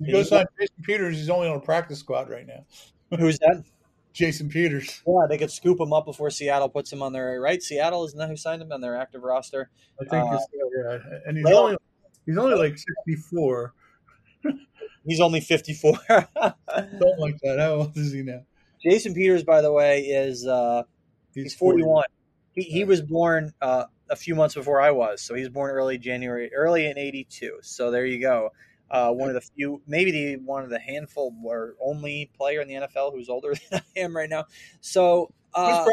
you 0.00 0.12
go 0.12 0.22
sign 0.22 0.46
Jason 0.58 0.82
Peters. 0.82 1.16
He's 1.16 1.30
only 1.30 1.48
on 1.48 1.56
a 1.56 1.60
practice 1.60 1.98
squad 1.98 2.28
right 2.30 2.46
now. 2.46 2.64
Who's 3.18 3.38
that? 3.40 3.64
Jason 4.14 4.48
Peters. 4.48 5.02
Yeah, 5.06 5.26
they 5.28 5.36
could 5.36 5.50
scoop 5.50 5.80
him 5.80 5.92
up 5.92 6.06
before 6.06 6.30
Seattle 6.30 6.68
puts 6.68 6.92
him 6.92 7.02
on 7.02 7.12
their 7.12 7.40
right. 7.40 7.60
Seattle 7.60 8.04
isn't 8.04 8.18
that 8.18 8.28
who 8.28 8.36
signed 8.36 8.62
him 8.62 8.70
on 8.70 8.80
their 8.80 8.96
active 8.96 9.22
roster? 9.22 9.70
I 10.00 10.04
think 10.04 10.24
uh, 10.24 10.38
yeah, 10.78 10.98
and 11.26 11.36
he's 11.36 11.46
only 11.46 11.76
he's 12.24 12.38
only 12.38 12.56
like 12.56 12.78
sixty 12.78 13.16
four. 13.16 13.74
he's 15.04 15.20
only 15.20 15.40
fifty 15.40 15.74
four. 15.74 15.98
Something 16.08 16.54
like 17.18 17.38
that. 17.42 17.56
How 17.58 17.72
old 17.72 17.96
is 17.96 18.12
he 18.12 18.22
now? 18.22 18.42
Jason 18.80 19.14
Peters, 19.14 19.42
by 19.42 19.62
the 19.62 19.72
way, 19.72 20.02
is 20.02 20.46
uh, 20.46 20.84
he's, 21.34 21.44
he's 21.44 21.54
forty 21.54 21.82
one. 21.82 22.06
He, 22.52 22.62
he 22.62 22.84
was 22.84 23.02
born 23.02 23.52
uh, 23.60 23.86
a 24.08 24.14
few 24.14 24.36
months 24.36 24.54
before 24.54 24.80
I 24.80 24.92
was, 24.92 25.22
so 25.22 25.34
he's 25.34 25.48
born 25.48 25.72
early 25.72 25.98
January, 25.98 26.54
early 26.54 26.86
in 26.86 26.98
eighty 26.98 27.26
two. 27.28 27.58
So 27.62 27.90
there 27.90 28.06
you 28.06 28.20
go. 28.20 28.50
Uh, 28.90 29.10
one 29.10 29.28
of 29.28 29.34
the 29.34 29.40
few, 29.40 29.80
maybe 29.86 30.10
the 30.10 30.36
one 30.36 30.62
of 30.62 30.70
the 30.70 30.78
handful 30.78 31.34
or 31.44 31.74
only 31.82 32.30
player 32.36 32.60
in 32.60 32.68
the 32.68 32.74
NFL 32.74 33.12
who's 33.12 33.28
older 33.28 33.54
than 33.70 33.80
I 33.96 34.00
am 34.00 34.16
right 34.16 34.28
now. 34.28 34.44
So, 34.80 35.32
uh, 35.54 35.84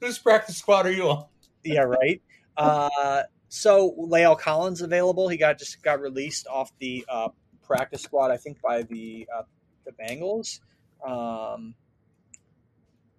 whose, 0.00 0.18
practice, 0.18 0.56
squad 0.56 0.86
are 0.86 0.92
you 0.92 1.10
on? 1.10 1.26
yeah, 1.64 1.82
right. 1.82 2.22
Uh, 2.56 3.22
so 3.48 3.94
La'el 3.98 4.38
Collins 4.38 4.80
available. 4.82 5.28
He 5.28 5.36
got 5.36 5.58
just 5.58 5.82
got 5.82 6.00
released 6.00 6.46
off 6.46 6.72
the 6.78 7.04
uh, 7.08 7.28
practice 7.62 8.02
squad, 8.02 8.30
I 8.30 8.36
think, 8.36 8.60
by 8.62 8.82
the 8.82 9.28
uh, 9.34 9.42
the 9.84 9.92
Bengals. 9.92 10.60
Um, 11.06 11.74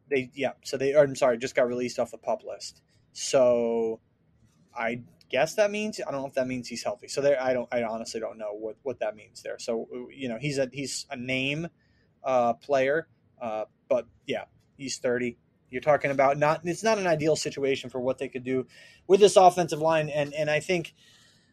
they 0.09 0.29
yeah, 0.33 0.53
so 0.63 0.77
they. 0.77 0.95
I'm 0.95 1.15
sorry, 1.15 1.37
just 1.37 1.55
got 1.55 1.67
released 1.67 1.99
off 1.99 2.11
the 2.11 2.17
pup 2.17 2.43
list. 2.47 2.81
So 3.13 3.99
I 4.75 5.01
guess 5.29 5.55
that 5.55 5.71
means 5.71 5.99
I 6.05 6.11
don't 6.11 6.21
know 6.21 6.27
if 6.27 6.33
that 6.35 6.47
means 6.47 6.67
he's 6.67 6.83
healthy. 6.83 7.07
So 7.07 7.21
there, 7.21 7.41
I 7.41 7.53
don't. 7.53 7.67
I 7.71 7.83
honestly 7.83 8.19
don't 8.19 8.37
know 8.37 8.53
what 8.53 8.77
what 8.83 8.99
that 8.99 9.15
means 9.15 9.41
there. 9.41 9.59
So 9.59 9.87
you 10.13 10.29
know, 10.29 10.37
he's 10.39 10.57
a 10.57 10.69
he's 10.71 11.05
a 11.09 11.15
name 11.15 11.67
uh, 12.23 12.53
player, 12.53 13.07
uh, 13.41 13.65
but 13.89 14.07
yeah, 14.25 14.45
he's 14.77 14.97
thirty. 14.97 15.37
You're 15.69 15.81
talking 15.81 16.11
about 16.11 16.37
not. 16.37 16.61
It's 16.63 16.83
not 16.83 16.97
an 16.97 17.07
ideal 17.07 17.35
situation 17.35 17.89
for 17.89 17.99
what 17.99 18.17
they 18.17 18.29
could 18.29 18.43
do 18.43 18.67
with 19.07 19.19
this 19.19 19.35
offensive 19.35 19.79
line, 19.79 20.09
and 20.09 20.33
and 20.33 20.49
I 20.49 20.59
think 20.59 20.93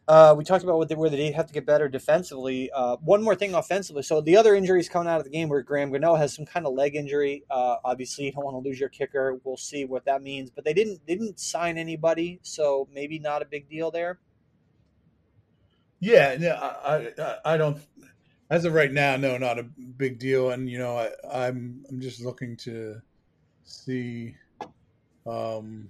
uh, 0.07 0.35
we 0.37 0.43
talked 0.43 0.63
about 0.63 0.77
what 0.77 0.87
they, 0.87 0.95
where 0.95 1.09
they 1.09 1.31
have 1.31 1.47
to 1.47 1.53
get 1.53 1.65
better 1.65 1.89
defensively. 1.89 2.69
Uh, 2.71 2.95
one 2.97 3.23
more 3.23 3.35
thing 3.35 3.55
offensively. 3.55 4.03
So 4.03 4.21
the 4.21 4.37
other 4.37 4.53
injuries 4.53 4.87
coming 4.87 5.07
out 5.07 5.17
of 5.17 5.23
the 5.23 5.31
game 5.31 5.49
where 5.49 5.61
Graham 5.63 5.91
Gano 5.91 6.13
has 6.15 6.35
some 6.35 6.45
kind 6.45 6.67
of 6.67 6.73
leg 6.73 6.95
injury. 6.95 7.43
Uh, 7.49 7.77
obviously, 7.83 8.25
you 8.25 8.31
don't 8.31 8.45
want 8.45 8.53
to 8.53 8.67
lose 8.67 8.79
your 8.79 8.89
kicker. 8.89 9.39
We'll 9.43 9.57
see 9.57 9.85
what 9.85 10.05
that 10.05 10.21
means. 10.21 10.51
But 10.51 10.63
they 10.63 10.73
didn't 10.73 11.05
didn't 11.07 11.39
sign 11.39 11.77
anybody, 11.77 12.39
so 12.43 12.87
maybe 12.93 13.17
not 13.17 13.41
a 13.41 13.45
big 13.45 13.67
deal 13.67 13.89
there. 13.89 14.19
Yeah, 15.99 16.35
yeah, 16.39 16.59
I, 16.59 17.11
I, 17.17 17.53
I 17.53 17.57
don't. 17.57 17.79
As 18.51 18.63
of 18.65 18.73
right 18.73 18.91
now, 18.91 19.15
no, 19.15 19.39
not 19.39 19.57
a 19.57 19.63
big 19.63 20.19
deal. 20.19 20.51
And 20.51 20.69
you 20.69 20.77
know, 20.77 20.97
I, 20.97 21.09
I'm 21.33 21.83
I'm 21.89 21.99
just 21.99 22.21
looking 22.21 22.55
to 22.57 23.01
see 23.63 24.35
um, 25.25 25.89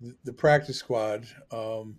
the, 0.00 0.14
the 0.22 0.32
practice 0.32 0.78
squad. 0.78 1.26
Um, 1.50 1.96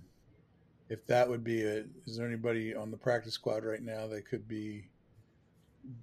if 0.91 1.07
that 1.07 1.29
would 1.29 1.41
be 1.41 1.63
a, 1.63 1.85
is 2.05 2.17
there 2.17 2.27
anybody 2.27 2.75
on 2.75 2.91
the 2.91 2.97
practice 2.97 3.33
squad 3.33 3.63
right 3.63 3.81
now 3.81 4.07
that 4.07 4.27
could 4.27 4.47
be? 4.47 4.89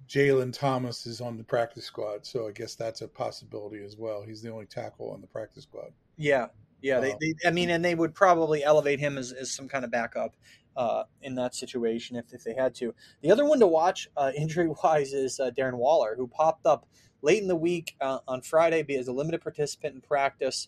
Jalen 0.09 0.51
Thomas 0.51 1.05
is 1.05 1.21
on 1.21 1.37
the 1.37 1.43
practice 1.43 1.85
squad, 1.85 2.25
so 2.25 2.47
I 2.47 2.51
guess 2.51 2.75
that's 2.75 3.01
a 3.01 3.07
possibility 3.07 3.81
as 3.83 3.95
well. 3.95 4.23
He's 4.23 4.41
the 4.41 4.51
only 4.51 4.65
tackle 4.65 5.11
on 5.11 5.21
the 5.21 5.27
practice 5.27 5.63
squad. 5.63 5.93
Yeah, 6.17 6.47
Yeah, 6.81 6.99
they, 6.99 7.15
they, 7.21 7.33
I 7.45 7.51
mean, 7.51 7.69
and 7.69 7.85
they 7.85 7.95
would 7.95 8.13
probably 8.13 8.63
elevate 8.63 8.99
him 8.99 9.17
as, 9.17 9.31
as 9.31 9.53
some 9.53 9.69
kind 9.69 9.85
of 9.85 9.91
backup 9.91 10.35
uh, 10.75 11.03
in 11.21 11.35
that 11.35 11.53
situation 11.53 12.17
if, 12.17 12.33
if 12.33 12.43
they 12.43 12.55
had 12.55 12.73
to. 12.75 12.93
The 13.21 13.31
other 13.31 13.45
one 13.45 13.59
to 13.59 13.67
watch 13.67 14.09
uh, 14.17 14.31
injury 14.37 14.69
wise 14.83 15.13
is 15.13 15.39
uh, 15.39 15.51
Darren 15.57 15.75
Waller, 15.75 16.15
who 16.17 16.27
popped 16.27 16.65
up 16.65 16.87
late 17.21 17.41
in 17.41 17.47
the 17.47 17.55
week 17.55 17.95
uh, 18.01 18.19
on 18.27 18.41
Friday 18.41 18.83
as 18.97 19.07
a 19.07 19.13
limited 19.13 19.41
participant 19.41 19.95
in 19.95 20.01
practice 20.01 20.67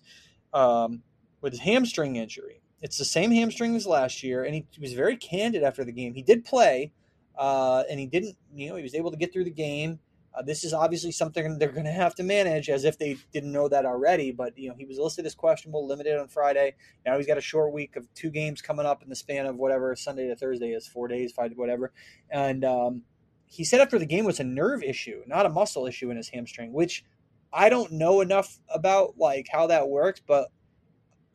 um, 0.54 1.02
with 1.42 1.54
his 1.54 1.62
hamstring 1.62 2.18
injury. 2.18 2.61
It's 2.82 2.98
the 2.98 3.06
same 3.06 3.32
hamstring 3.32 3.76
as 3.76 3.86
last 3.86 4.24
year, 4.24 4.44
and 4.44 4.56
he, 4.56 4.66
was 4.80 4.94
very 4.94 5.16
candid 5.16 5.64
after 5.64 5.84
the 5.84 5.92
game. 5.92 6.14
He 6.14 6.24
did 6.24 6.44
play, 6.44 6.92
uh, 7.38 7.84
and 7.90 8.00
he 8.00 8.08
didn't, 8.08 8.36
you 8.54 8.70
know, 8.70 8.76
he 8.76 8.84
was 8.84 8.96
able 8.96 9.12
to 9.12 9.18
get 9.18 9.32
through 9.32 9.44
the 9.44 9.52
game. 9.52 10.00
Uh, 10.34 10.42
this 10.42 10.64
is 10.64 10.74
obviously 10.74 11.12
something 11.12 11.58
they're 11.58 11.72
going 11.72 11.86
to 11.86 11.92
have 11.92 12.16
to 12.16 12.24
manage 12.24 12.70
as 12.70 12.86
if 12.86 12.98
they 12.98 13.18
didn't 13.34 13.52
know 13.52 13.68
that 13.68 13.86
already. 13.86 14.32
But, 14.32 14.58
you 14.58 14.70
know, 14.70 14.76
he 14.78 14.86
was 14.86 14.98
listed 14.98 15.26
as 15.26 15.36
questionable, 15.36 15.86
limited 15.86 16.18
on 16.18 16.30
Friday. 16.30 16.76
Now 17.06 17.18
he's 17.18 17.28
got 17.28 17.38
a 17.38 17.42
short 17.42 17.74
week 17.74 17.98
of 17.98 18.12
two 18.14 18.30
games 18.30 18.62
coming 18.62 18.86
up 18.86 19.04
in 19.04 19.10
the 19.10 19.16
span 19.16 19.46
of 19.46 19.58
whatever 19.58 19.94
Sunday 19.96 20.28
to 20.30 20.36
Thursday 20.36 20.72
is, 20.72 20.88
four 20.88 21.10
days, 21.10 21.34
five, 21.34 21.52
whatever. 21.56 21.92
And 22.30 22.64
um, 22.64 23.02
he 23.46 23.66
said 23.66 23.82
after 23.82 24.00
the 24.00 24.06
game 24.06 24.24
was 24.24 24.40
a 24.40 24.46
nerve 24.46 24.84
issue, 24.84 25.22
not 25.28 25.46
a 25.46 25.50
muscle 25.50 25.86
issue 25.86 26.10
in 26.12 26.18
his 26.18 26.30
hamstring, 26.30 26.72
which 26.72 27.04
I 27.52 27.68
don't 27.68 27.92
know 27.92 28.22
enough 28.22 28.58
about, 28.74 29.18
like, 29.18 29.48
how 29.52 29.68
that 29.68 29.90
works. 29.90 30.22
But 30.26 30.48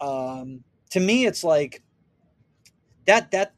um, 0.00 0.64
to 0.90 1.00
me, 1.00 1.26
it's 1.26 1.44
like 1.44 1.82
that, 3.06 3.30
that, 3.32 3.54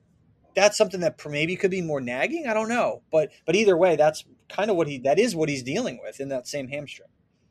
that's 0.55 0.77
something 0.77 1.01
that 1.01 1.21
maybe 1.29 1.57
could 1.57 1.71
be 1.71 1.83
more 1.83 2.01
nagging. 2.01 2.47
I 2.49 2.55
don't 2.55 2.69
know, 2.69 3.03
but 3.13 3.31
but 3.47 3.55
either 3.55 3.77
way, 3.77 3.97
that's 3.97 4.25
kind 4.49 4.71
of 4.71 4.77
what 4.77 4.89
he 4.89 4.99
that 4.99 5.19
is 5.19 5.37
what 5.37 5.49
he's 5.49 5.63
dealing 5.63 6.01
with 6.03 6.21
in 6.21 6.29
that 6.31 6.49
same 6.49 6.69
hamstring. 6.69 7.09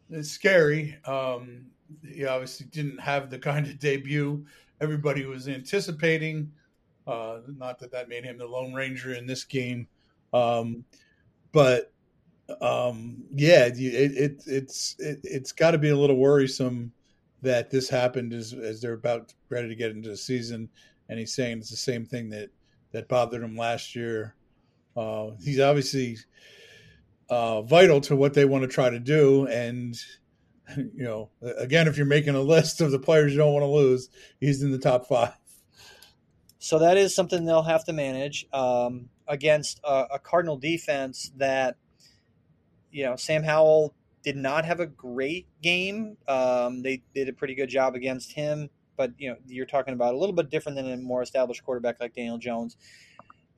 It's 0.10 0.30
scary. 0.30 0.98
Um, 1.06 1.68
he 2.06 2.26
obviously 2.26 2.66
didn't 2.68 3.00
have 3.00 3.30
the 3.30 3.40
kind 3.40 3.66
of 3.66 3.80
debut 3.80 4.46
everybody 4.82 5.26
was 5.26 5.48
anticipating. 5.48 6.52
Uh, 7.06 7.40
not 7.58 7.80
that 7.80 7.92
that 7.92 8.10
made 8.10 8.26
him 8.26 8.38
the 8.38 8.46
Lone 8.46 8.74
Ranger 8.74 9.13
in 9.13 9.26
this 9.26 9.46
game, 9.46 9.88
um, 10.34 10.84
but 11.54 11.94
um, 12.62 13.24
yeah, 13.34 13.66
it, 13.66 13.78
it 13.78 14.44
it's 14.46 14.96
it, 15.00 15.20
it's 15.24 15.54
got 15.54 15.72
to 15.72 15.78
be 15.78 15.90
a 15.90 15.96
little 15.96 16.18
worrisome 16.18 16.92
that 17.41 17.69
this 17.69 17.89
happened 17.89 18.34
as 18.34 18.54
as 18.54 18.82
they're 18.82 18.93
about 18.93 19.34
ready 19.50 19.67
to 19.67 19.76
get 19.76 19.91
into 19.91 20.10
the 20.10 20.17
season, 20.17 20.69
and 21.10 21.19
he's 21.19 21.34
saying 21.34 21.60
it's 21.60 21.69
the 21.69 21.78
same 21.78 22.06
thing 22.06 22.30
that 22.30 22.50
that 22.91 23.08
bothered 23.08 23.43
him 23.43 23.56
last 23.56 23.95
year. 23.95 24.36
Uh, 24.95 25.32
he's 25.43 25.60
obviously 25.60 26.17
uh, 27.30 27.62
vital 27.62 28.02
to 28.02 28.15
what 28.15 28.34
they 28.34 28.45
want 28.45 28.63
to 28.63 28.67
try 28.67 28.89
to 28.89 29.00
do. 29.00 29.45
And, 29.45 29.95
you 30.76 31.04
know, 31.04 31.30
again, 31.41 31.88
if 31.88 31.97
you're 31.97 32.06
making 32.08 32.34
a 32.34 32.41
list 32.41 32.82
of 32.82 32.89
the 32.89 32.97
players 32.97 33.32
you 33.34 33.38
don't 33.38 33.54
want 33.54 33.63
to 33.63 33.67
lose, 33.67 34.10
he's 34.39 34.63
in 34.63 34.71
the 34.71 34.80
top 34.80 35.06
five. 35.06 35.34
So 36.58 36.80
that 36.80 36.97
is 36.97 37.13
something 37.13 37.45
they'll 37.45 37.62
have 37.62 37.86
to 37.86 37.93
manage 37.93 38.47
um, 38.52 39.10
against 39.28 39.80
a, 39.84 40.06
a 40.13 40.19
Cardinal 40.19 40.58
defense 40.58 41.32
that, 41.36 41.76
you 42.89 43.06
know, 43.06 43.17
Sam 43.17 43.43
Howell 43.43 43.93
did 44.23 44.36
not 44.36 44.65
have 44.65 44.80
a 44.80 44.88
great 44.88 45.47
game. 45.62 46.17
Um, 46.27 46.82
they 46.82 47.01
did 47.13 47.30
a 47.30 47.34
pretty 47.34 47.56
good 47.56 47.69
job 47.69 47.95
against 47.95 48.34
him, 48.34 48.69
but 48.97 49.12
you 49.17 49.30
know, 49.30 49.38
you're 49.47 49.65
talking 49.65 49.93
about 49.93 50.13
a 50.13 50.17
little 50.17 50.36
bit 50.36 50.49
different 50.49 50.75
than 50.75 50.91
a 50.91 50.97
more 50.97 51.21
established 51.21 51.63
quarterback 51.63 51.99
like 51.99 52.13
Daniel 52.13 52.38
Jones. 52.38 52.77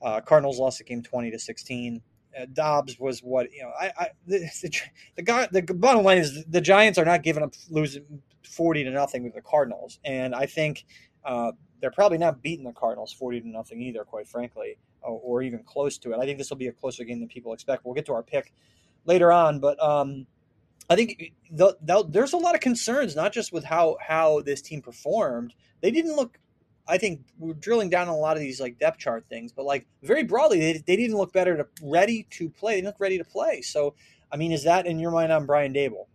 Uh, 0.02 0.22
Cardinals 0.22 0.60
lost 0.60 0.78
the 0.78 0.84
game 0.84 1.02
20 1.02 1.32
to 1.32 1.40
16 1.40 2.02
uh, 2.38 2.46
Dobbs 2.54 3.00
was 3.00 3.22
what 3.22 3.52
you 3.52 3.64
know. 3.64 3.72
I, 3.80 3.92
I 3.98 4.08
the, 4.28 4.40
the, 4.62 4.82
the 5.16 5.22
guy 5.22 5.48
the 5.52 5.62
bottom 5.62 6.04
line 6.04 6.20
is 6.20 6.46
the 6.46 6.62
Giants 6.62 7.00
are 7.00 7.06
not 7.06 7.24
giving 7.24 7.44
up 7.44 7.54
losing 7.70 8.22
forty 8.44 8.84
to 8.84 8.92
nothing 8.92 9.24
with 9.24 9.34
the 9.34 9.42
Cardinals, 9.42 10.00
and 10.06 10.36
I 10.36 10.46
think 10.46 10.86
uh, 11.26 11.52
they're 11.82 11.92
probably 11.92 12.18
not 12.18 12.42
beating 12.42 12.66
the 12.66 12.72
Cardinals 12.74 13.14
forty 13.14 13.42
to 13.42 13.48
nothing 13.48 13.82
either, 13.82 14.04
quite 14.04 14.28
frankly, 14.28 14.78
or, 15.02 15.20
or, 15.24 15.42
even 15.42 15.64
close 15.64 15.98
to 16.00 16.14
it. 16.14 16.20
I 16.20 16.26
think 16.26 16.38
this 16.38 16.50
will 16.50 16.58
be 16.58 16.68
a 16.68 16.72
closer 16.72 17.04
game 17.04 17.20
than 17.20 17.30
people 17.30 17.54
expect. 17.54 17.84
We'll 17.84 17.96
get 17.96 18.06
to 18.08 18.14
our 18.14 18.24
pick 18.24 18.54
later 19.06 19.32
on, 19.32 19.60
but 19.60 19.82
um, 19.84 20.28
I 20.90 20.96
think 20.96 21.34
the, 21.52 21.78
the, 21.82 22.04
there's 22.08 22.34
a 22.34 22.38
lot 22.38 22.56
of 22.56 22.62
concerns, 22.62 23.16
not 23.16 23.32
just 23.32 23.54
with 23.54 23.64
how 23.64 23.98
how 24.02 24.42
this 24.42 24.62
team 24.62 24.82
performed. 24.82 25.54
They 25.82 25.92
didn't 25.92 26.16
look 26.16 26.40
I 26.90 26.98
think 26.98 27.22
we're 27.38 27.54
drilling 27.54 27.90
down 27.90 28.08
on 28.08 28.16
a 28.16 28.18
lot 28.18 28.36
of 28.36 28.42
these 28.42 28.60
like 28.60 28.80
depth 28.80 28.98
chart 28.98 29.26
things, 29.30 29.52
but 29.52 29.64
like 29.64 29.86
very 30.02 30.24
broadly, 30.24 30.60
they, 30.60 30.84
they 30.86 30.96
didn't 30.96 31.18
look 31.18 31.32
better 31.32 31.56
to 31.56 31.68
ready 31.84 32.26
to 32.32 32.50
play. 32.50 32.74
They 32.74 32.78
didn't 32.78 32.88
look 32.88 33.00
ready 33.00 33.20
to 33.20 33.24
play. 33.24 33.62
So, 33.62 33.94
I 34.32 34.38
mean, 34.38 34.52
is 34.52 34.64
that 34.64 34.88
in 34.88 35.00
your 35.00 35.12
mind 35.12 35.32
on 35.32 35.46
Brian 35.46 35.72
Daboll? 35.72 36.08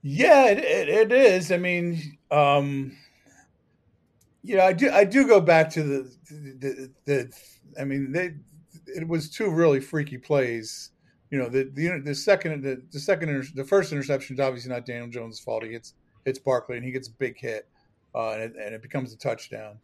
Yeah, 0.00 0.46
it, 0.46 0.58
it, 0.58 0.88
it 0.88 1.12
is. 1.12 1.50
I 1.50 1.58
mean, 1.58 2.18
um, 2.30 2.96
you 4.44 4.56
know, 4.56 4.64
I 4.64 4.72
do 4.72 4.90
I 4.90 5.04
do 5.04 5.26
go 5.26 5.40
back 5.40 5.70
to 5.70 5.82
the 5.82 6.16
the, 6.30 6.90
the 7.04 7.32
I 7.80 7.84
mean, 7.84 8.12
they 8.12 8.34
it 8.86 9.06
was 9.06 9.28
two 9.28 9.50
really 9.50 9.80
freaky 9.80 10.18
plays. 10.18 10.91
You 11.32 11.38
know, 11.38 11.48
the 11.48 11.70
the, 11.72 11.98
the 12.04 12.14
second 12.14 12.62
the, 12.62 12.82
the 12.92 13.00
second 13.00 13.50
the 13.54 13.64
first 13.64 13.90
interception 13.90 14.36
is 14.36 14.40
obviously 14.40 14.70
not 14.70 14.84
Daniel 14.84 15.08
Jones' 15.08 15.40
fault. 15.40 15.62
He 15.64 15.70
gets 15.70 15.94
hits 16.26 16.38
Barkley 16.38 16.76
and 16.76 16.84
he 16.84 16.92
gets 16.92 17.08
a 17.08 17.12
big 17.12 17.38
hit 17.38 17.66
uh, 18.14 18.32
and, 18.32 18.42
it, 18.42 18.52
and, 18.60 18.74
it, 18.74 18.82
becomes 18.82 19.14
a 19.14 19.16
touchdown. 19.16 19.78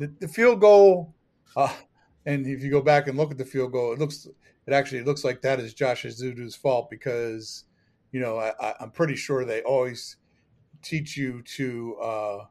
The, 0.00 0.12
the 0.18 0.26
field 0.26 0.60
goal, 0.60 1.14
uh, 1.56 1.72
and 2.26 2.44
if 2.48 2.64
you 2.64 2.70
go 2.70 2.82
back 2.82 3.06
and 3.06 3.16
look 3.16 3.30
at 3.30 3.38
the 3.38 3.44
field 3.44 3.70
goal, 3.70 3.92
it 3.92 4.00
looks 4.00 4.26
it 4.66 4.72
actually 4.72 5.04
looks 5.04 5.22
like 5.22 5.40
that 5.42 5.60
is 5.60 5.72
Josh 5.72 6.02
Ezeudu's 6.02 6.56
fault 6.56 6.90
because 6.90 7.64
you 8.10 8.18
know 8.18 8.36
I, 8.38 8.74
am 8.80 8.90
pretty 8.90 9.14
sure 9.14 9.44
they 9.44 9.62
always 9.62 10.16
teach 10.82 11.16
you 11.16 11.42
to 11.42 11.96
uh, 12.02 12.44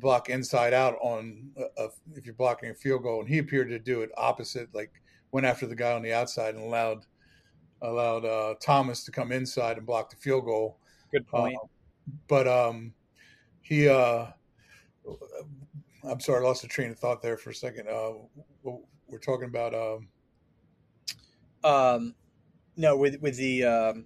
block 0.00 0.30
inside 0.30 0.74
out 0.74 0.96
on 1.00 1.52
a, 1.56 1.84
a, 1.84 1.88
if 2.16 2.26
you're 2.26 2.34
blocking 2.34 2.70
a 2.70 2.74
field 2.74 3.04
goal, 3.04 3.20
and 3.20 3.28
he 3.28 3.38
appeared 3.38 3.68
to 3.68 3.78
do 3.78 4.02
it 4.02 4.10
opposite, 4.16 4.74
like 4.74 4.90
went 5.30 5.46
after 5.46 5.68
the 5.68 5.76
guy 5.76 5.92
on 5.92 6.02
the 6.02 6.12
outside 6.12 6.56
and 6.56 6.64
allowed 6.64 7.06
allowed 7.82 8.24
uh, 8.24 8.54
Thomas 8.60 9.04
to 9.04 9.10
come 9.10 9.32
inside 9.32 9.76
and 9.76 9.86
block 9.86 10.10
the 10.10 10.16
field 10.16 10.44
goal. 10.44 10.78
Good 11.12 11.26
point. 11.26 11.56
Uh, 11.56 11.66
but 12.26 12.48
um, 12.48 12.94
he 13.62 13.88
uh 13.88 14.26
i'm 16.04 16.20
sorry 16.20 16.44
i 16.44 16.46
lost 16.46 16.64
a 16.64 16.68
train 16.68 16.90
of 16.90 16.98
thought 16.98 17.22
there 17.22 17.36
for 17.36 17.50
a 17.50 17.54
second 17.54 17.88
uh 17.88 18.12
we're 19.08 19.18
talking 19.18 19.46
about 19.46 19.74
um 19.74 20.08
um 21.64 22.14
no 22.76 22.96
with 22.96 23.20
with 23.20 23.36
the 23.36 23.64
um 23.64 24.04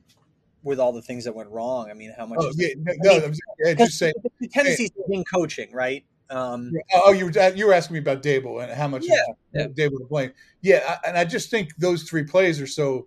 with 0.62 0.78
all 0.78 0.92
the 0.92 1.02
things 1.02 1.24
that 1.24 1.34
went 1.34 1.48
wrong 1.50 1.90
i 1.90 1.94
mean 1.94 2.12
how 2.16 2.26
much 2.26 2.38
oh, 2.40 2.52
yeah, 2.56 2.68
no, 3.02 3.16
I 3.16 3.20
mean, 3.20 3.34
yeah, 3.64 3.74
just 3.74 3.98
saying 3.98 4.14
the 4.40 4.48
tendencies 4.48 4.90
in 5.08 5.24
coaching 5.24 5.72
right 5.72 6.04
um, 6.28 6.72
oh, 6.92 7.12
you 7.12 7.26
were 7.26 7.54
you 7.54 7.68
were 7.68 7.72
asking 7.72 7.94
me 7.94 8.00
about 8.00 8.20
Daboll 8.20 8.60
and 8.60 8.72
how 8.72 8.88
much 8.88 9.04
yeah, 9.06 9.14
yeah. 9.54 9.66
Daboll 9.68 9.98
to 9.98 10.06
blame. 10.10 10.32
Yeah, 10.60 10.98
and 11.06 11.16
I 11.16 11.24
just 11.24 11.52
think 11.52 11.70
those 11.76 12.02
three 12.02 12.24
plays 12.24 12.60
are 12.60 12.66
so 12.66 13.06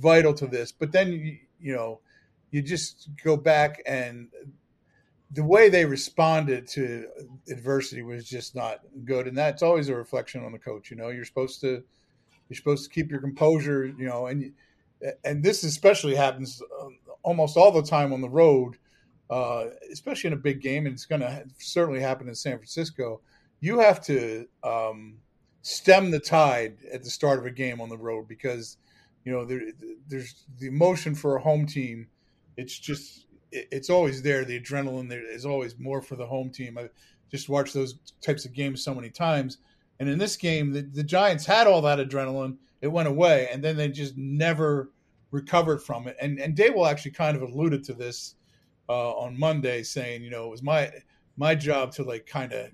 vital 0.00 0.34
to 0.34 0.46
this. 0.46 0.72
But 0.72 0.92
then 0.92 1.12
you, 1.12 1.38
you 1.60 1.74
know, 1.74 2.00
you 2.50 2.62
just 2.62 3.10
go 3.22 3.36
back 3.36 3.82
and 3.86 4.28
the 5.32 5.44
way 5.44 5.68
they 5.68 5.84
responded 5.84 6.66
to 6.66 7.06
adversity 7.48 8.02
was 8.02 8.28
just 8.28 8.54
not 8.54 8.80
good, 9.04 9.28
and 9.28 9.38
that's 9.38 9.62
always 9.62 9.88
a 9.88 9.94
reflection 9.94 10.44
on 10.44 10.52
the 10.52 10.58
coach. 10.58 10.90
You 10.90 10.96
know, 10.96 11.08
you're 11.08 11.24
supposed 11.24 11.60
to 11.60 11.82
you're 12.48 12.56
supposed 12.56 12.84
to 12.84 12.90
keep 12.90 13.10
your 13.10 13.20
composure. 13.20 13.86
You 13.86 14.06
know, 14.06 14.26
and 14.26 14.52
and 15.24 15.42
this 15.42 15.62
especially 15.62 16.16
happens 16.16 16.60
um, 16.80 16.98
almost 17.22 17.56
all 17.56 17.70
the 17.70 17.82
time 17.82 18.12
on 18.12 18.20
the 18.20 18.28
road, 18.28 18.76
uh, 19.30 19.66
especially 19.92 20.28
in 20.28 20.34
a 20.34 20.36
big 20.36 20.60
game, 20.60 20.86
and 20.86 20.94
it's 20.94 21.06
going 21.06 21.20
to 21.20 21.44
certainly 21.58 22.00
happen 22.00 22.28
in 22.28 22.34
San 22.34 22.56
Francisco. 22.56 23.20
You 23.60 23.78
have 23.78 24.00
to 24.06 24.48
um, 24.64 25.18
stem 25.62 26.10
the 26.10 26.18
tide 26.18 26.78
at 26.92 27.04
the 27.04 27.10
start 27.10 27.38
of 27.38 27.46
a 27.46 27.50
game 27.50 27.80
on 27.80 27.88
the 27.88 27.98
road 27.98 28.26
because 28.26 28.78
you 29.24 29.32
know 29.32 29.44
there, 29.44 29.60
there's 30.08 30.44
the 30.58 30.66
emotion 30.66 31.14
for 31.14 31.36
a 31.36 31.42
home 31.42 31.66
team. 31.66 32.08
It's 32.56 32.78
just 32.78 33.26
it's 33.52 33.90
always 33.90 34.22
there. 34.22 34.44
The 34.44 34.60
adrenaline 34.60 35.08
there 35.08 35.28
is 35.28 35.44
always 35.44 35.78
more 35.78 36.00
for 36.00 36.16
the 36.16 36.26
home 36.26 36.50
team. 36.50 36.78
I 36.78 36.88
just 37.30 37.48
watched 37.48 37.74
those 37.74 37.98
types 38.20 38.44
of 38.44 38.52
games 38.52 38.82
so 38.82 38.94
many 38.94 39.10
times. 39.10 39.58
And 39.98 40.08
in 40.08 40.18
this 40.18 40.36
game, 40.36 40.72
the, 40.72 40.82
the 40.82 41.04
Giants 41.04 41.44
had 41.44 41.66
all 41.66 41.82
that 41.82 41.98
adrenaline. 41.98 42.56
It 42.80 42.88
went 42.88 43.08
away, 43.08 43.48
and 43.52 43.62
then 43.62 43.76
they 43.76 43.88
just 43.88 44.16
never 44.16 44.90
recovered 45.30 45.82
from 45.82 46.08
it. 46.08 46.16
And 46.20 46.38
and 46.40 46.56
Daboll 46.56 46.90
actually 46.90 47.12
kind 47.12 47.36
of 47.36 47.42
alluded 47.42 47.84
to 47.84 47.92
this 47.92 48.36
uh, 48.88 49.12
on 49.12 49.38
Monday, 49.38 49.82
saying, 49.82 50.22
you 50.22 50.30
know, 50.30 50.46
it 50.46 50.50
was 50.50 50.62
my 50.62 50.90
my 51.36 51.54
job 51.54 51.92
to 51.92 52.02
like 52.02 52.26
kind 52.26 52.52
of 52.52 52.70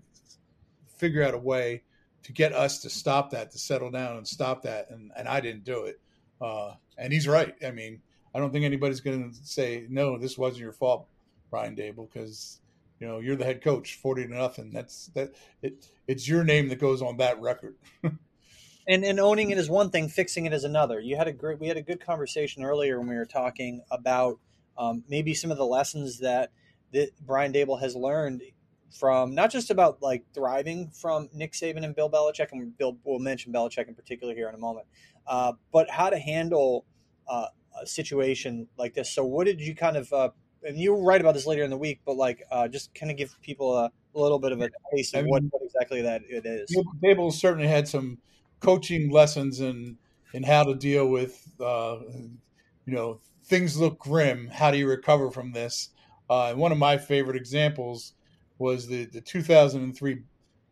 figure 0.97 1.23
out 1.23 1.35
a 1.35 1.39
way 1.39 1.83
to 2.23 2.33
get 2.33 2.53
us 2.53 2.81
to 2.81 2.91
stop 2.91 3.31
that, 3.31 3.51
to 3.53 3.59
settle 3.59 3.91
down 3.91 4.17
and 4.17 4.27
stop 4.27 4.63
that, 4.63 4.91
and 4.91 5.11
and 5.17 5.27
I 5.27 5.41
didn't 5.41 5.65
do 5.65 5.85
it. 5.85 6.01
Uh, 6.41 6.75
and 6.99 7.13
he's 7.13 7.29
right. 7.29 7.55
I 7.65 7.71
mean, 7.71 8.01
I 8.35 8.39
don't 8.39 8.53
think 8.53 8.65
anybody's 8.65 9.01
going 9.01 9.33
to 9.33 9.37
say 9.43 9.87
no. 9.89 10.19
This 10.19 10.37
wasn't 10.37 10.61
your 10.61 10.73
fault, 10.73 11.07
Brian 11.51 11.77
Daboll, 11.77 12.13
because 12.13 12.61
you 13.01 13.07
know 13.07 13.21
you're 13.21 13.37
the 13.37 13.45
head 13.45 13.63
coach, 13.63 13.97
forty 13.97 14.27
to 14.27 14.35
nothing. 14.35 14.71
That's 14.73 15.07
that. 15.15 15.35
It, 15.63 15.87
it's 16.07 16.29
your 16.29 16.45
name 16.45 16.69
that 16.69 16.81
goes 16.81 17.03
on 17.03 17.17
that 17.19 17.41
record. 17.41 17.77
and 18.03 19.05
and 19.05 19.19
owning 19.19 19.51
it 19.51 19.59
is 19.59 19.71
one 19.71 19.91
thing, 19.91 20.09
fixing 20.09 20.47
it 20.47 20.53
is 20.53 20.65
another. 20.65 21.01
You 21.01 21.17
had 21.17 21.29
a 21.29 21.33
great. 21.33 21.59
We 21.59 21.69
had 21.69 21.77
a 21.77 21.83
good 21.83 22.05
conversation 22.05 22.63
earlier 22.63 22.99
when 22.99 23.09
we 23.09 23.17
were 23.17 23.25
talking 23.25 23.83
about 23.91 24.39
um, 24.79 25.05
maybe 25.09 25.35
some 25.35 25.51
of 25.51 25.59
the 25.59 25.67
lessons 25.67 26.19
that 26.21 26.53
that 26.93 27.11
Brian 27.25 27.53
Daboll 27.53 27.81
has 27.81 27.97
learned 27.97 28.43
from 28.91 29.35
not 29.35 29.51
just 29.51 29.71
about 29.71 30.03
like 30.03 30.25
thriving 30.33 30.91
from 30.91 31.29
Nick 31.33 31.53
Saban 31.53 31.85
and 31.85 31.95
Bill 31.95 32.11
Belichick, 32.11 32.53
and 32.53 32.77
Bill 32.77 32.97
will 33.05 33.19
mention 33.19 33.53
Belichick 33.53 33.89
in 33.89 33.95
particular 33.95 34.35
here 34.35 34.49
in 34.49 34.55
a 34.55 34.59
moment, 34.59 34.87
uh, 35.27 35.53
but 35.73 35.91
how 35.91 36.11
to 36.11 36.19
handle 36.19 36.85
uh, 37.29 37.47
a 37.81 37.87
situation 37.87 38.69
like 38.79 38.95
this. 38.95 39.11
So, 39.11 39.25
what 39.25 39.47
did 39.47 39.61
you 39.61 39.75
kind 39.75 39.97
of, 39.97 40.13
uh, 40.13 40.31
and 40.63 40.79
you 40.79 40.95
write 40.97 41.21
about 41.21 41.35
this 41.35 41.47
later 41.47 41.63
in 41.63 41.71
the 41.71 41.77
week, 41.77 42.01
but 42.05 42.17
like 42.17 42.43
uh, 42.51 42.69
just 42.69 42.95
kind 42.95 43.11
of 43.11 43.17
give 43.17 43.35
people 43.43 43.77
a, 43.77 43.91
a, 44.15 44.19
little 44.19 44.39
bit 44.39 44.53
of 44.53 44.61
a 44.61 44.71
taste 44.95 45.15
of 45.15 45.21
I 45.21 45.23
mean, 45.23 45.31
what, 45.31 45.43
what, 45.51 45.63
exactly 45.63 46.03
that 46.03 46.23
it 46.29 46.47
is. 46.47 46.75
Daboll 47.03 47.33
certainly 47.33 47.69
had 47.69 47.87
some 47.89 48.19
coaching 48.61 49.11
lessons 49.11 49.61
in 49.61 49.99
in 50.33 50.43
how 50.43 50.65
to 50.65 50.75
deal 50.75 51.09
with, 51.09 51.49
uh, 51.61 51.99
you 52.11 52.93
know, 52.95 53.21
things 53.45 53.79
look 53.79 53.99
grim. 53.99 54.49
How 54.49 54.71
do 54.71 54.77
you 54.77 54.89
recover 54.89 55.31
from 55.31 55.53
this? 55.53 55.91
Uh, 56.29 56.49
and 56.51 56.59
one 56.59 56.73
of 56.73 56.79
my 56.79 56.99
favorite 56.99 57.37
examples 57.37 58.13
was 58.59 58.87
the, 58.87 59.05
the 59.07 59.21
2003 59.21 60.23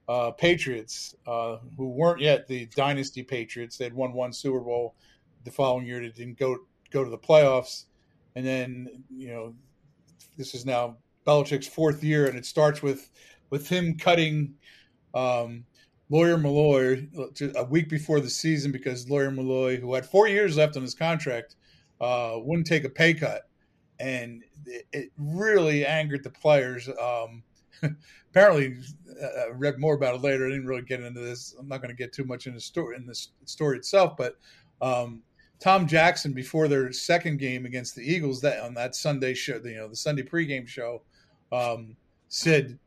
uh, 0.09 0.31
Patriots, 0.33 1.15
uh, 1.27 1.59
who 1.77 1.89
weren't 1.89 2.21
yet 2.21 2.47
the 2.47 2.67
dynasty 2.77 3.23
Patriots. 3.23 3.77
They'd 3.77 3.95
won 3.95 4.13
one 4.13 4.33
Super 4.33 4.61
Bowl 4.61 4.95
the 5.45 5.51
following 5.51 5.87
year. 5.87 6.01
They 6.01 6.09
didn't 6.09 6.39
go 6.39 6.59
go 6.91 7.05
to 7.05 7.11
the 7.11 7.19
playoffs, 7.19 7.85
and 8.35 8.47
then 8.47 9.05
you 9.11 9.29
know 9.29 9.55
this 10.37 10.55
is 10.55 10.67
now 10.67 10.97
Belichick's 11.27 11.67
fourth 11.67 12.05
year, 12.05 12.27
and 12.27 12.37
it 12.37 12.47
starts 12.47 12.83
with 12.83 13.11
with 13.51 13.69
him 13.69 13.97
cutting 13.97 14.55
um, 15.15 15.65
Lawyer 16.11 16.37
Milloy 16.37 17.09
a 17.57 17.65
week 17.65 17.89
before 17.89 18.21
the 18.21 18.31
season 18.31 18.73
because 18.73 19.09
Lawyer 19.09 19.31
Milloy, 19.31 19.81
who 19.81 19.95
had 19.95 20.05
four 20.05 20.29
years 20.29 20.57
left 20.57 20.77
on 20.77 20.83
his 20.83 20.95
contract, 20.95 21.57
uh, 22.01 22.35
wouldn't 22.37 22.67
take 22.67 22.85
a 22.85 22.91
pay 22.91 23.15
cut, 23.15 23.49
and 23.99 24.43
it, 24.67 24.87
it 24.93 25.13
really 25.17 25.87
angered 25.87 26.23
the 26.25 26.31
players. 26.31 26.89
Um, 26.89 27.43
apparently, 28.31 28.77
uh, 29.23 29.53
read 29.55 29.79
more 29.79 29.95
about 29.95 30.15
it 30.15 30.23
later. 30.23 30.47
I 30.47 30.51
didn't 30.51 30.67
really 30.67 30.83
get 30.83 31.01
into 31.01 31.21
this. 31.21 31.55
I'm 31.59 31.69
not 31.69 31.79
going 31.83 31.95
to 31.95 31.97
get 31.97 32.13
too 32.13 32.25
much 32.25 32.47
in 32.47 32.55
the 32.55 32.61
story 32.61 32.97
in 32.97 33.07
the 33.07 33.15
story 33.45 33.79
itself, 33.79 34.17
but 34.17 34.37
um, 34.81 35.23
Tom 35.61 35.87
Jackson 35.87 36.33
before 36.33 36.69
their 36.69 36.93
second 36.93 37.39
game 37.39 37.65
against 37.65 37.95
the 37.95 38.03
Eagles 38.03 38.41
that 38.43 38.61
on 38.61 38.75
that 38.75 38.95
Sunday 38.95 39.35
show, 39.35 39.61
you 39.65 39.77
know, 39.77 39.89
the 39.89 39.97
Sunday 39.97 40.23
pregame 40.23 40.67
show, 40.67 41.03
um, 41.53 41.97
said 42.29 42.79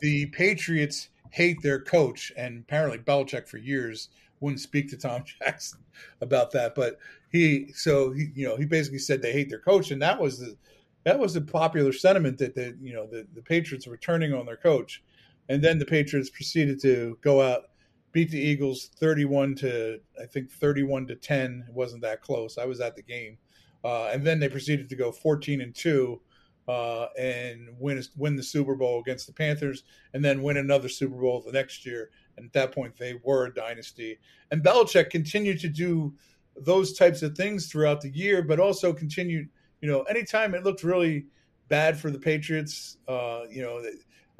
the 0.00 0.26
Patriots 0.26 1.10
hate 1.30 1.62
their 1.62 1.80
coach, 1.80 2.32
and 2.36 2.60
apparently 2.60 2.98
Belichick 2.98 3.48
for 3.48 3.58
years 3.58 4.08
wouldn't 4.40 4.60
speak 4.60 4.88
to 4.90 4.96
Tom 4.96 5.22
Jackson 5.38 5.80
about 6.20 6.50
that, 6.52 6.74
but 6.74 6.98
he 7.30 7.72
so 7.74 8.12
he 8.12 8.28
you 8.34 8.48
know 8.48 8.56
he 8.56 8.64
basically 8.64 8.98
said 8.98 9.22
they 9.22 9.32
hate 9.32 9.48
their 9.48 9.60
coach, 9.60 9.90
and 9.90 10.02
that 10.02 10.20
was 10.20 10.38
the 10.38 10.56
that 11.04 11.18
was 11.18 11.36
a 11.36 11.40
popular 11.40 11.92
sentiment 11.92 12.38
that 12.38 12.54
the 12.54 12.76
you 12.80 12.92
know 12.92 13.06
the, 13.06 13.26
the 13.34 13.42
Patriots 13.42 13.86
were 13.86 13.96
turning 13.96 14.32
on 14.32 14.46
their 14.46 14.56
coach, 14.56 15.02
and 15.48 15.62
then 15.62 15.78
the 15.78 15.86
Patriots 15.86 16.30
proceeded 16.30 16.80
to 16.82 17.18
go 17.22 17.40
out 17.40 17.64
beat 18.12 18.30
the 18.30 18.40
Eagles 18.40 18.90
31 18.98 19.54
to 19.54 20.00
I 20.20 20.26
think 20.26 20.50
31 20.50 21.06
to 21.08 21.16
10. 21.16 21.64
It 21.68 21.74
wasn't 21.74 22.02
that 22.02 22.22
close. 22.22 22.58
I 22.58 22.64
was 22.64 22.80
at 22.80 22.96
the 22.96 23.02
game, 23.02 23.38
uh, 23.84 24.06
and 24.06 24.26
then 24.26 24.40
they 24.40 24.48
proceeded 24.48 24.88
to 24.88 24.96
go 24.96 25.12
14 25.12 25.60
and 25.60 25.74
two. 25.74 26.20
Uh, 26.68 27.08
and 27.18 27.68
win 27.80 28.00
win 28.16 28.36
the 28.36 28.42
Super 28.42 28.76
Bowl 28.76 29.00
against 29.00 29.26
the 29.26 29.32
Panthers, 29.32 29.82
and 30.14 30.24
then 30.24 30.40
win 30.40 30.56
another 30.56 30.88
Super 30.88 31.16
Bowl 31.16 31.40
the 31.40 31.50
next 31.50 31.84
year. 31.84 32.10
And 32.36 32.46
at 32.46 32.52
that 32.52 32.72
point, 32.72 32.96
they 32.96 33.18
were 33.24 33.46
a 33.46 33.54
dynasty. 33.54 34.20
And 34.52 34.62
Belichick 34.62 35.10
continued 35.10 35.58
to 35.60 35.68
do 35.68 36.14
those 36.56 36.92
types 36.92 37.22
of 37.22 37.36
things 37.36 37.66
throughout 37.66 38.00
the 38.00 38.10
year, 38.10 38.42
but 38.42 38.60
also 38.60 38.92
continued 38.92 39.48
you 39.80 39.88
know, 39.88 40.02
anytime 40.02 40.54
it 40.54 40.64
looked 40.64 40.84
really 40.84 41.26
bad 41.68 41.98
for 41.98 42.10
the 42.10 42.18
Patriots, 42.18 42.98
uh, 43.08 43.42
you 43.50 43.62
know, 43.62 43.82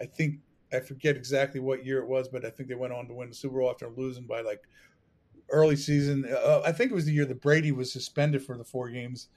I 0.01 0.07
think 0.07 0.41
I 0.73 0.81
forget 0.81 1.17
exactly 1.17 1.61
what 1.61 1.85
year 1.85 1.99
it 1.99 2.09
was, 2.09 2.29
but 2.29 2.45
I 2.45 2.51
think 2.51 2.69
they 2.69 2.75
went 2.75 2.93
on 2.93 3.09
to 3.09 3.15
win 3.15 3.29
the 3.29 3.35
Super 3.35 3.59
Bowl 3.59 3.71
after 3.71 3.89
losing 3.89 4.25
by 4.25 4.41
like 4.41 4.63
early 5.51 5.77
season. 5.77 6.27
Uh, 6.31 6.63
I 6.65 6.73
think 6.73 6.91
it 6.91 6.95
was 6.95 7.07
the 7.07 7.13
year 7.13 7.25
that 7.25 7.41
Brady 7.41 7.73
was 7.73 7.93
suspended 7.93 8.45
for 8.45 8.57
the 8.57 8.65
four 8.65 8.89
games. 8.89 9.29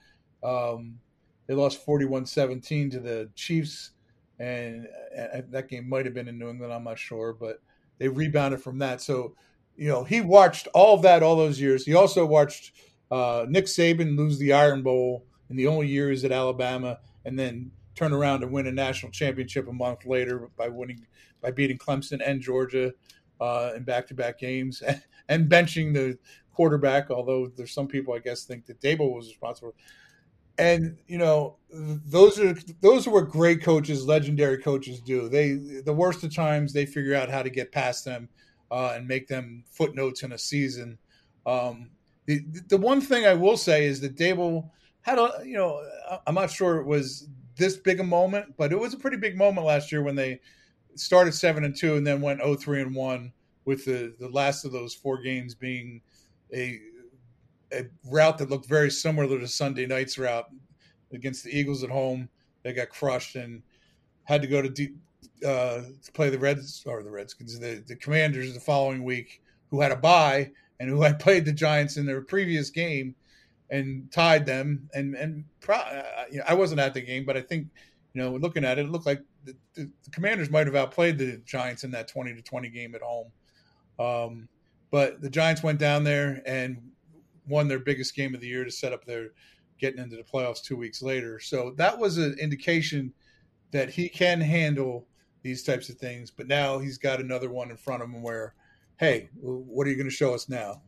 Um, 0.42 0.98
they 1.46 1.54
lost 1.54 1.84
41-17 1.84 2.90
to 2.92 3.00
the 3.00 3.30
Chiefs, 3.34 3.90
and, 4.38 4.88
and 5.14 5.50
that 5.50 5.68
game 5.68 5.88
might 5.88 6.04
have 6.04 6.14
been 6.14 6.28
in 6.28 6.38
New 6.38 6.48
England. 6.48 6.72
I'm 6.72 6.84
not 6.84 6.98
sure, 6.98 7.32
but 7.32 7.60
they 7.98 8.08
rebounded 8.08 8.62
from 8.62 8.78
that. 8.78 9.00
So, 9.00 9.34
you 9.76 9.88
know, 9.88 10.04
he 10.04 10.20
watched 10.20 10.68
all 10.74 10.94
of 10.94 11.02
that 11.02 11.22
all 11.22 11.36
those 11.36 11.60
years. 11.60 11.84
He 11.84 11.94
also 11.94 12.24
watched 12.24 12.72
uh, 13.10 13.46
Nick 13.48 13.66
Saban 13.66 14.16
lose 14.16 14.38
the 14.38 14.52
Iron 14.52 14.82
Bowl 14.82 15.24
in 15.50 15.56
the 15.56 15.66
only 15.66 15.86
year 15.86 16.08
years 16.08 16.24
at 16.24 16.32
Alabama, 16.32 16.98
and 17.24 17.38
then 17.38 17.70
turn 17.94 18.12
around 18.12 18.42
and 18.42 18.52
win 18.52 18.66
a 18.66 18.72
national 18.72 19.12
championship 19.12 19.68
a 19.68 19.72
month 19.72 20.04
later 20.04 20.48
by 20.56 20.68
winning 20.68 21.06
by 21.40 21.50
beating 21.50 21.78
Clemson 21.78 22.20
and 22.24 22.40
Georgia 22.40 22.92
uh, 23.40 23.72
in 23.76 23.84
back-to-back 23.84 24.38
games 24.38 24.82
and 25.28 25.48
benching 25.50 25.92
the 25.92 26.18
quarterback. 26.52 27.10
Although 27.10 27.48
there's 27.56 27.72
some 27.72 27.86
people 27.86 28.14
I 28.14 28.18
guess 28.18 28.44
think 28.44 28.66
that 28.66 28.80
Daboll 28.80 29.14
was 29.14 29.28
responsible. 29.28 29.74
And 30.56 30.98
you 31.08 31.18
know 31.18 31.56
those 31.70 32.38
are 32.38 32.54
those 32.80 33.06
are 33.06 33.10
what 33.10 33.28
great 33.28 33.62
coaches, 33.62 34.06
legendary 34.06 34.58
coaches 34.58 35.00
do. 35.00 35.28
They 35.28 35.52
the 35.52 35.92
worst 35.92 36.22
of 36.22 36.34
times 36.34 36.72
they 36.72 36.86
figure 36.86 37.16
out 37.16 37.28
how 37.28 37.42
to 37.42 37.50
get 37.50 37.72
past 37.72 38.04
them 38.04 38.28
uh, 38.70 38.92
and 38.94 39.06
make 39.06 39.26
them 39.26 39.64
footnotes 39.68 40.22
in 40.22 40.32
a 40.32 40.38
season. 40.38 40.98
Um, 41.44 41.90
the 42.26 42.44
the 42.68 42.76
one 42.76 43.00
thing 43.00 43.26
I 43.26 43.34
will 43.34 43.56
say 43.56 43.86
is 43.86 44.00
that 44.00 44.16
Daboll 44.16 44.70
had 45.04 45.18
a 45.18 45.42
you 45.44 45.56
know 45.56 45.86
I'm 46.26 46.34
not 46.34 46.50
sure 46.50 46.78
it 46.78 46.86
was 46.86 47.28
this 47.56 47.76
big 47.76 48.00
a 48.00 48.04
moment, 48.04 48.54
but 48.56 48.72
it 48.72 48.78
was 48.78 48.94
a 48.94 48.98
pretty 48.98 49.18
big 49.18 49.36
moment 49.36 49.66
last 49.66 49.92
year 49.92 50.02
when 50.02 50.16
they 50.16 50.40
started 50.96 51.34
seven 51.34 51.64
and 51.64 51.76
two 51.76 51.96
and 51.96 52.06
then 52.06 52.20
went 52.20 52.40
0-3 52.40 52.82
and 52.82 52.94
one 52.94 53.32
with 53.64 53.84
the 53.84 54.14
the 54.18 54.28
last 54.28 54.64
of 54.64 54.72
those 54.72 54.94
four 54.94 55.20
games 55.20 55.54
being 55.54 56.00
a 56.52 56.80
a 57.72 57.86
route 58.10 58.38
that 58.38 58.50
looked 58.50 58.66
very 58.66 58.90
similar 58.90 59.28
to 59.28 59.38
the 59.38 59.48
Sunday 59.48 59.86
night's 59.86 60.18
route 60.18 60.48
against 61.12 61.44
the 61.44 61.56
Eagles 61.56 61.82
at 61.84 61.90
home. 61.90 62.28
They 62.62 62.72
got 62.72 62.88
crushed 62.88 63.36
and 63.36 63.62
had 64.24 64.42
to 64.42 64.48
go 64.48 64.62
to 64.62 64.68
deep, 64.68 64.96
uh, 65.44 65.82
to 66.02 66.12
play 66.12 66.30
the 66.30 66.38
Reds 66.38 66.82
or 66.86 67.02
the 67.02 67.10
Redskins, 67.10 67.58
the, 67.58 67.82
the 67.86 67.96
Commanders 67.96 68.54
the 68.54 68.60
following 68.60 69.04
week, 69.04 69.42
who 69.70 69.80
had 69.80 69.92
a 69.92 69.96
bye 69.96 70.50
and 70.80 70.88
who 70.88 71.02
had 71.02 71.18
played 71.20 71.44
the 71.44 71.52
Giants 71.52 71.96
in 71.96 72.06
their 72.06 72.22
previous 72.22 72.70
game 72.70 73.14
and 73.70 74.10
tied 74.10 74.46
them. 74.46 74.88
And 74.94 75.14
and 75.14 75.44
pro, 75.60 75.76
uh, 75.76 76.24
you 76.30 76.38
know, 76.38 76.44
I 76.46 76.54
wasn't 76.54 76.80
at 76.80 76.94
the 76.94 77.00
game, 77.00 77.24
but 77.24 77.36
I 77.36 77.40
think 77.40 77.68
you 78.12 78.22
know, 78.22 78.32
looking 78.36 78.64
at 78.64 78.78
it, 78.78 78.86
it 78.86 78.90
looked 78.90 79.06
like 79.06 79.22
the, 79.44 79.56
the, 79.74 79.90
the, 80.04 80.10
Commanders 80.10 80.48
might 80.48 80.66
have 80.66 80.76
outplayed 80.76 81.18
the 81.18 81.38
Giants 81.44 81.84
in 81.84 81.90
that 81.90 82.08
twenty 82.08 82.34
to 82.34 82.42
twenty 82.42 82.68
game 82.68 82.94
at 82.94 83.02
home. 83.02 83.32
Um, 83.98 84.48
but 84.90 85.20
the 85.20 85.30
Giants 85.30 85.62
went 85.62 85.78
down 85.78 86.04
there 86.04 86.40
and 86.46 86.78
won 87.48 87.68
their 87.68 87.78
biggest 87.78 88.14
game 88.14 88.34
of 88.34 88.40
the 88.40 88.46
year 88.46 88.64
to 88.64 88.70
set 88.70 88.92
up 88.92 89.04
their 89.04 89.30
getting 89.78 90.02
into 90.02 90.16
the 90.16 90.22
playoffs 90.22 90.62
two 90.62 90.76
weeks 90.76 91.02
later. 91.02 91.40
So 91.40 91.74
that 91.76 91.98
was 91.98 92.18
an 92.18 92.36
indication 92.40 93.12
that 93.72 93.90
he 93.90 94.08
can 94.08 94.40
handle 94.40 95.06
these 95.42 95.62
types 95.62 95.88
of 95.88 95.96
things. 95.96 96.30
But 96.30 96.46
now 96.46 96.78
he's 96.78 96.96
got 96.96 97.20
another 97.20 97.50
one 97.50 97.70
in 97.70 97.76
front 97.76 98.02
of 98.02 98.08
him 98.08 98.22
where, 98.22 98.54
hey, 98.98 99.28
what 99.40 99.86
are 99.86 99.90
you 99.90 99.96
going 99.96 100.08
to 100.08 100.14
show 100.14 100.32
us 100.32 100.48
now? 100.48 100.80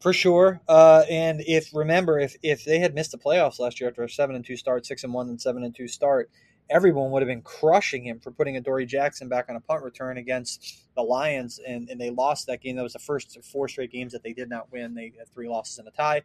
For 0.00 0.12
sure. 0.12 0.60
Uh, 0.66 1.04
and 1.08 1.42
if 1.46 1.70
remember, 1.74 2.18
if 2.18 2.36
if 2.42 2.64
they 2.64 2.78
had 2.78 2.94
missed 2.94 3.12
the 3.12 3.18
playoffs 3.18 3.58
last 3.58 3.80
year 3.80 3.88
after 3.88 4.02
a 4.02 4.08
seven 4.08 4.34
and 4.34 4.44
two 4.44 4.56
start, 4.56 4.86
six 4.86 5.04
and 5.04 5.12
one 5.12 5.28
and 5.28 5.40
seven 5.40 5.62
and 5.62 5.74
two 5.74 5.86
start, 5.86 6.30
everyone 6.70 7.10
would 7.10 7.22
have 7.22 7.28
been 7.28 7.42
crushing 7.42 8.04
him 8.04 8.18
for 8.18 8.30
putting 8.30 8.56
a 8.56 8.60
Dory 8.60 8.86
Jackson 8.86 9.28
back 9.28 9.46
on 9.48 9.56
a 9.56 9.60
punt 9.60 9.82
return 9.82 10.16
against 10.16 10.84
the 10.94 11.02
Lions, 11.02 11.60
and, 11.66 11.88
and 11.90 12.00
they 12.00 12.10
lost 12.10 12.46
that 12.46 12.62
game. 12.62 12.76
That 12.76 12.82
was 12.82 12.94
the 12.94 12.98
first 12.98 13.38
four 13.44 13.68
straight 13.68 13.92
games 13.92 14.12
that 14.12 14.22
they 14.22 14.32
did 14.32 14.48
not 14.48 14.72
win. 14.72 14.94
They 14.94 15.12
had 15.18 15.28
three 15.32 15.48
losses 15.48 15.78
and 15.78 15.86
a 15.86 15.90
tie. 15.90 16.22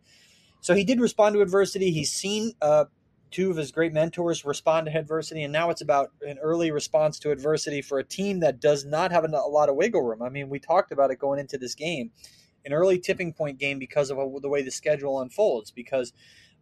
So 0.62 0.74
he 0.74 0.84
did 0.84 1.00
respond 1.00 1.36
to 1.36 1.42
adversity. 1.42 1.92
He's 1.92 2.12
seen 2.12 2.54
uh, 2.62 2.86
two 3.30 3.52
of 3.52 3.58
his 3.58 3.72
great 3.72 3.94
mentors 3.94 4.46
respond 4.46 4.88
to 4.88 4.98
adversity, 4.98 5.44
and 5.44 5.52
now 5.52 5.70
it's 5.70 5.82
about 5.82 6.12
an 6.22 6.38
early 6.40 6.72
response 6.72 7.20
to 7.20 7.32
adversity 7.32 7.82
for 7.82 8.00
a 8.00 8.04
team 8.04 8.40
that 8.40 8.62
does 8.62 8.86
not 8.86 9.12
have 9.12 9.26
a 9.26 9.28
lot 9.28 9.70
of 9.70 9.76
wiggle 9.76 10.02
room. 10.02 10.22
I 10.22 10.30
mean, 10.30 10.50
we 10.50 10.60
talked 10.60 10.92
about 10.92 11.12
it 11.12 11.20
going 11.20 11.40
into 11.40 11.58
this 11.58 11.76
game 11.76 12.12
an 12.66 12.74
early 12.74 13.00
tipping 13.00 13.34
point 13.34 13.60
game 13.60 13.80
because 13.80 14.10
of 14.10 14.18
the 14.42 14.50
way 14.50 14.62
the 14.62 14.72
schedule 14.72 15.22
unfolds. 15.22 15.72
Because 15.72 16.14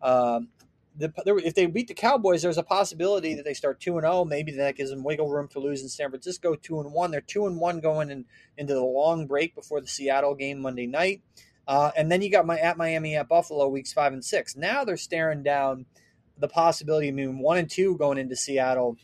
um, 0.02 0.50
the, 0.96 1.12
if 1.44 1.56
they 1.56 1.66
beat 1.66 1.88
the 1.88 1.94
Cowboys, 1.94 2.42
there's 2.42 2.58
a 2.58 2.64
possibility 2.64 3.34
that 3.34 3.46
they 3.46 3.54
start 3.54 3.80
two 3.80 3.98
and 3.98 4.04
zero. 4.04 4.20
Oh. 4.20 4.26
Maybe 4.26 4.52
that 4.52 4.76
gives 4.76 4.92
them 4.92 5.04
wiggle 5.04 5.30
room 5.30 5.48
to 5.50 5.60
lose 5.60 5.82
in 5.82 5.90
San 5.90 6.10
Francisco 6.10 6.56
two 6.56 6.80
and 6.80 6.94
one. 6.94 7.12
They're 7.12 7.22
two 7.22 7.48
and 7.48 7.60
one 7.60 7.80
going 7.80 8.12
in, 8.12 8.26
into 8.58 8.74
the 8.74 8.84
long 8.84 9.26
break 9.26 9.56
before 9.56 9.82
the 9.82 9.88
Seattle 9.88 10.36
game 10.36 10.62
Monday 10.62 10.86
night, 10.86 11.22
uh, 11.68 11.92
and 11.98 12.12
then 12.12 12.22
you 12.22 12.30
got 12.30 12.46
my 12.46 12.60
at 12.60 12.78
Miami 12.78 13.16
at 13.16 13.28
Buffalo 13.28 13.68
weeks 13.68 13.94
five 13.94 14.14
and 14.14 14.24
six. 14.24 14.56
Now 14.56 14.84
they're 14.84 14.98
staring 14.98 15.42
down 15.42 15.86
the 16.38 16.48
possibility 16.48 17.10
of 17.10 17.16
being 17.16 17.40
one 17.40 17.58
and 17.58 17.70
two 17.70 17.98
going 17.98 18.18
into 18.18 18.36
Seattle, 18.36 18.98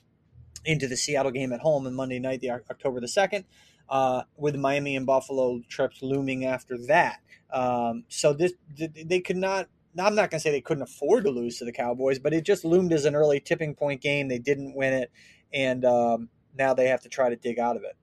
into 0.65 0.87
the 0.87 0.97
Seattle 0.97 1.31
game 1.31 1.53
at 1.53 1.61
home 1.61 1.87
on 1.87 1.95
Monday 1.95 2.19
night, 2.19 2.41
the 2.41 2.51
October 2.51 2.99
the 2.99 3.07
second 3.07 3.45
uh, 3.89 4.23
with 4.37 4.55
Miami 4.55 4.95
and 4.95 5.05
Buffalo 5.05 5.61
trips 5.67 6.01
looming 6.01 6.45
after 6.45 6.77
that. 6.87 7.19
Um, 7.51 8.03
so 8.07 8.33
this 8.33 8.53
they 8.77 9.19
could 9.19 9.37
not 9.37 9.67
I'm 9.97 10.15
not 10.15 10.29
going 10.29 10.37
to 10.37 10.39
say 10.39 10.51
they 10.51 10.61
couldn't 10.61 10.83
afford 10.83 11.23
to 11.25 11.31
lose 11.31 11.57
to 11.57 11.65
the 11.65 11.71
Cowboys, 11.71 12.19
but 12.19 12.33
it 12.33 12.45
just 12.45 12.63
loomed 12.63 12.93
as 12.93 13.05
an 13.05 13.15
early 13.15 13.39
tipping 13.39 13.75
point 13.75 14.01
game. 14.01 14.27
They 14.27 14.37
didn't 14.37 14.75
win 14.75 14.93
it, 14.93 15.11
and 15.51 15.83
um, 15.83 16.29
now 16.57 16.73
they 16.73 16.87
have 16.87 17.01
to 17.01 17.09
try 17.09 17.29
to 17.29 17.35
dig 17.35 17.59
out 17.59 17.75
of 17.75 17.83
it. 17.83 17.95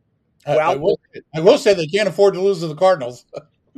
I, 0.46 0.56
I, 0.58 0.74
will, 0.76 1.00
I 1.34 1.40
will 1.40 1.58
say 1.58 1.74
they 1.74 1.86
can't 1.86 2.08
afford 2.08 2.34
to 2.34 2.40
lose 2.40 2.60
to 2.60 2.68
the 2.68 2.76
Cardinals. 2.76 3.24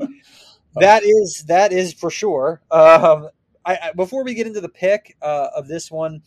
that 0.76 1.02
is 1.02 1.44
that 1.48 1.72
is 1.72 1.94
for 1.94 2.10
sure. 2.10 2.60
Um, 2.70 3.28
I, 3.64 3.78
I, 3.82 3.92
before 3.92 4.24
we 4.24 4.34
get 4.34 4.46
into 4.46 4.60
the 4.60 4.68
pick 4.68 5.16
uh, 5.22 5.48
of 5.54 5.66
this 5.66 5.90
one, 5.90 6.22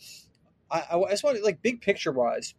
I, 0.70 0.84
I 0.90 1.10
just 1.10 1.24
want 1.24 1.36
to 1.36 1.44
like 1.44 1.62
big 1.62 1.80
picture 1.80 2.12
wise. 2.12 2.54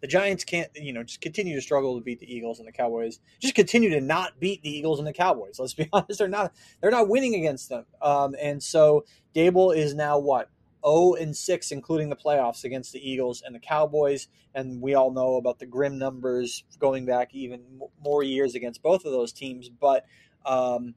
The 0.00 0.06
Giants 0.06 0.44
can't, 0.44 0.70
you 0.74 0.92
know, 0.92 1.02
just 1.02 1.20
continue 1.20 1.54
to 1.54 1.60
struggle 1.62 1.96
to 1.98 2.04
beat 2.04 2.20
the 2.20 2.32
Eagles 2.32 2.58
and 2.58 2.68
the 2.68 2.72
Cowboys. 2.72 3.20
Just 3.40 3.54
continue 3.54 3.90
to 3.90 4.00
not 4.00 4.38
beat 4.38 4.62
the 4.62 4.70
Eagles 4.70 4.98
and 4.98 5.06
the 5.06 5.12
Cowboys. 5.12 5.58
Let's 5.58 5.74
be 5.74 5.88
honest; 5.92 6.18
they're 6.18 6.28
not 6.28 6.52
they're 6.80 6.90
not 6.90 7.08
winning 7.08 7.34
against 7.34 7.68
them. 7.68 7.86
Um, 8.02 8.34
and 8.40 8.62
so 8.62 9.04
Daboll 9.34 9.76
is 9.76 9.94
now 9.94 10.18
what 10.18 10.50
0 10.86 11.14
and 11.14 11.36
6, 11.36 11.72
including 11.72 12.08
the 12.08 12.16
playoffs 12.16 12.64
against 12.64 12.92
the 12.92 13.10
Eagles 13.10 13.42
and 13.44 13.54
the 13.54 13.60
Cowboys. 13.60 14.28
And 14.54 14.80
we 14.80 14.94
all 14.94 15.10
know 15.10 15.36
about 15.36 15.58
the 15.58 15.66
grim 15.66 15.98
numbers 15.98 16.64
going 16.78 17.04
back 17.04 17.34
even 17.34 17.62
more 18.02 18.22
years 18.22 18.54
against 18.54 18.82
both 18.82 19.04
of 19.04 19.12
those 19.12 19.32
teams. 19.32 19.68
But 19.68 20.06
um, 20.44 20.94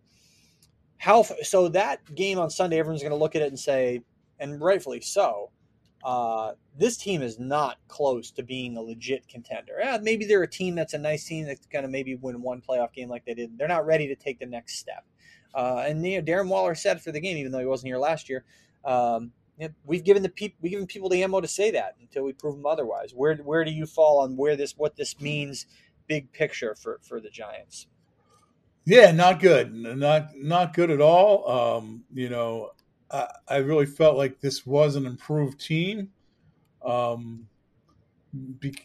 how 0.98 1.24
so 1.24 1.70
that 1.70 2.14
game 2.14 2.38
on 2.38 2.50
Sunday, 2.50 2.78
everyone's 2.78 3.02
going 3.02 3.12
to 3.12 3.18
look 3.18 3.36
at 3.36 3.42
it 3.42 3.48
and 3.48 3.60
say, 3.60 4.02
and 4.40 4.62
rightfully 4.62 5.02
so, 5.02 5.52
uh, 6.04 6.54
this 6.78 6.98
team 6.98 7.22
is 7.22 7.40
not 7.40 7.78
close 7.88 8.32
to 8.32 8.44
being 8.44 8.78
a 8.78 8.82
legit 8.82 9.28
contender. 9.28 9.74
Yeah, 9.80 9.98
maybe 10.02 10.26
they're 10.26 10.44
a 10.44 10.50
team 10.50 10.76
that's 10.76 10.94
a 10.94 10.98
nice 10.98 11.26
team 11.26 11.46
that's 11.46 11.66
going 11.68 11.84
to 11.84 11.90
maybe 11.90 12.16
win 12.16 12.42
one 12.42 12.62
playoff 12.62 12.94
game 12.94 13.10
like 13.10 13.26
they 13.26 13.34
did. 13.34 13.58
They're 13.58 13.68
not 13.68 13.86
ready 13.86 14.08
to 14.08 14.16
take 14.16 14.40
the 14.40 14.46
next 14.46 14.78
step. 14.78 15.04
Uh, 15.54 15.84
and 15.86 16.06
you 16.06 16.22
know, 16.22 16.26
Darren 16.26 16.48
Waller 16.48 16.76
said 16.76 17.02
for 17.02 17.12
the 17.12 17.20
game, 17.20 17.38
even 17.38 17.52
though 17.52 17.60
he 17.60 17.66
wasn't 17.66 17.88
here 17.88 17.98
last 17.98 18.30
year, 18.30 18.46
um, 18.86 19.32
we've 19.86 20.04
given 20.04 20.24
the 20.24 20.30
people 20.30 20.58
we've 20.62 20.72
given 20.72 20.88
people 20.88 21.10
the 21.10 21.24
ammo 21.24 21.42
to 21.42 21.48
say 21.48 21.72
that 21.72 21.96
until 22.00 22.24
we 22.24 22.34
prove 22.34 22.56
them 22.56 22.66
otherwise. 22.66 23.12
Where 23.14 23.36
where 23.38 23.66
do 23.66 23.72
you 23.72 23.86
fall 23.86 24.20
on 24.20 24.38
where 24.38 24.56
this 24.56 24.78
what 24.78 24.96
this 24.96 25.20
means, 25.20 25.66
big 26.08 26.32
picture 26.32 26.76
for 26.76 27.00
for 27.02 27.20
the 27.20 27.30
Giants? 27.30 27.88
Yeah, 28.86 29.12
not 29.12 29.40
good. 29.40 29.74
Not 29.74 30.36
not 30.36 30.74
good 30.74 30.92
at 30.92 31.02
all. 31.02 31.50
Um, 31.50 32.04
you 32.14 32.30
know, 32.30 32.72
I, 33.12 33.28
I, 33.48 33.58
really 33.58 33.86
felt 33.86 34.18
like 34.18 34.40
this 34.40 34.66
was 34.66 34.96
an 34.96 35.06
improved 35.06 35.60
team. 35.60 36.10
Um, 36.86 37.48
be, 38.60 38.76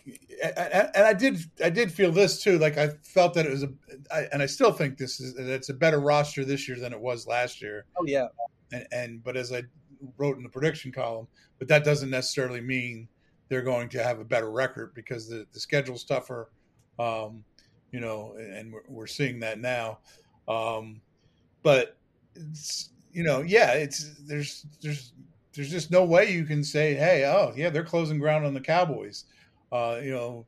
and, 0.43 0.91
I 0.97 1.12
did 1.12 1.39
I 1.62 1.68
did 1.68 1.93
feel 1.93 2.11
this 2.11 2.43
too. 2.43 2.59
Like 2.59 2.79
I 2.79 2.89
felt 3.03 3.35
that 3.35 3.47
it 3.47 3.53
was 3.53 3.64
a, 3.64 3.72
I, 4.11 4.27
and 4.33 4.43
I 4.43 4.47
still 4.47 4.72
think 4.72 4.97
this 4.97 5.20
is 5.20 5.35
that 5.35 5.47
it's 5.47 5.68
a 5.68 5.75
better 5.75 6.01
roster 6.01 6.45
this 6.45 6.66
year 6.66 6.79
than 6.79 6.93
it 6.93 7.01
was 7.01 7.27
last 7.27 7.61
year. 7.61 7.85
Oh 7.99 8.07
yeah. 8.07 8.29
And, 8.72 8.87
and 8.93 9.25
but 9.25 9.37
as 9.37 9.53
I 9.53 9.62
wrote 10.16 10.39
in 10.39 10.43
the 10.43 10.49
prediction 10.49 10.93
column, 10.93 11.29
but 11.59 11.68
that 11.68 11.85
doesn't 11.85 12.11
necessarily 12.11 12.61
mean 12.61 13.09
they're 13.49 13.62
going 13.62 13.89
to 13.91 14.03
have 14.03 14.18
a 14.18 14.25
better 14.25 14.51
record 14.51 14.95
because 14.95 15.29
the 15.29 15.47
the 15.53 15.61
schedule's 15.61 16.05
tougher. 16.05 16.51
Um, 16.99 17.45
you 17.93 18.01
know, 18.01 18.35
and 18.39 18.72
we're, 18.72 18.83
we're 18.89 19.07
seeing 19.07 19.39
that 19.41 19.61
now. 19.61 19.99
Um, 20.49 21.01
but 21.62 21.97
you 23.15 23.23
know, 23.23 23.41
yeah, 23.41 23.73
it's 23.73 24.11
there's 24.27 24.67
there's 24.83 25.12
there's 25.55 25.71
just 25.71 25.91
no 25.91 26.05
way 26.05 26.33
you 26.33 26.45
can 26.45 26.65
say, 26.65 26.95
hey, 26.95 27.25
oh 27.25 27.53
yeah, 27.57 27.71
they're 27.71 27.85
closing 27.85 28.19
ground 28.19 28.45
on 28.45 28.55
the 28.55 28.61
Cowboys. 28.61 29.25
Uh, 29.73 30.01
you 30.03 30.11
know, 30.11 30.47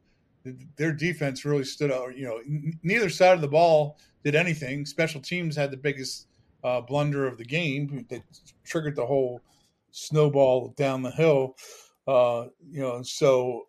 their 0.76 0.92
defense 0.92 1.44
really 1.44 1.64
stood 1.64 1.92
out. 1.92 2.16
You 2.16 2.26
know, 2.26 2.38
n- 2.38 2.78
neither 2.82 3.08
side 3.08 3.34
of 3.34 3.40
the 3.40 3.48
ball 3.48 3.98
did 4.24 4.34
anything. 4.34 4.84
Special 4.84 5.20
teams 5.20 5.56
had 5.56 5.70
the 5.70 5.76
biggest 5.76 6.26
uh, 6.64 6.80
blunder 6.80 7.26
of 7.26 7.38
the 7.38 7.44
game 7.44 8.04
that 8.10 8.22
triggered 8.64 8.96
the 8.96 9.06
whole 9.06 9.40
snowball 9.92 10.74
down 10.76 11.02
the 11.02 11.10
hill. 11.12 11.56
Uh, 12.08 12.46
you 12.68 12.80
know, 12.80 13.02
so 13.02 13.68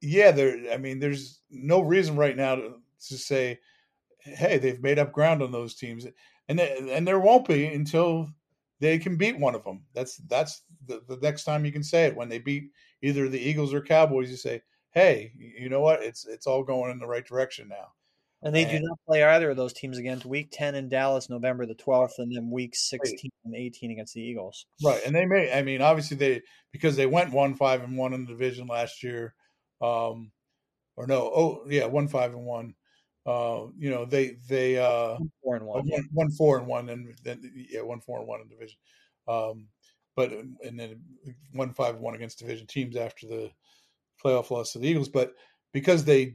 yeah, 0.00 0.32
there. 0.32 0.72
I 0.72 0.76
mean, 0.78 0.98
there's 0.98 1.40
no 1.50 1.80
reason 1.80 2.16
right 2.16 2.36
now 2.36 2.56
to 2.56 2.74
to 3.08 3.18
say, 3.18 3.60
hey, 4.20 4.58
they've 4.58 4.82
made 4.82 4.98
up 4.98 5.12
ground 5.12 5.42
on 5.42 5.52
those 5.52 5.74
teams, 5.74 6.06
and 6.48 6.58
they, 6.58 6.90
and 6.92 7.06
there 7.06 7.20
won't 7.20 7.46
be 7.46 7.66
until 7.66 8.28
they 8.80 8.98
can 8.98 9.16
beat 9.16 9.38
one 9.38 9.54
of 9.54 9.64
them. 9.64 9.84
That's 9.94 10.16
that's 10.28 10.62
the, 10.86 11.02
the 11.08 11.18
next 11.22 11.44
time 11.44 11.64
you 11.64 11.72
can 11.72 11.84
say 11.84 12.06
it 12.06 12.16
when 12.16 12.28
they 12.28 12.38
beat 12.38 12.70
either 13.02 13.28
the 13.28 13.40
Eagles 13.40 13.72
or 13.72 13.80
Cowboys. 13.80 14.30
You 14.30 14.36
say, 14.36 14.62
hey, 14.90 15.32
you 15.36 15.68
know 15.68 15.80
what? 15.80 16.02
It's 16.02 16.26
it's 16.26 16.46
all 16.46 16.64
going 16.64 16.90
in 16.90 16.98
the 16.98 17.06
right 17.06 17.24
direction 17.24 17.68
now. 17.68 17.92
And 18.44 18.54
they 18.54 18.64
and, 18.64 18.72
do 18.72 18.80
not 18.80 18.98
play 19.06 19.22
either 19.22 19.50
of 19.50 19.56
those 19.56 19.72
teams 19.72 19.98
again 19.98 20.18
to 20.20 20.28
week 20.28 20.48
10 20.50 20.74
in 20.74 20.88
Dallas, 20.88 21.30
November 21.30 21.64
the 21.64 21.76
12th, 21.76 22.18
and 22.18 22.34
then 22.34 22.50
week 22.50 22.74
16 22.74 23.30
and 23.44 23.54
18 23.54 23.92
against 23.92 24.14
the 24.14 24.20
Eagles. 24.20 24.66
Right. 24.82 25.00
And 25.06 25.14
they 25.14 25.26
may, 25.26 25.52
I 25.52 25.62
mean, 25.62 25.80
obviously 25.80 26.16
they, 26.16 26.42
because 26.72 26.96
they 26.96 27.06
went 27.06 27.32
1 27.32 27.54
5 27.54 27.84
and 27.84 27.96
1 27.96 28.12
in 28.12 28.24
the 28.24 28.32
division 28.32 28.66
last 28.66 29.04
year, 29.04 29.34
um, 29.80 30.32
or 30.96 31.06
no, 31.06 31.18
oh, 31.20 31.64
yeah, 31.68 31.84
1 31.84 32.08
5 32.08 32.34
and 32.34 32.44
1. 32.44 32.74
Uh, 33.24 33.66
you 33.78 33.90
know, 33.90 34.04
they 34.04 34.36
they 34.48 34.78
uh, 34.78 35.16
four 35.42 35.56
and 35.56 35.64
one, 35.64 35.86
one, 35.86 36.08
one 36.12 36.30
four 36.32 36.58
and 36.58 36.66
one, 36.66 36.88
and 36.88 37.14
then 37.22 37.52
yeah, 37.70 37.80
one 37.80 38.00
four 38.00 38.18
and 38.18 38.26
one 38.26 38.40
in 38.40 38.48
division. 38.48 38.78
Um, 39.28 39.68
but 40.16 40.32
and 40.32 40.78
then 40.78 41.00
one 41.52 41.72
five 41.72 41.94
and 41.94 42.02
one 42.02 42.14
against 42.14 42.38
division 42.38 42.66
teams 42.66 42.96
after 42.96 43.26
the 43.26 43.50
playoff 44.22 44.50
loss 44.50 44.72
to 44.72 44.78
the 44.78 44.88
Eagles. 44.88 45.08
But 45.08 45.34
because 45.72 46.04
they 46.04 46.34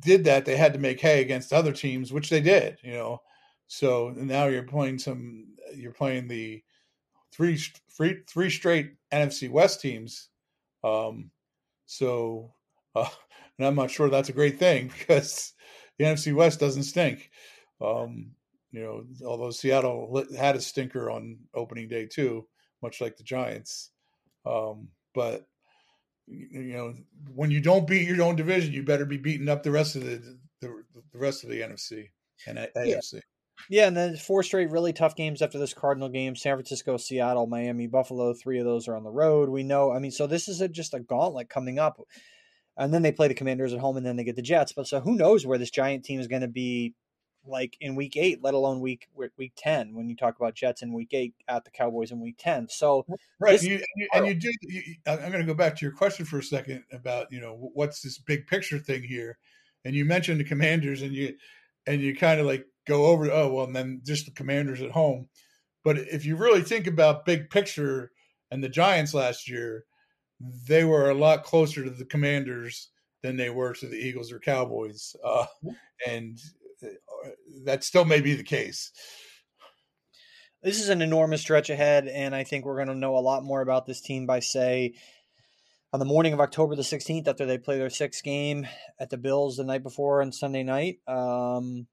did 0.00 0.24
that, 0.24 0.44
they 0.44 0.56
had 0.56 0.72
to 0.72 0.78
make 0.78 1.00
hay 1.00 1.20
against 1.20 1.52
other 1.52 1.72
teams, 1.72 2.12
which 2.12 2.30
they 2.30 2.40
did. 2.40 2.78
You 2.82 2.92
know, 2.92 3.22
so 3.66 4.14
now 4.16 4.46
you're 4.46 4.62
playing 4.62 4.98
some. 4.98 5.46
You're 5.74 5.92
playing 5.92 6.28
the 6.28 6.62
three 7.32 7.58
three 7.96 8.20
three 8.28 8.50
straight 8.50 8.94
NFC 9.12 9.50
West 9.50 9.80
teams. 9.80 10.28
Um, 10.82 11.30
so, 11.86 12.52
uh, 13.00 13.08
and 13.58 13.66
I'm 13.66 13.74
not 13.74 13.90
sure 13.90 14.08
that's 14.08 14.28
a 14.28 14.34
great 14.34 14.58
thing 14.58 14.90
because 14.98 15.52
the 15.98 16.04
NFC 16.04 16.34
West 16.34 16.60
doesn't 16.60 16.84
stink. 16.84 17.30
Um, 17.80 18.32
you 18.72 18.82
know, 18.82 19.04
although 19.26 19.50
Seattle 19.50 20.24
had 20.36 20.56
a 20.56 20.60
stinker 20.60 21.10
on 21.10 21.38
opening 21.54 21.88
day 21.88 22.06
too, 22.06 22.46
much 22.82 23.00
like 23.00 23.16
the 23.16 23.22
Giants. 23.22 23.90
Um, 24.44 24.88
but 25.14 25.46
you 26.26 26.72
know, 26.72 26.94
when 27.34 27.50
you 27.50 27.60
don't 27.60 27.86
beat 27.86 28.08
your 28.08 28.22
own 28.22 28.36
division, 28.36 28.72
you 28.72 28.82
better 28.82 29.04
be 29.04 29.16
beating 29.16 29.48
up 29.48 29.62
the 29.62 29.70
rest 29.70 29.96
of 29.96 30.04
the 30.04 30.38
the, 30.60 30.82
the 31.12 31.18
rest 31.18 31.44
of 31.44 31.50
the 31.50 31.60
NFC 31.60 32.08
and 32.46 32.58
yeah. 32.58 32.96
AFC. 32.96 33.20
Yeah, 33.70 33.86
and 33.86 33.96
then 33.96 34.16
four 34.16 34.42
straight 34.42 34.70
really 34.70 34.92
tough 34.92 35.14
games 35.14 35.40
after 35.40 35.58
this 35.58 35.74
Cardinal 35.74 36.08
game: 36.08 36.34
San 36.34 36.56
Francisco, 36.56 36.96
Seattle, 36.96 37.46
Miami, 37.46 37.86
Buffalo. 37.86 38.34
Three 38.34 38.58
of 38.58 38.64
those 38.64 38.88
are 38.88 38.96
on 38.96 39.04
the 39.04 39.10
road. 39.10 39.48
We 39.48 39.62
know. 39.62 39.92
I 39.92 40.00
mean, 40.00 40.10
so 40.10 40.26
this 40.26 40.48
is 40.48 40.60
a, 40.60 40.68
just 40.68 40.94
a 40.94 41.00
gauntlet 41.00 41.48
coming 41.48 41.78
up 41.78 42.00
and 42.76 42.92
then 42.92 43.02
they 43.02 43.12
play 43.12 43.28
the 43.28 43.34
Commanders 43.34 43.72
at 43.72 43.80
home, 43.80 43.96
and 43.96 44.04
then 44.04 44.16
they 44.16 44.24
get 44.24 44.36
the 44.36 44.42
Jets. 44.42 44.72
But 44.72 44.86
so 44.86 45.00
who 45.00 45.16
knows 45.16 45.46
where 45.46 45.58
this 45.58 45.70
Giant 45.70 46.04
team 46.04 46.20
is 46.20 46.26
going 46.26 46.42
to 46.42 46.48
be 46.48 46.94
like 47.46 47.76
in 47.80 47.94
week 47.94 48.16
eight, 48.16 48.42
let 48.42 48.54
alone 48.54 48.80
week 48.80 49.08
week 49.36 49.52
ten. 49.56 49.94
When 49.94 50.08
you 50.08 50.16
talk 50.16 50.36
about 50.36 50.54
Jets 50.54 50.82
in 50.82 50.92
week 50.92 51.12
eight 51.12 51.34
at 51.48 51.64
the 51.64 51.70
Cowboys 51.70 52.10
in 52.10 52.20
week 52.20 52.36
ten, 52.38 52.68
so 52.68 53.04
right, 53.38 53.62
you, 53.62 53.74
and, 53.74 53.84
you, 53.96 54.08
and 54.14 54.26
you 54.26 54.34
do. 54.34 54.52
You, 54.62 54.82
I'm 55.06 55.18
going 55.30 55.40
to 55.40 55.44
go 55.44 55.54
back 55.54 55.76
to 55.76 55.84
your 55.84 55.94
question 55.94 56.26
for 56.26 56.38
a 56.38 56.42
second 56.42 56.84
about 56.92 57.30
you 57.30 57.40
know 57.40 57.70
what's 57.74 58.00
this 58.00 58.18
big 58.18 58.46
picture 58.46 58.78
thing 58.78 59.02
here, 59.02 59.38
and 59.84 59.94
you 59.94 60.04
mentioned 60.04 60.40
the 60.40 60.44
Commanders, 60.44 61.02
and 61.02 61.12
you 61.12 61.34
and 61.86 62.00
you 62.00 62.16
kind 62.16 62.40
of 62.40 62.46
like 62.46 62.66
go 62.86 63.06
over. 63.06 63.30
Oh 63.30 63.52
well, 63.52 63.64
and 63.66 63.76
then 63.76 64.00
just 64.04 64.26
the 64.26 64.32
Commanders 64.32 64.82
at 64.82 64.90
home. 64.90 65.28
But 65.84 65.98
if 65.98 66.24
you 66.24 66.36
really 66.36 66.62
think 66.62 66.86
about 66.86 67.26
big 67.26 67.50
picture 67.50 68.10
and 68.50 68.64
the 68.64 68.70
Giants 68.70 69.12
last 69.12 69.48
year, 69.48 69.84
they 70.40 70.84
were 70.84 71.10
a 71.10 71.14
lot 71.14 71.44
closer 71.44 71.84
to 71.84 71.90
the 71.90 72.04
Commanders 72.04 72.90
than 73.22 73.36
they 73.36 73.50
were 73.50 73.72
to 73.74 73.86
the 73.86 73.96
Eagles 73.96 74.32
or 74.32 74.38
Cowboys, 74.38 75.16
uh, 75.24 75.46
and 76.06 76.38
uh, 76.82 76.88
that 77.64 77.84
still 77.84 78.04
may 78.04 78.20
be 78.20 78.34
the 78.34 78.42
case. 78.42 78.92
This 80.62 80.80
is 80.80 80.88
an 80.88 81.02
enormous 81.02 81.42
stretch 81.42 81.70
ahead, 81.70 82.08
and 82.08 82.34
I 82.34 82.44
think 82.44 82.64
we're 82.64 82.76
going 82.76 82.88
to 82.88 82.94
know 82.94 83.16
a 83.16 83.20
lot 83.20 83.44
more 83.44 83.60
about 83.60 83.86
this 83.86 84.00
team 84.00 84.26
by 84.26 84.40
say 84.40 84.94
on 85.92 86.00
the 86.00 86.06
morning 86.06 86.32
of 86.32 86.40
October 86.40 86.74
the 86.74 86.82
16th 86.82 87.28
after 87.28 87.46
they 87.46 87.58
play 87.58 87.78
their 87.78 87.90
sixth 87.90 88.24
game 88.24 88.66
at 88.98 89.10
the 89.10 89.16
Bills 89.16 89.56
the 89.56 89.64
night 89.64 89.82
before 89.82 90.22
on 90.22 90.32
Sunday 90.32 90.62
night. 90.62 90.98
Um, 91.06 91.86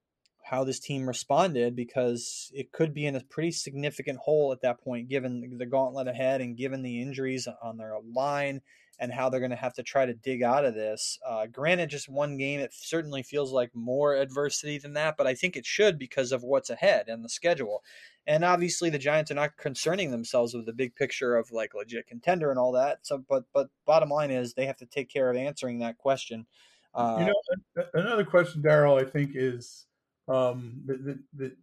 how 0.52 0.66
this 0.66 0.82
team 0.82 1.08
responded 1.08 1.78
because 1.78 2.52
it 2.54 2.74
could 2.74 2.94
be 2.94 3.06
in 3.06 3.16
a 3.16 3.22
pretty 3.22 3.52
significant 3.52 4.20
hole 4.20 4.52
at 4.52 4.62
that 4.62 4.82
point, 4.84 5.08
given 5.08 5.56
the 5.58 5.66
gauntlet 5.66 6.10
ahead 6.10 6.42
and 6.42 6.58
given 6.58 6.84
the 6.84 7.02
injuries 7.02 7.48
on 7.64 7.78
their 7.78 7.96
line 8.14 8.60
and 9.00 9.14
how 9.14 9.30
they're 9.30 9.40
going 9.40 9.50
to 9.50 9.56
have 9.56 9.74
to 9.74 9.82
try 9.82 10.06
to 10.06 10.14
dig 10.14 10.44
out 10.44 10.66
of 10.66 10.76
this. 10.76 11.18
Uh, 11.26 11.46
granted, 11.46 11.90
just 11.90 12.10
one 12.10 12.36
game, 12.38 12.60
it 12.60 12.74
certainly 12.74 13.24
feels 13.24 13.54
like 13.54 13.72
more 13.74 14.14
adversity 14.14 14.78
than 14.78 14.92
that, 14.92 15.16
but 15.18 15.26
I 15.26 15.36
think 15.36 15.56
it 15.56 15.66
should 15.66 15.98
because 15.98 16.34
of 16.34 16.44
what's 16.44 16.70
ahead 16.70 17.08
and 17.08 17.24
the 17.24 17.30
schedule. 17.30 17.82
And 18.28 18.44
obviously, 18.44 18.90
the 18.90 19.00
Giants 19.00 19.32
are 19.32 19.36
not 19.36 19.56
concerning 19.56 20.12
themselves 20.12 20.54
with 20.54 20.66
the 20.66 20.74
big 20.74 20.96
picture 20.96 21.38
of 21.38 21.52
like 21.54 21.74
legit 21.74 22.08
contender 22.08 22.50
and 22.50 22.60
all 22.60 22.74
that. 22.74 23.00
So, 23.04 23.24
but 23.28 23.46
but 23.54 23.70
bottom 23.86 24.10
line 24.10 24.32
is 24.32 24.54
they 24.54 24.66
have 24.66 24.78
to 24.78 24.86
take 24.86 25.10
care 25.10 25.30
of 25.32 25.38
answering 25.38 25.80
that 25.80 25.98
question. 25.98 26.46
Uh, 26.94 27.16
you 27.20 27.26
know, 27.28 27.86
another 27.94 28.26
question, 28.26 28.62
Darryl, 28.62 29.02
I 29.02 29.10
think 29.10 29.32
is 29.34 29.88
um, 30.28 30.82
that, 30.86 31.04
that, 31.06 31.20
that 31.38 31.58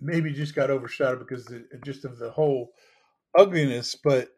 maybe 0.00 0.32
just 0.32 0.54
got 0.54 0.70
overshadowed 0.70 1.20
because 1.20 1.44
the, 1.46 1.64
just 1.84 2.04
of 2.04 2.18
the 2.18 2.30
whole 2.30 2.72
ugliness. 3.36 3.94
But 3.94 4.28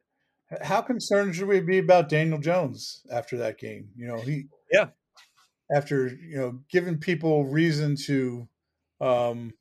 how 0.63 0.81
concerned 0.81 1.35
should 1.35 1.49
we 1.49 1.61
be 1.61 1.79
about 1.79 2.09
Daniel 2.09 2.39
Jones 2.39 3.03
after 3.13 3.37
that 3.39 3.59
game? 3.59 3.89
You 3.97 4.09
know, 4.09 4.19
he 4.19 4.47
yeah 4.73 4.87
after 5.71 6.09
you 6.09 6.37
know 6.37 6.61
giving 6.71 6.99
people 6.99 7.45
reason 7.45 7.97
to 7.97 8.49
um 9.01 9.53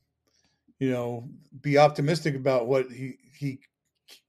you 0.80 0.90
know 0.90 1.28
be 1.62 1.78
optimistic 1.78 2.36
about 2.36 2.68
what 2.68 2.92
he 2.92 3.16
he 3.38 3.60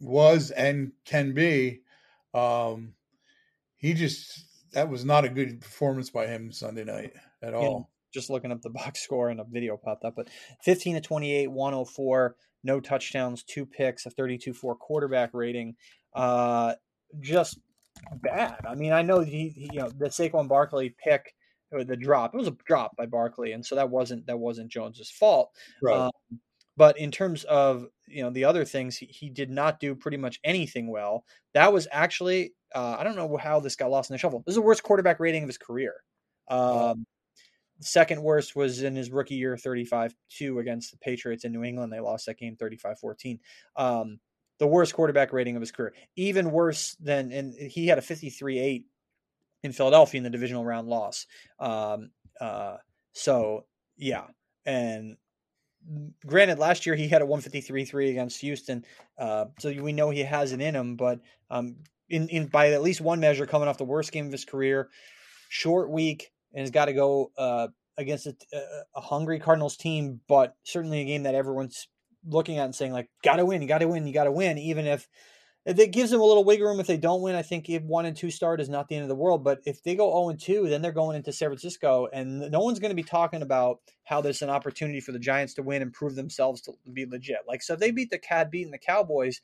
was 0.00 0.50
and 0.50 0.92
can 1.04 1.32
be 1.32 1.80
um 2.34 2.94
he 3.76 3.94
just 3.94 4.44
that 4.72 4.88
was 4.88 5.04
not 5.04 5.24
a 5.24 5.28
good 5.28 5.60
performance 5.60 6.10
by 6.10 6.26
him 6.26 6.50
sunday 6.50 6.84
night 6.84 7.12
at 7.42 7.54
all 7.54 7.90
just 8.12 8.30
looking 8.30 8.52
up 8.52 8.62
the 8.62 8.70
box 8.84 9.00
score 9.00 9.28
and 9.28 9.40
a 9.40 9.44
video 9.44 9.76
popped 9.76 10.04
up 10.04 10.14
but 10.16 10.28
15 10.62 10.96
to 10.96 11.00
28 11.00 11.50
104 11.50 12.36
no 12.64 12.80
touchdowns 12.80 13.42
two 13.42 13.66
picks 13.66 14.06
a 14.06 14.10
32-4 14.10 14.78
quarterback 14.78 15.30
rating 15.32 15.74
uh 16.14 16.74
just 17.20 17.58
bad 18.22 18.58
i 18.68 18.74
mean 18.74 18.92
i 18.92 19.02
know 19.02 19.20
he, 19.20 19.48
he 19.48 19.70
you 19.72 19.80
know 19.80 19.88
the 19.88 20.06
Saquon 20.06 20.48
Barkley 20.48 20.94
pick 21.02 21.34
or 21.70 21.84
the 21.84 21.96
drop. 21.96 22.34
It 22.34 22.38
was 22.38 22.48
a 22.48 22.56
drop 22.66 22.96
by 22.96 23.06
Barkley, 23.06 23.52
and 23.52 23.64
so 23.64 23.74
that 23.74 23.90
wasn't 23.90 24.26
that 24.26 24.38
wasn't 24.38 24.70
Jones's 24.70 25.10
fault. 25.10 25.50
Right. 25.82 25.96
Um, 25.96 26.40
but 26.76 26.98
in 26.98 27.10
terms 27.10 27.44
of 27.44 27.86
you 28.06 28.22
know 28.22 28.30
the 28.30 28.44
other 28.44 28.64
things, 28.64 28.96
he, 28.96 29.06
he 29.06 29.30
did 29.30 29.50
not 29.50 29.80
do 29.80 29.94
pretty 29.94 30.16
much 30.16 30.40
anything 30.44 30.90
well. 30.90 31.24
That 31.54 31.72
was 31.72 31.88
actually 31.90 32.54
uh, 32.74 32.96
I 32.98 33.04
don't 33.04 33.16
know 33.16 33.36
how 33.36 33.60
this 33.60 33.76
got 33.76 33.90
lost 33.90 34.10
in 34.10 34.14
the 34.14 34.18
shuffle. 34.18 34.42
This 34.46 34.52
is 34.52 34.56
the 34.56 34.62
worst 34.62 34.82
quarterback 34.82 35.20
rating 35.20 35.42
of 35.42 35.48
his 35.48 35.58
career. 35.58 35.94
Um, 36.48 37.04
second 37.80 38.22
worst 38.22 38.56
was 38.56 38.82
in 38.82 38.96
his 38.96 39.10
rookie 39.10 39.36
year, 39.36 39.56
35-2 39.56 40.12
against 40.60 40.90
the 40.90 40.98
Patriots 40.98 41.44
in 41.44 41.52
New 41.52 41.64
England. 41.64 41.92
They 41.92 42.00
lost 42.00 42.26
that 42.26 42.38
game 42.38 42.56
35-14. 42.56 43.38
Um, 43.76 44.20
the 44.58 44.66
worst 44.66 44.94
quarterback 44.94 45.32
rating 45.32 45.56
of 45.56 45.62
his 45.62 45.70
career. 45.70 45.94
Even 46.16 46.50
worse 46.50 46.96
than 47.00 47.32
and 47.32 47.54
he 47.54 47.86
had 47.86 47.98
a 47.98 48.02
53-8 48.02 48.84
in 49.62 49.72
Philadelphia 49.72 50.18
in 50.18 50.24
the 50.24 50.30
divisional 50.30 50.64
round 50.64 50.88
loss. 50.88 51.26
Um, 51.58 52.10
uh, 52.40 52.76
so 53.12 53.64
yeah, 53.96 54.24
and 54.66 55.16
granted, 56.26 56.58
last 56.58 56.86
year 56.86 56.94
he 56.94 57.08
had 57.08 57.22
a 57.22 57.26
153-3 57.26 58.10
against 58.10 58.40
Houston, 58.40 58.84
uh, 59.18 59.46
so 59.58 59.72
we 59.72 59.92
know 59.92 60.10
he 60.10 60.20
has 60.20 60.52
it 60.52 60.60
in 60.60 60.74
him. 60.74 60.96
But 60.96 61.20
um, 61.50 61.76
in 62.08 62.28
in 62.28 62.46
by 62.46 62.70
at 62.70 62.82
least 62.82 63.00
one 63.00 63.20
measure, 63.20 63.46
coming 63.46 63.68
off 63.68 63.78
the 63.78 63.84
worst 63.84 64.12
game 64.12 64.26
of 64.26 64.32
his 64.32 64.44
career, 64.44 64.88
short 65.48 65.90
week, 65.90 66.30
and 66.58 66.64
has 66.64 66.72
got 66.72 66.86
to 66.86 66.92
go 66.92 67.30
uh, 67.38 67.68
against 67.96 68.26
a, 68.26 68.34
a, 68.96 69.00
hungry 69.00 69.38
Cardinals 69.38 69.76
team, 69.76 70.20
but 70.26 70.56
certainly 70.64 71.00
a 71.00 71.04
game 71.04 71.22
that 71.22 71.36
everyone's 71.36 71.86
looking 72.26 72.58
at 72.58 72.64
and 72.64 72.74
saying 72.74 72.92
like, 72.92 73.08
"Got 73.22 73.36
to 73.36 73.46
win, 73.46 73.62
you 73.62 73.68
got 73.68 73.78
to 73.78 73.86
win, 73.86 74.08
you 74.08 74.12
got 74.12 74.24
to 74.24 74.32
win," 74.32 74.58
even 74.58 74.84
if 74.84 75.08
it 75.64 75.92
gives 75.92 76.10
them 76.10 76.20
a 76.20 76.24
little 76.24 76.42
wiggle 76.42 76.66
room 76.66 76.80
if 76.80 76.88
they 76.88 76.96
don't 76.96 77.22
win. 77.22 77.36
I 77.36 77.42
think 77.42 77.68
if 77.68 77.84
one 77.84 78.06
and 78.06 78.16
two 78.16 78.32
start 78.32 78.60
is 78.60 78.68
not 78.68 78.88
the 78.88 78.96
end 78.96 79.04
of 79.04 79.08
the 79.08 79.14
world. 79.14 79.44
But 79.44 79.60
if 79.66 79.84
they 79.84 79.94
go 79.94 80.10
0 80.10 80.30
and 80.30 80.40
2, 80.40 80.68
then 80.68 80.82
they're 80.82 80.90
going 80.90 81.16
into 81.16 81.32
San 81.32 81.48
Francisco, 81.48 82.08
and 82.12 82.50
no 82.50 82.58
one's 82.58 82.80
going 82.80 82.90
to 82.90 82.96
be 82.96 83.04
talking 83.04 83.42
about 83.42 83.78
how 84.02 84.20
there's 84.20 84.42
an 84.42 84.50
opportunity 84.50 84.98
for 84.98 85.12
the 85.12 85.18
Giants 85.20 85.54
to 85.54 85.62
win 85.62 85.82
and 85.82 85.92
prove 85.92 86.16
themselves 86.16 86.60
to 86.62 86.72
be 86.92 87.06
legit. 87.06 87.38
Like, 87.46 87.62
so 87.62 87.74
if 87.74 87.80
they 87.80 87.92
beat 87.92 88.10
the 88.10 88.18
Cad, 88.18 88.50
beating 88.50 88.72
the 88.72 88.78
Cowboys, 88.78 89.40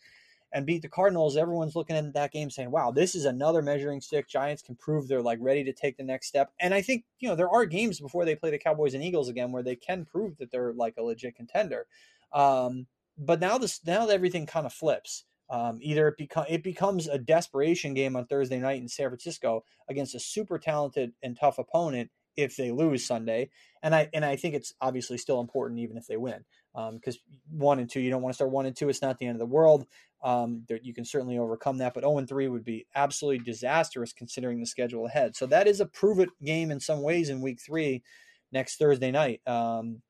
and 0.54 0.64
beat 0.64 0.82
the 0.82 0.88
Cardinals, 0.88 1.36
everyone's 1.36 1.74
looking 1.74 1.96
at 1.96 2.14
that 2.14 2.30
game 2.30 2.48
saying, 2.48 2.70
wow, 2.70 2.92
this 2.92 3.16
is 3.16 3.24
another 3.24 3.60
measuring 3.60 4.00
stick. 4.00 4.28
Giants 4.28 4.62
can 4.62 4.76
prove 4.76 5.08
they're 5.08 5.20
like 5.20 5.40
ready 5.42 5.64
to 5.64 5.72
take 5.72 5.96
the 5.96 6.04
next 6.04 6.28
step. 6.28 6.52
And 6.60 6.72
I 6.72 6.80
think, 6.80 7.04
you 7.18 7.28
know, 7.28 7.34
there 7.34 7.50
are 7.50 7.66
games 7.66 7.98
before 7.98 8.24
they 8.24 8.36
play 8.36 8.52
the 8.52 8.58
Cowboys 8.58 8.94
and 8.94 9.02
Eagles 9.02 9.28
again 9.28 9.50
where 9.50 9.64
they 9.64 9.74
can 9.74 10.04
prove 10.04 10.38
that 10.38 10.52
they're 10.52 10.72
like 10.72 10.94
a 10.96 11.02
legit 11.02 11.34
contender. 11.34 11.86
Um, 12.32 12.86
but 13.18 13.40
now 13.40 13.58
this 13.58 13.80
now 13.84 14.06
everything 14.08 14.46
kind 14.46 14.64
of 14.64 14.72
flips. 14.72 15.24
Um, 15.50 15.78
either 15.82 16.08
it, 16.08 16.18
beco- 16.18 16.46
it 16.48 16.62
becomes 16.62 17.08
a 17.08 17.18
desperation 17.18 17.92
game 17.92 18.14
on 18.16 18.26
Thursday 18.26 18.58
night 18.58 18.80
in 18.80 18.88
San 18.88 19.08
Francisco 19.08 19.64
against 19.88 20.14
a 20.14 20.20
super 20.20 20.58
talented 20.58 21.12
and 21.22 21.36
tough 21.38 21.58
opponent 21.58 22.10
if 22.36 22.56
they 22.56 22.70
lose 22.70 23.06
Sunday, 23.06 23.50
and 23.82 23.94
I 23.94 24.08
and 24.12 24.24
I 24.24 24.34
think 24.34 24.54
it's 24.54 24.72
obviously 24.80 25.18
still 25.18 25.40
important 25.40 25.80
even 25.80 25.96
if 25.96 26.06
they 26.06 26.16
win 26.16 26.44
because 26.74 27.16
um, 27.16 27.38
one 27.50 27.78
and 27.78 27.88
two 27.88 28.00
you 28.00 28.10
don't 28.10 28.22
want 28.22 28.32
to 28.32 28.36
start 28.36 28.50
one 28.50 28.66
and 28.66 28.76
two. 28.76 28.88
It's 28.88 29.02
not 29.02 29.18
the 29.18 29.26
end 29.26 29.36
of 29.36 29.40
the 29.40 29.46
world. 29.46 29.86
Um, 30.22 30.64
there, 30.68 30.80
you 30.82 30.94
can 30.94 31.04
certainly 31.04 31.38
overcome 31.38 31.78
that, 31.78 31.94
but 31.94 32.02
zero 32.02 32.14
oh 32.14 32.18
and 32.18 32.28
three 32.28 32.48
would 32.48 32.64
be 32.64 32.86
absolutely 32.94 33.44
disastrous 33.44 34.12
considering 34.12 34.60
the 34.60 34.66
schedule 34.66 35.06
ahead. 35.06 35.36
So 35.36 35.46
that 35.46 35.66
is 35.66 35.80
a 35.80 35.86
prove 35.86 36.18
it 36.18 36.30
game 36.42 36.70
in 36.70 36.80
some 36.80 37.02
ways 37.02 37.28
in 37.28 37.40
week 37.40 37.60
three 37.60 38.02
next 38.50 38.76
Thursday 38.76 39.10
night. 39.10 39.40
Um, 39.46 40.00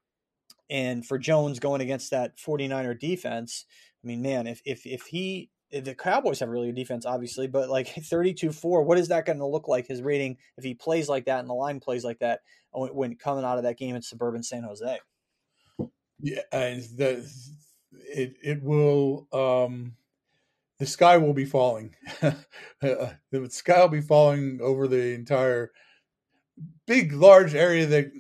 and 0.71 1.05
for 1.05 1.19
Jones 1.19 1.59
going 1.59 1.81
against 1.81 2.11
that 2.13 2.37
49er 2.39 2.99
defense, 2.99 3.67
I 4.03 4.07
mean, 4.07 4.23
man, 4.23 4.47
if 4.47 4.63
if 4.65 4.87
if 4.87 5.03
he 5.03 5.51
if 5.71 5.85
the 5.85 5.95
Cowboys 5.95 6.39
have 6.39 6.49
really 6.49 6.67
good 6.69 6.77
defense, 6.77 7.05
obviously, 7.05 7.49
but 7.49 7.69
like 7.69 7.89
32-4, 7.95 8.85
what 8.85 8.99
is 8.99 9.09
that 9.09 9.27
going 9.27 9.39
to 9.39 9.47
look 9.47 9.67
like? 9.67 9.89
His 9.89 10.03
rating 10.03 10.37
if 10.57 10.65
he 10.65 10.75
plays 10.75 11.09
like 11.09 11.25
that 11.27 11.41
and 11.41 11.49
the 11.49 11.55
line 11.55 11.81
plays 11.81 12.05
like 12.05 12.21
that 12.21 12.41
when 12.73 13.17
coming 13.17 13.45
out 13.45 13.59
of 13.59 13.65
that 13.65 13.79
game 13.79 13.97
in 13.97 14.03
suburban 14.03 14.43
San 14.43 14.63
Jose. 14.63 14.99
Yeah, 16.25 16.41
and 16.53 16.83
the 16.97 17.31
it 17.93 18.37
it 18.43 18.63
will 18.63 19.29
um 19.31 19.95
the 20.79 20.87
sky 20.87 21.19
will 21.19 21.35
be 21.35 21.45
falling. 21.45 21.95
the 22.81 23.19
sky 23.51 23.83
will 23.83 23.89
be 23.89 24.01
falling 24.01 24.59
over 24.63 24.89
the 24.89 25.13
entire 25.13 25.71
big 26.87 27.13
large 27.13 27.55
area 27.55 27.85
that 27.85 28.11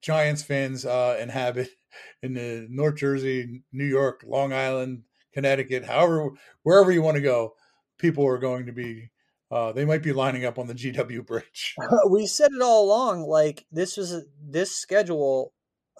Giants 0.00 0.44
fans 0.44 0.86
uh 0.86 1.18
inhabit 1.20 1.70
in 2.22 2.34
the 2.34 2.68
North 2.70 2.94
Jersey, 2.94 3.64
New 3.72 3.86
York, 3.86 4.22
Long 4.24 4.52
Island, 4.52 5.02
Connecticut, 5.32 5.84
however, 5.84 6.30
wherever 6.62 6.92
you 6.92 7.02
want 7.02 7.16
to 7.16 7.20
go, 7.22 7.54
people 7.98 8.24
are 8.24 8.38
going 8.38 8.66
to 8.66 8.72
be. 8.72 9.10
Uh, 9.50 9.72
they 9.72 9.84
might 9.84 10.02
be 10.04 10.12
lining 10.12 10.44
up 10.44 10.60
on 10.60 10.68
the 10.68 10.74
GW 10.74 11.26
bridge. 11.26 11.74
we 12.08 12.24
said 12.24 12.52
it 12.52 12.62
all 12.62 12.84
along. 12.84 13.22
Like 13.22 13.66
this 13.72 13.96
was 13.96 14.24
this 14.40 14.76
schedule. 14.76 15.52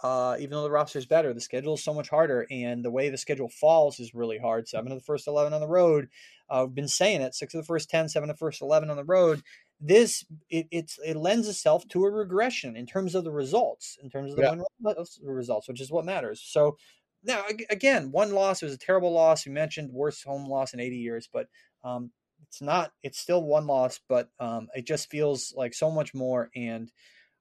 Uh, 0.03 0.37
even 0.39 0.51
though 0.51 0.63
the 0.63 0.71
roster 0.71 0.99
is 0.99 1.07
better, 1.07 1.33
the 1.35 1.41
schedule 1.41 1.75
is 1.75 1.83
so 1.83 1.95
much 1.95 2.09
harder, 2.09 2.47
and 2.51 2.85
the 2.85 2.91
way 2.91 3.09
the 3.09 3.19
schedule 3.19 3.49
falls 3.49 4.01
is 4.01 4.15
really 4.15 4.39
hard. 4.39 4.69
Seven 4.69 4.93
of 4.93 4.99
the 4.99 5.05
first 5.05 5.27
eleven 5.27 5.53
on 5.53 5.61
the 5.61 5.69
road. 5.69 6.09
Uh, 6.51 6.65
I've 6.65 6.75
been 6.75 6.89
saying 6.89 7.21
it. 7.21 7.35
Six 7.35 7.55
of 7.55 7.61
the 7.61 7.67
first 7.67 7.91
ten, 7.91 8.09
seven 8.09 8.31
of 8.31 8.37
the 8.37 8.39
first 8.39 8.63
eleven 8.63 8.91
on 8.91 8.97
the 8.97 9.05
road. 9.05 9.43
This 9.81 10.25
it 10.51 10.67
it's, 10.71 10.99
it 11.05 11.17
lends 11.17 11.49
itself 11.49 11.87
to 11.89 12.05
a 12.05 12.11
regression 12.11 12.77
in 12.77 12.87
terms 12.87 13.15
of 13.15 13.25
the 13.25 13.31
results, 13.31 13.99
in 14.03 14.11
terms 14.11 14.33
of 14.33 14.37
the 14.37 14.43
yeah. 14.43 14.93
results, 15.23 15.69
which 15.69 15.81
is 15.81 15.91
what 15.91 16.05
matters. 16.05 16.43
So 16.45 16.77
now 17.25 17.45
again, 17.71 18.11
one 18.11 18.33
loss 18.33 18.63
was 18.63 18.73
a 18.73 18.79
terrible 18.79 19.13
loss. 19.13 19.47
We 19.47 19.53
mentioned 19.53 19.93
worst 19.93 20.25
home 20.25 20.49
loss 20.49 20.75
in 20.75 20.81
80 20.81 20.97
years, 20.97 21.29
but 21.33 21.47
um, 21.85 22.11
it's 22.47 22.63
not. 22.63 22.93
It's 23.03 23.19
still 23.19 23.43
one 23.43 23.67
loss, 23.67 24.01
but 24.09 24.31
um, 24.41 24.69
it 24.75 24.87
just 24.87 25.11
feels 25.11 25.53
like 25.57 25.75
so 25.75 25.91
much 25.91 26.15
more. 26.15 26.51
And 26.55 26.91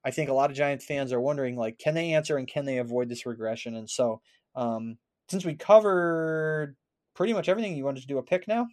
I 0.08 0.10
think 0.10 0.30
a 0.30 0.32
lot 0.32 0.48
of 0.48 0.56
Giants 0.56 0.86
fans 0.86 1.12
are 1.12 1.20
wondering, 1.20 1.54
like, 1.54 1.78
can 1.78 1.92
they 1.92 2.14
answer 2.14 2.38
and 2.38 2.48
can 2.48 2.64
they 2.64 2.78
avoid 2.78 3.10
this 3.10 3.26
regression? 3.26 3.76
And 3.76 3.90
so, 3.90 4.22
um, 4.56 4.96
since 5.28 5.44
we 5.44 5.54
covered 5.54 6.76
pretty 7.14 7.34
much 7.34 7.46
everything, 7.46 7.76
you 7.76 7.84
wanted 7.84 8.00
to 8.00 8.06
do 8.06 8.16
a 8.16 8.22
pick 8.22 8.48
now? 8.48 8.68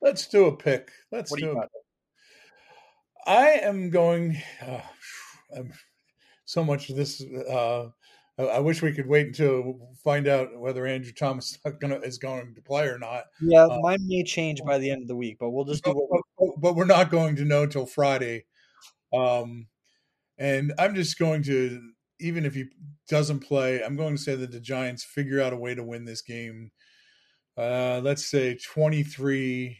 Let's 0.00 0.28
do 0.28 0.46
a 0.46 0.56
pick. 0.56 0.92
Let's 1.10 1.32
what 1.32 1.40
do. 1.40 1.54
do 1.54 1.62
I 3.26 3.58
am 3.62 3.90
going. 3.90 4.40
Uh, 4.64 4.80
I'm, 5.56 5.72
so 6.44 6.62
much 6.62 6.88
of 6.88 6.94
this 6.94 7.20
uh, 7.20 7.86
I, 8.38 8.60
wish 8.60 8.80
we 8.80 8.92
could 8.92 9.08
wait 9.08 9.26
until 9.26 9.90
find 10.04 10.28
out 10.28 10.56
whether 10.56 10.86
Andrew 10.86 11.12
Thomas 11.12 11.58
gonna, 11.80 11.96
is 11.96 12.18
going 12.18 12.54
to 12.54 12.62
play 12.62 12.86
or 12.86 12.96
not. 12.96 13.24
Yeah, 13.40 13.64
uh, 13.64 13.80
mine 13.80 14.06
may 14.06 14.22
change 14.22 14.62
by 14.64 14.78
the 14.78 14.88
end 14.88 15.02
of 15.02 15.08
the 15.08 15.16
week, 15.16 15.38
but 15.40 15.50
we'll 15.50 15.64
just 15.64 15.82
do. 15.82 15.92
But, 16.10 16.20
but, 16.38 16.60
but 16.60 16.76
we're 16.76 16.84
not 16.84 17.10
going 17.10 17.34
to 17.36 17.44
know 17.44 17.66
till 17.66 17.86
Friday. 17.86 18.44
Um, 19.12 19.66
and 20.40 20.72
I'm 20.78 20.94
just 20.94 21.18
going 21.18 21.42
to, 21.44 21.80
even 22.18 22.46
if 22.46 22.54
he 22.54 22.64
doesn't 23.08 23.40
play, 23.40 23.84
I'm 23.84 23.94
going 23.94 24.16
to 24.16 24.22
say 24.22 24.34
that 24.34 24.50
the 24.50 24.58
Giants 24.58 25.04
figure 25.04 25.40
out 25.40 25.52
a 25.52 25.56
way 25.56 25.74
to 25.74 25.84
win 25.84 26.04
this 26.04 26.22
game. 26.22 26.70
Uh, 27.58 28.00
let's 28.02 28.30
say 28.30 28.56
23 28.56 29.76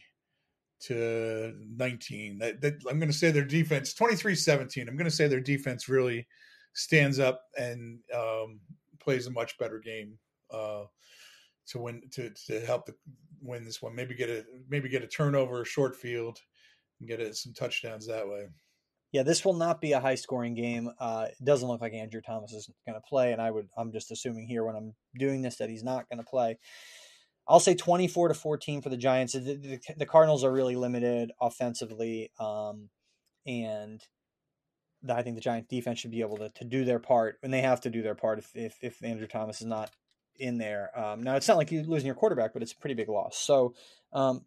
to 0.83 1.55
19. 1.77 2.39
That, 2.39 2.61
that, 2.61 2.75
I'm 2.89 2.99
going 2.99 3.11
to 3.11 3.17
say 3.17 3.31
their 3.31 3.45
defense 3.45 3.95
23 3.95 4.35
17. 4.35 4.87
I'm 4.87 4.97
going 4.97 5.05
to 5.07 5.11
say 5.11 5.29
their 5.29 5.41
defense 5.41 5.89
really 5.89 6.27
stands 6.75 7.19
up 7.19 7.43
and 7.59 7.99
um, 8.15 8.61
plays 9.01 9.27
a 9.27 9.31
much 9.31 9.59
better 9.59 9.79
game 9.79 10.19
uh, 10.53 10.85
to 11.69 11.79
win 11.79 12.03
to 12.13 12.31
to 12.47 12.61
help 12.67 12.87
the, 12.87 12.95
win 13.41 13.65
this 13.65 13.81
one. 13.81 13.95
Maybe 13.95 14.15
get 14.15 14.29
a 14.29 14.45
maybe 14.69 14.89
get 14.89 15.03
a 15.03 15.09
turnover, 15.09 15.63
a 15.63 15.67
short 15.67 15.97
field, 15.97 16.39
and 17.01 17.09
get 17.09 17.21
it, 17.21 17.37
some 17.37 17.55
touchdowns 17.55 18.07
that 18.07 18.29
way. 18.29 18.47
Yeah, 19.13 19.25
this 19.25 19.45
will 19.45 19.55
not 19.55 19.81
be 19.81 19.93
a 19.93 20.01
high 20.01 20.15
scoring 20.15 20.55
game. 20.55 20.91
Uh, 20.99 21.27
it 21.31 21.45
doesn't 21.45 21.69
look 21.69 21.81
like 21.81 21.93
Andrew 21.93 22.21
Thomas 22.21 22.53
is 22.53 22.71
going 22.87 22.95
to 22.95 23.09
play, 23.09 23.33
and 23.33 23.43
I 23.43 23.51
would 23.51 23.69
I'm 23.77 23.93
just 23.93 24.11
assuming 24.11 24.47
here 24.47 24.65
when 24.65 24.77
I'm 24.77 24.95
doing 25.19 25.43
this 25.43 25.57
that 25.57 25.71
he's 25.71 25.83
not 25.83 26.09
going 26.09 26.19
to 26.19 26.29
play. 26.29 26.59
I'll 27.49 27.61
say 27.61 27.75
24 27.75 28.29
to 28.29 28.35
14 28.35 28.83
for 28.83 28.91
the 28.91 28.97
Giants. 28.97 29.33
The, 29.33 29.41
the, 29.41 29.81
the 29.97 30.07
Cardinals 30.07 30.45
are 30.45 30.53
really 30.53 30.77
limited 30.77 31.33
offensively, 31.41 32.31
um, 32.39 32.91
and 33.45 34.01
I 35.09 35.23
think 35.23 35.35
the 35.35 35.41
Giants 35.41 35.69
defense 35.69 35.99
should 35.99 36.13
be 36.13 36.21
able 36.21 36.37
to, 36.37 36.51
to 36.51 36.65
do 36.65 36.85
their 36.85 37.01
part, 37.01 37.39
and 37.43 37.53
they 37.53 37.63
have 37.63 37.81
to 37.83 37.91
do 37.91 38.03
their 38.03 38.15
part 38.15 38.39
if, 38.39 38.51
if, 38.55 38.79
if 38.83 39.03
Andrew 39.03 39.27
Thomas 39.27 39.61
is 39.61 39.67
not 39.67 39.91
in 40.39 40.59
there. 40.59 40.97
Um, 40.99 41.23
now 41.23 41.35
it's 41.35 41.49
not 41.49 41.57
like 41.57 41.73
you're 41.73 41.83
losing 41.83 42.07
your 42.07 42.15
quarterback, 42.15 42.53
but 42.53 42.63
it's 42.63 42.73
a 42.73 42.77
pretty 42.77 42.95
big 42.95 43.09
loss. 43.09 43.37
So 43.37 43.75
um, 44.13 44.45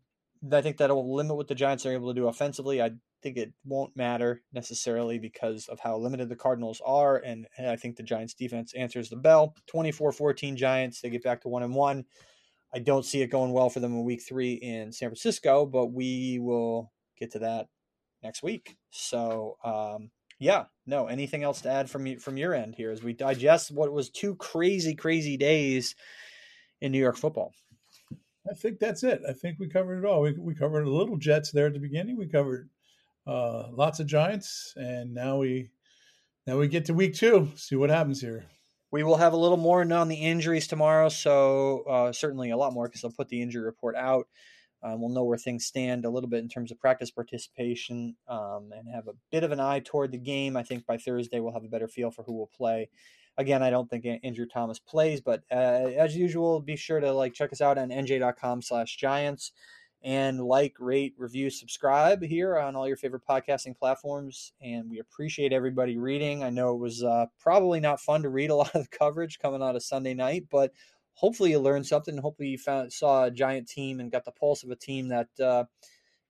I 0.52 0.62
think 0.62 0.78
that'll 0.78 1.16
limit 1.16 1.36
what 1.36 1.48
the 1.48 1.56
Giants 1.56 1.86
are 1.86 1.92
able 1.92 2.14
to 2.14 2.20
do 2.20 2.28
offensively. 2.28 2.82
I 2.82 2.92
think 3.24 3.38
it 3.38 3.54
won't 3.66 3.96
matter 3.96 4.44
necessarily 4.54 5.18
because 5.18 5.68
of 5.68 5.80
how 5.80 5.98
limited 5.98 6.30
the 6.30 6.36
Cardinals 6.36 6.82
are, 6.86 7.18
and 7.18 7.48
I 7.58 7.78
think 7.78 7.96
the 7.96 8.04
Giants 8.04 8.34
defense 8.34 8.74
answers 8.74 9.10
the 9.10 9.16
bell. 9.16 9.56
24-14 9.74 10.56
Giants. 10.56 11.02
They 11.02 11.10
get 11.10 11.24
back 11.24 11.42
to 11.42 11.48
one 11.48 11.64
and 11.64 11.74
one. 11.74 12.06
I 12.76 12.80
don't 12.80 13.06
see 13.06 13.22
it 13.22 13.28
going 13.28 13.54
well 13.54 13.70
for 13.70 13.80
them 13.80 13.94
in 13.94 14.04
week 14.04 14.22
three 14.28 14.54
in 14.54 14.92
San 14.92 15.10
Francisco, 15.10 15.66
but 15.66 15.88
we 15.88 16.40
will 16.40 16.92
get 17.18 17.32
to 17.32 17.40
that 17.40 17.68
next 18.22 18.44
week. 18.44 18.76
So, 18.90 19.58
um, 19.64 20.10
yeah, 20.40 20.66
no, 20.86 21.08
anything 21.08 21.44
else 21.44 21.62
to 21.62 21.70
add 21.70 21.90
from 21.90 22.06
you, 22.06 22.20
from 22.20 22.38
your 22.38 22.54
end 22.54 22.76
here 22.76 22.92
as 22.92 23.04
we 23.04 23.14
digest 23.14 23.72
what 23.72 23.94
was 23.94 24.10
two 24.10 24.36
crazy, 24.36 24.96
crazy 24.96 25.38
days 25.38 25.96
in 26.82 26.92
New 26.92 27.00
York 27.00 27.18
football? 27.18 27.54
I 28.50 28.54
think 28.56 28.80
that's 28.80 29.04
it. 29.04 29.22
I 29.28 29.34
think 29.34 29.58
we 29.60 29.70
covered 29.70 30.00
it 30.00 30.06
all. 30.06 30.22
We, 30.22 30.34
we 30.38 30.56
covered 30.56 30.86
a 30.86 30.90
little 30.90 31.18
Jets 31.18 31.52
there 31.52 31.68
at 31.68 31.74
the 31.74 31.80
beginning. 31.80 32.18
We 32.18 32.28
covered 32.28 32.70
uh, 33.26 33.70
lots 33.72 34.00
of 34.00 34.08
Giants, 34.08 34.74
and 34.76 35.14
now 35.14 35.38
we 35.38 35.70
now 36.46 36.58
we 36.58 36.68
get 36.68 36.86
to 36.86 36.94
week 36.94 37.16
two. 37.16 37.52
See 37.56 37.76
what 37.76 37.90
happens 37.90 38.22
here. 38.22 38.46
We 38.92 39.04
will 39.04 39.18
have 39.18 39.34
a 39.34 39.38
little 39.38 39.58
more 39.58 39.82
on 39.82 40.08
the 40.08 40.16
injuries 40.16 40.68
tomorrow, 40.68 41.10
so 41.10 41.84
uh, 41.90 42.12
certainly 42.12 42.52
a 42.52 42.58
lot 42.58 42.74
more 42.74 42.88
because 42.88 43.04
I'll 43.04 43.12
put 43.12 43.30
the 43.30 43.42
injury 43.42 43.64
report 43.64 43.96
out. 43.96 44.28
Um, 44.84 45.00
we'll 45.00 45.10
know 45.10 45.24
where 45.24 45.38
things 45.38 45.66
stand 45.66 46.04
a 46.04 46.10
little 46.10 46.30
bit 46.30 46.44
in 46.44 46.50
terms 46.50 46.70
of 46.70 46.80
practice 46.80 47.10
participation 47.10 48.18
um, 48.28 48.72
and 48.76 48.88
have 48.94 49.08
a 49.08 49.16
bit 49.32 49.44
of 49.44 49.52
an 49.52 49.60
eye 49.62 49.80
toward 49.80 50.12
the 50.12 50.18
game. 50.18 50.58
I 50.58 50.64
think 50.64 50.86
by 50.86 50.98
Thursday 50.98 51.40
we'll 51.40 51.54
have 51.54 51.64
a 51.64 51.70
better 51.70 51.88
feel 51.88 52.12
for 52.12 52.24
who 52.24 52.34
will 52.34 52.52
play. 52.56 52.90
Again, 53.38 53.64
I 53.64 53.70
don't 53.70 53.90
think 53.90 54.06
Andrew 54.24 54.46
Thomas 54.46 54.78
plays, 54.78 55.22
but 55.22 55.42
uh, 55.50 55.56
as 55.56 56.16
usual, 56.16 56.60
be 56.60 56.76
sure 56.76 57.00
to 57.00 57.14
like 57.14 57.34
check 57.34 57.52
us 57.52 57.62
out 57.62 57.78
on 57.78 57.90
nj.com/giants 57.90 59.54
and 60.04 60.40
like, 60.42 60.76
rate, 60.80 61.14
review, 61.18 61.50
subscribe 61.50 62.22
here 62.22 62.58
on 62.58 62.76
all 62.76 62.88
your 62.88 62.98
favorite 62.98 63.24
podcasting 63.28 63.78
platforms. 63.78 64.52
And 64.62 64.90
we 64.90 65.00
appreciate 65.00 65.54
everybody 65.54 65.98
reading. 65.98 66.44
I 66.44 66.50
know 66.50 66.76
it 66.76 66.80
was 66.80 67.04
uh, 67.04 67.28
probably 67.40 67.80
not 67.80 68.02
fun 68.02 68.22
to 68.24 68.30
read 68.30 68.50
a 68.50 68.56
lot 68.58 68.76
of 68.76 68.84
the 68.84 68.98
coverage 68.98 69.40
coming 69.40 69.64
out 69.64 69.78
of 69.78 69.84
Sunday 69.84 70.14
night, 70.14 70.48
but 70.52 70.74
hopefully 71.14 71.52
you 71.52 71.60
learned 71.60 71.88
something. 71.88 72.18
Hopefully 72.18 72.50
you 72.50 72.58
found 72.58 72.92
saw 72.92 73.26
a 73.26 73.32
giant 73.32 73.70
team 73.70 74.02
and 74.02 74.12
got 74.12 74.26
the 74.26 74.32
pulse 74.32 74.64
of 74.64 74.72
a 74.72 74.76
team 74.76 75.08
that 75.08 75.30
uh, 75.42 75.64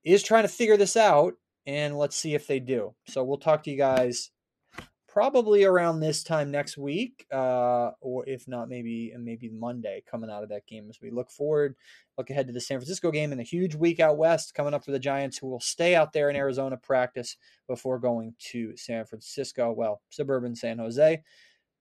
is 0.04 0.22
trying 0.22 0.44
to 0.44 0.50
figure 0.50 0.78
this 0.78 0.96
out. 0.96 1.34
And 1.66 1.98
let's 1.98 2.18
see 2.18 2.36
if 2.36 2.46
they 2.46 2.60
do. 2.60 2.94
So 3.08 3.24
we'll 3.24 3.38
talk 3.38 3.64
to 3.64 3.72
you 3.72 3.78
guys 3.78 4.32
probably 5.14 5.64
around 5.64 6.00
this 6.00 6.24
time 6.24 6.50
next 6.50 6.76
week, 6.76 7.28
uh, 7.32 7.92
or 8.02 8.28
if 8.28 8.48
not, 8.48 8.68
maybe 8.68 9.14
maybe 9.20 9.48
Monday 9.48 10.02
coming 10.10 10.32
out 10.32 10.42
of 10.42 10.50
that 10.50 10.66
game 10.66 10.88
as 10.90 11.00
we 11.00 11.12
look 11.12 11.30
forward, 11.30 11.76
look 12.18 12.32
ahead 12.32 12.48
to 12.48 12.54
the 12.54 12.60
San 12.60 12.80
Francisco 12.80 13.12
game 13.12 13.32
and 13.32 13.40
a 13.40 13.44
huge 13.44 13.76
week 13.76 14.00
out 14.00 14.18
west 14.18 14.56
coming 14.56 14.74
up 14.74 14.84
for 14.84 14.90
the 14.90 14.98
Giants, 14.98 15.38
who 15.38 15.46
will 15.48 15.60
stay 15.60 15.94
out 15.94 16.14
there 16.14 16.32
in 16.32 16.36
Arizona 16.36 16.78
practice 16.78 17.38
before 17.68 18.00
going 18.00 18.34
to 18.52 18.76
San 18.76 19.06
Francisco, 19.06 19.72
well, 19.72 20.02
suburban 20.10 20.56
San 20.56 20.80
Jose. 20.80 21.22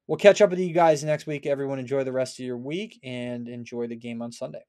We'll 0.07 0.19
catch 0.19 0.43
up 0.43 0.51
with 0.51 0.59
you 0.59 0.75
guys 0.75 1.03
next 1.03 1.27
week. 1.27 1.47
Everyone, 1.47 1.79
enjoy 1.79 2.05
the 2.05 2.13
rest 2.13 2.39
of 2.39 2.45
your 2.45 2.59
week 2.59 3.01
and 3.03 3.49
enjoy 3.49 3.87
the 3.87 3.97
game 3.97 4.21
on 4.21 4.31
Sunday. 4.31 4.65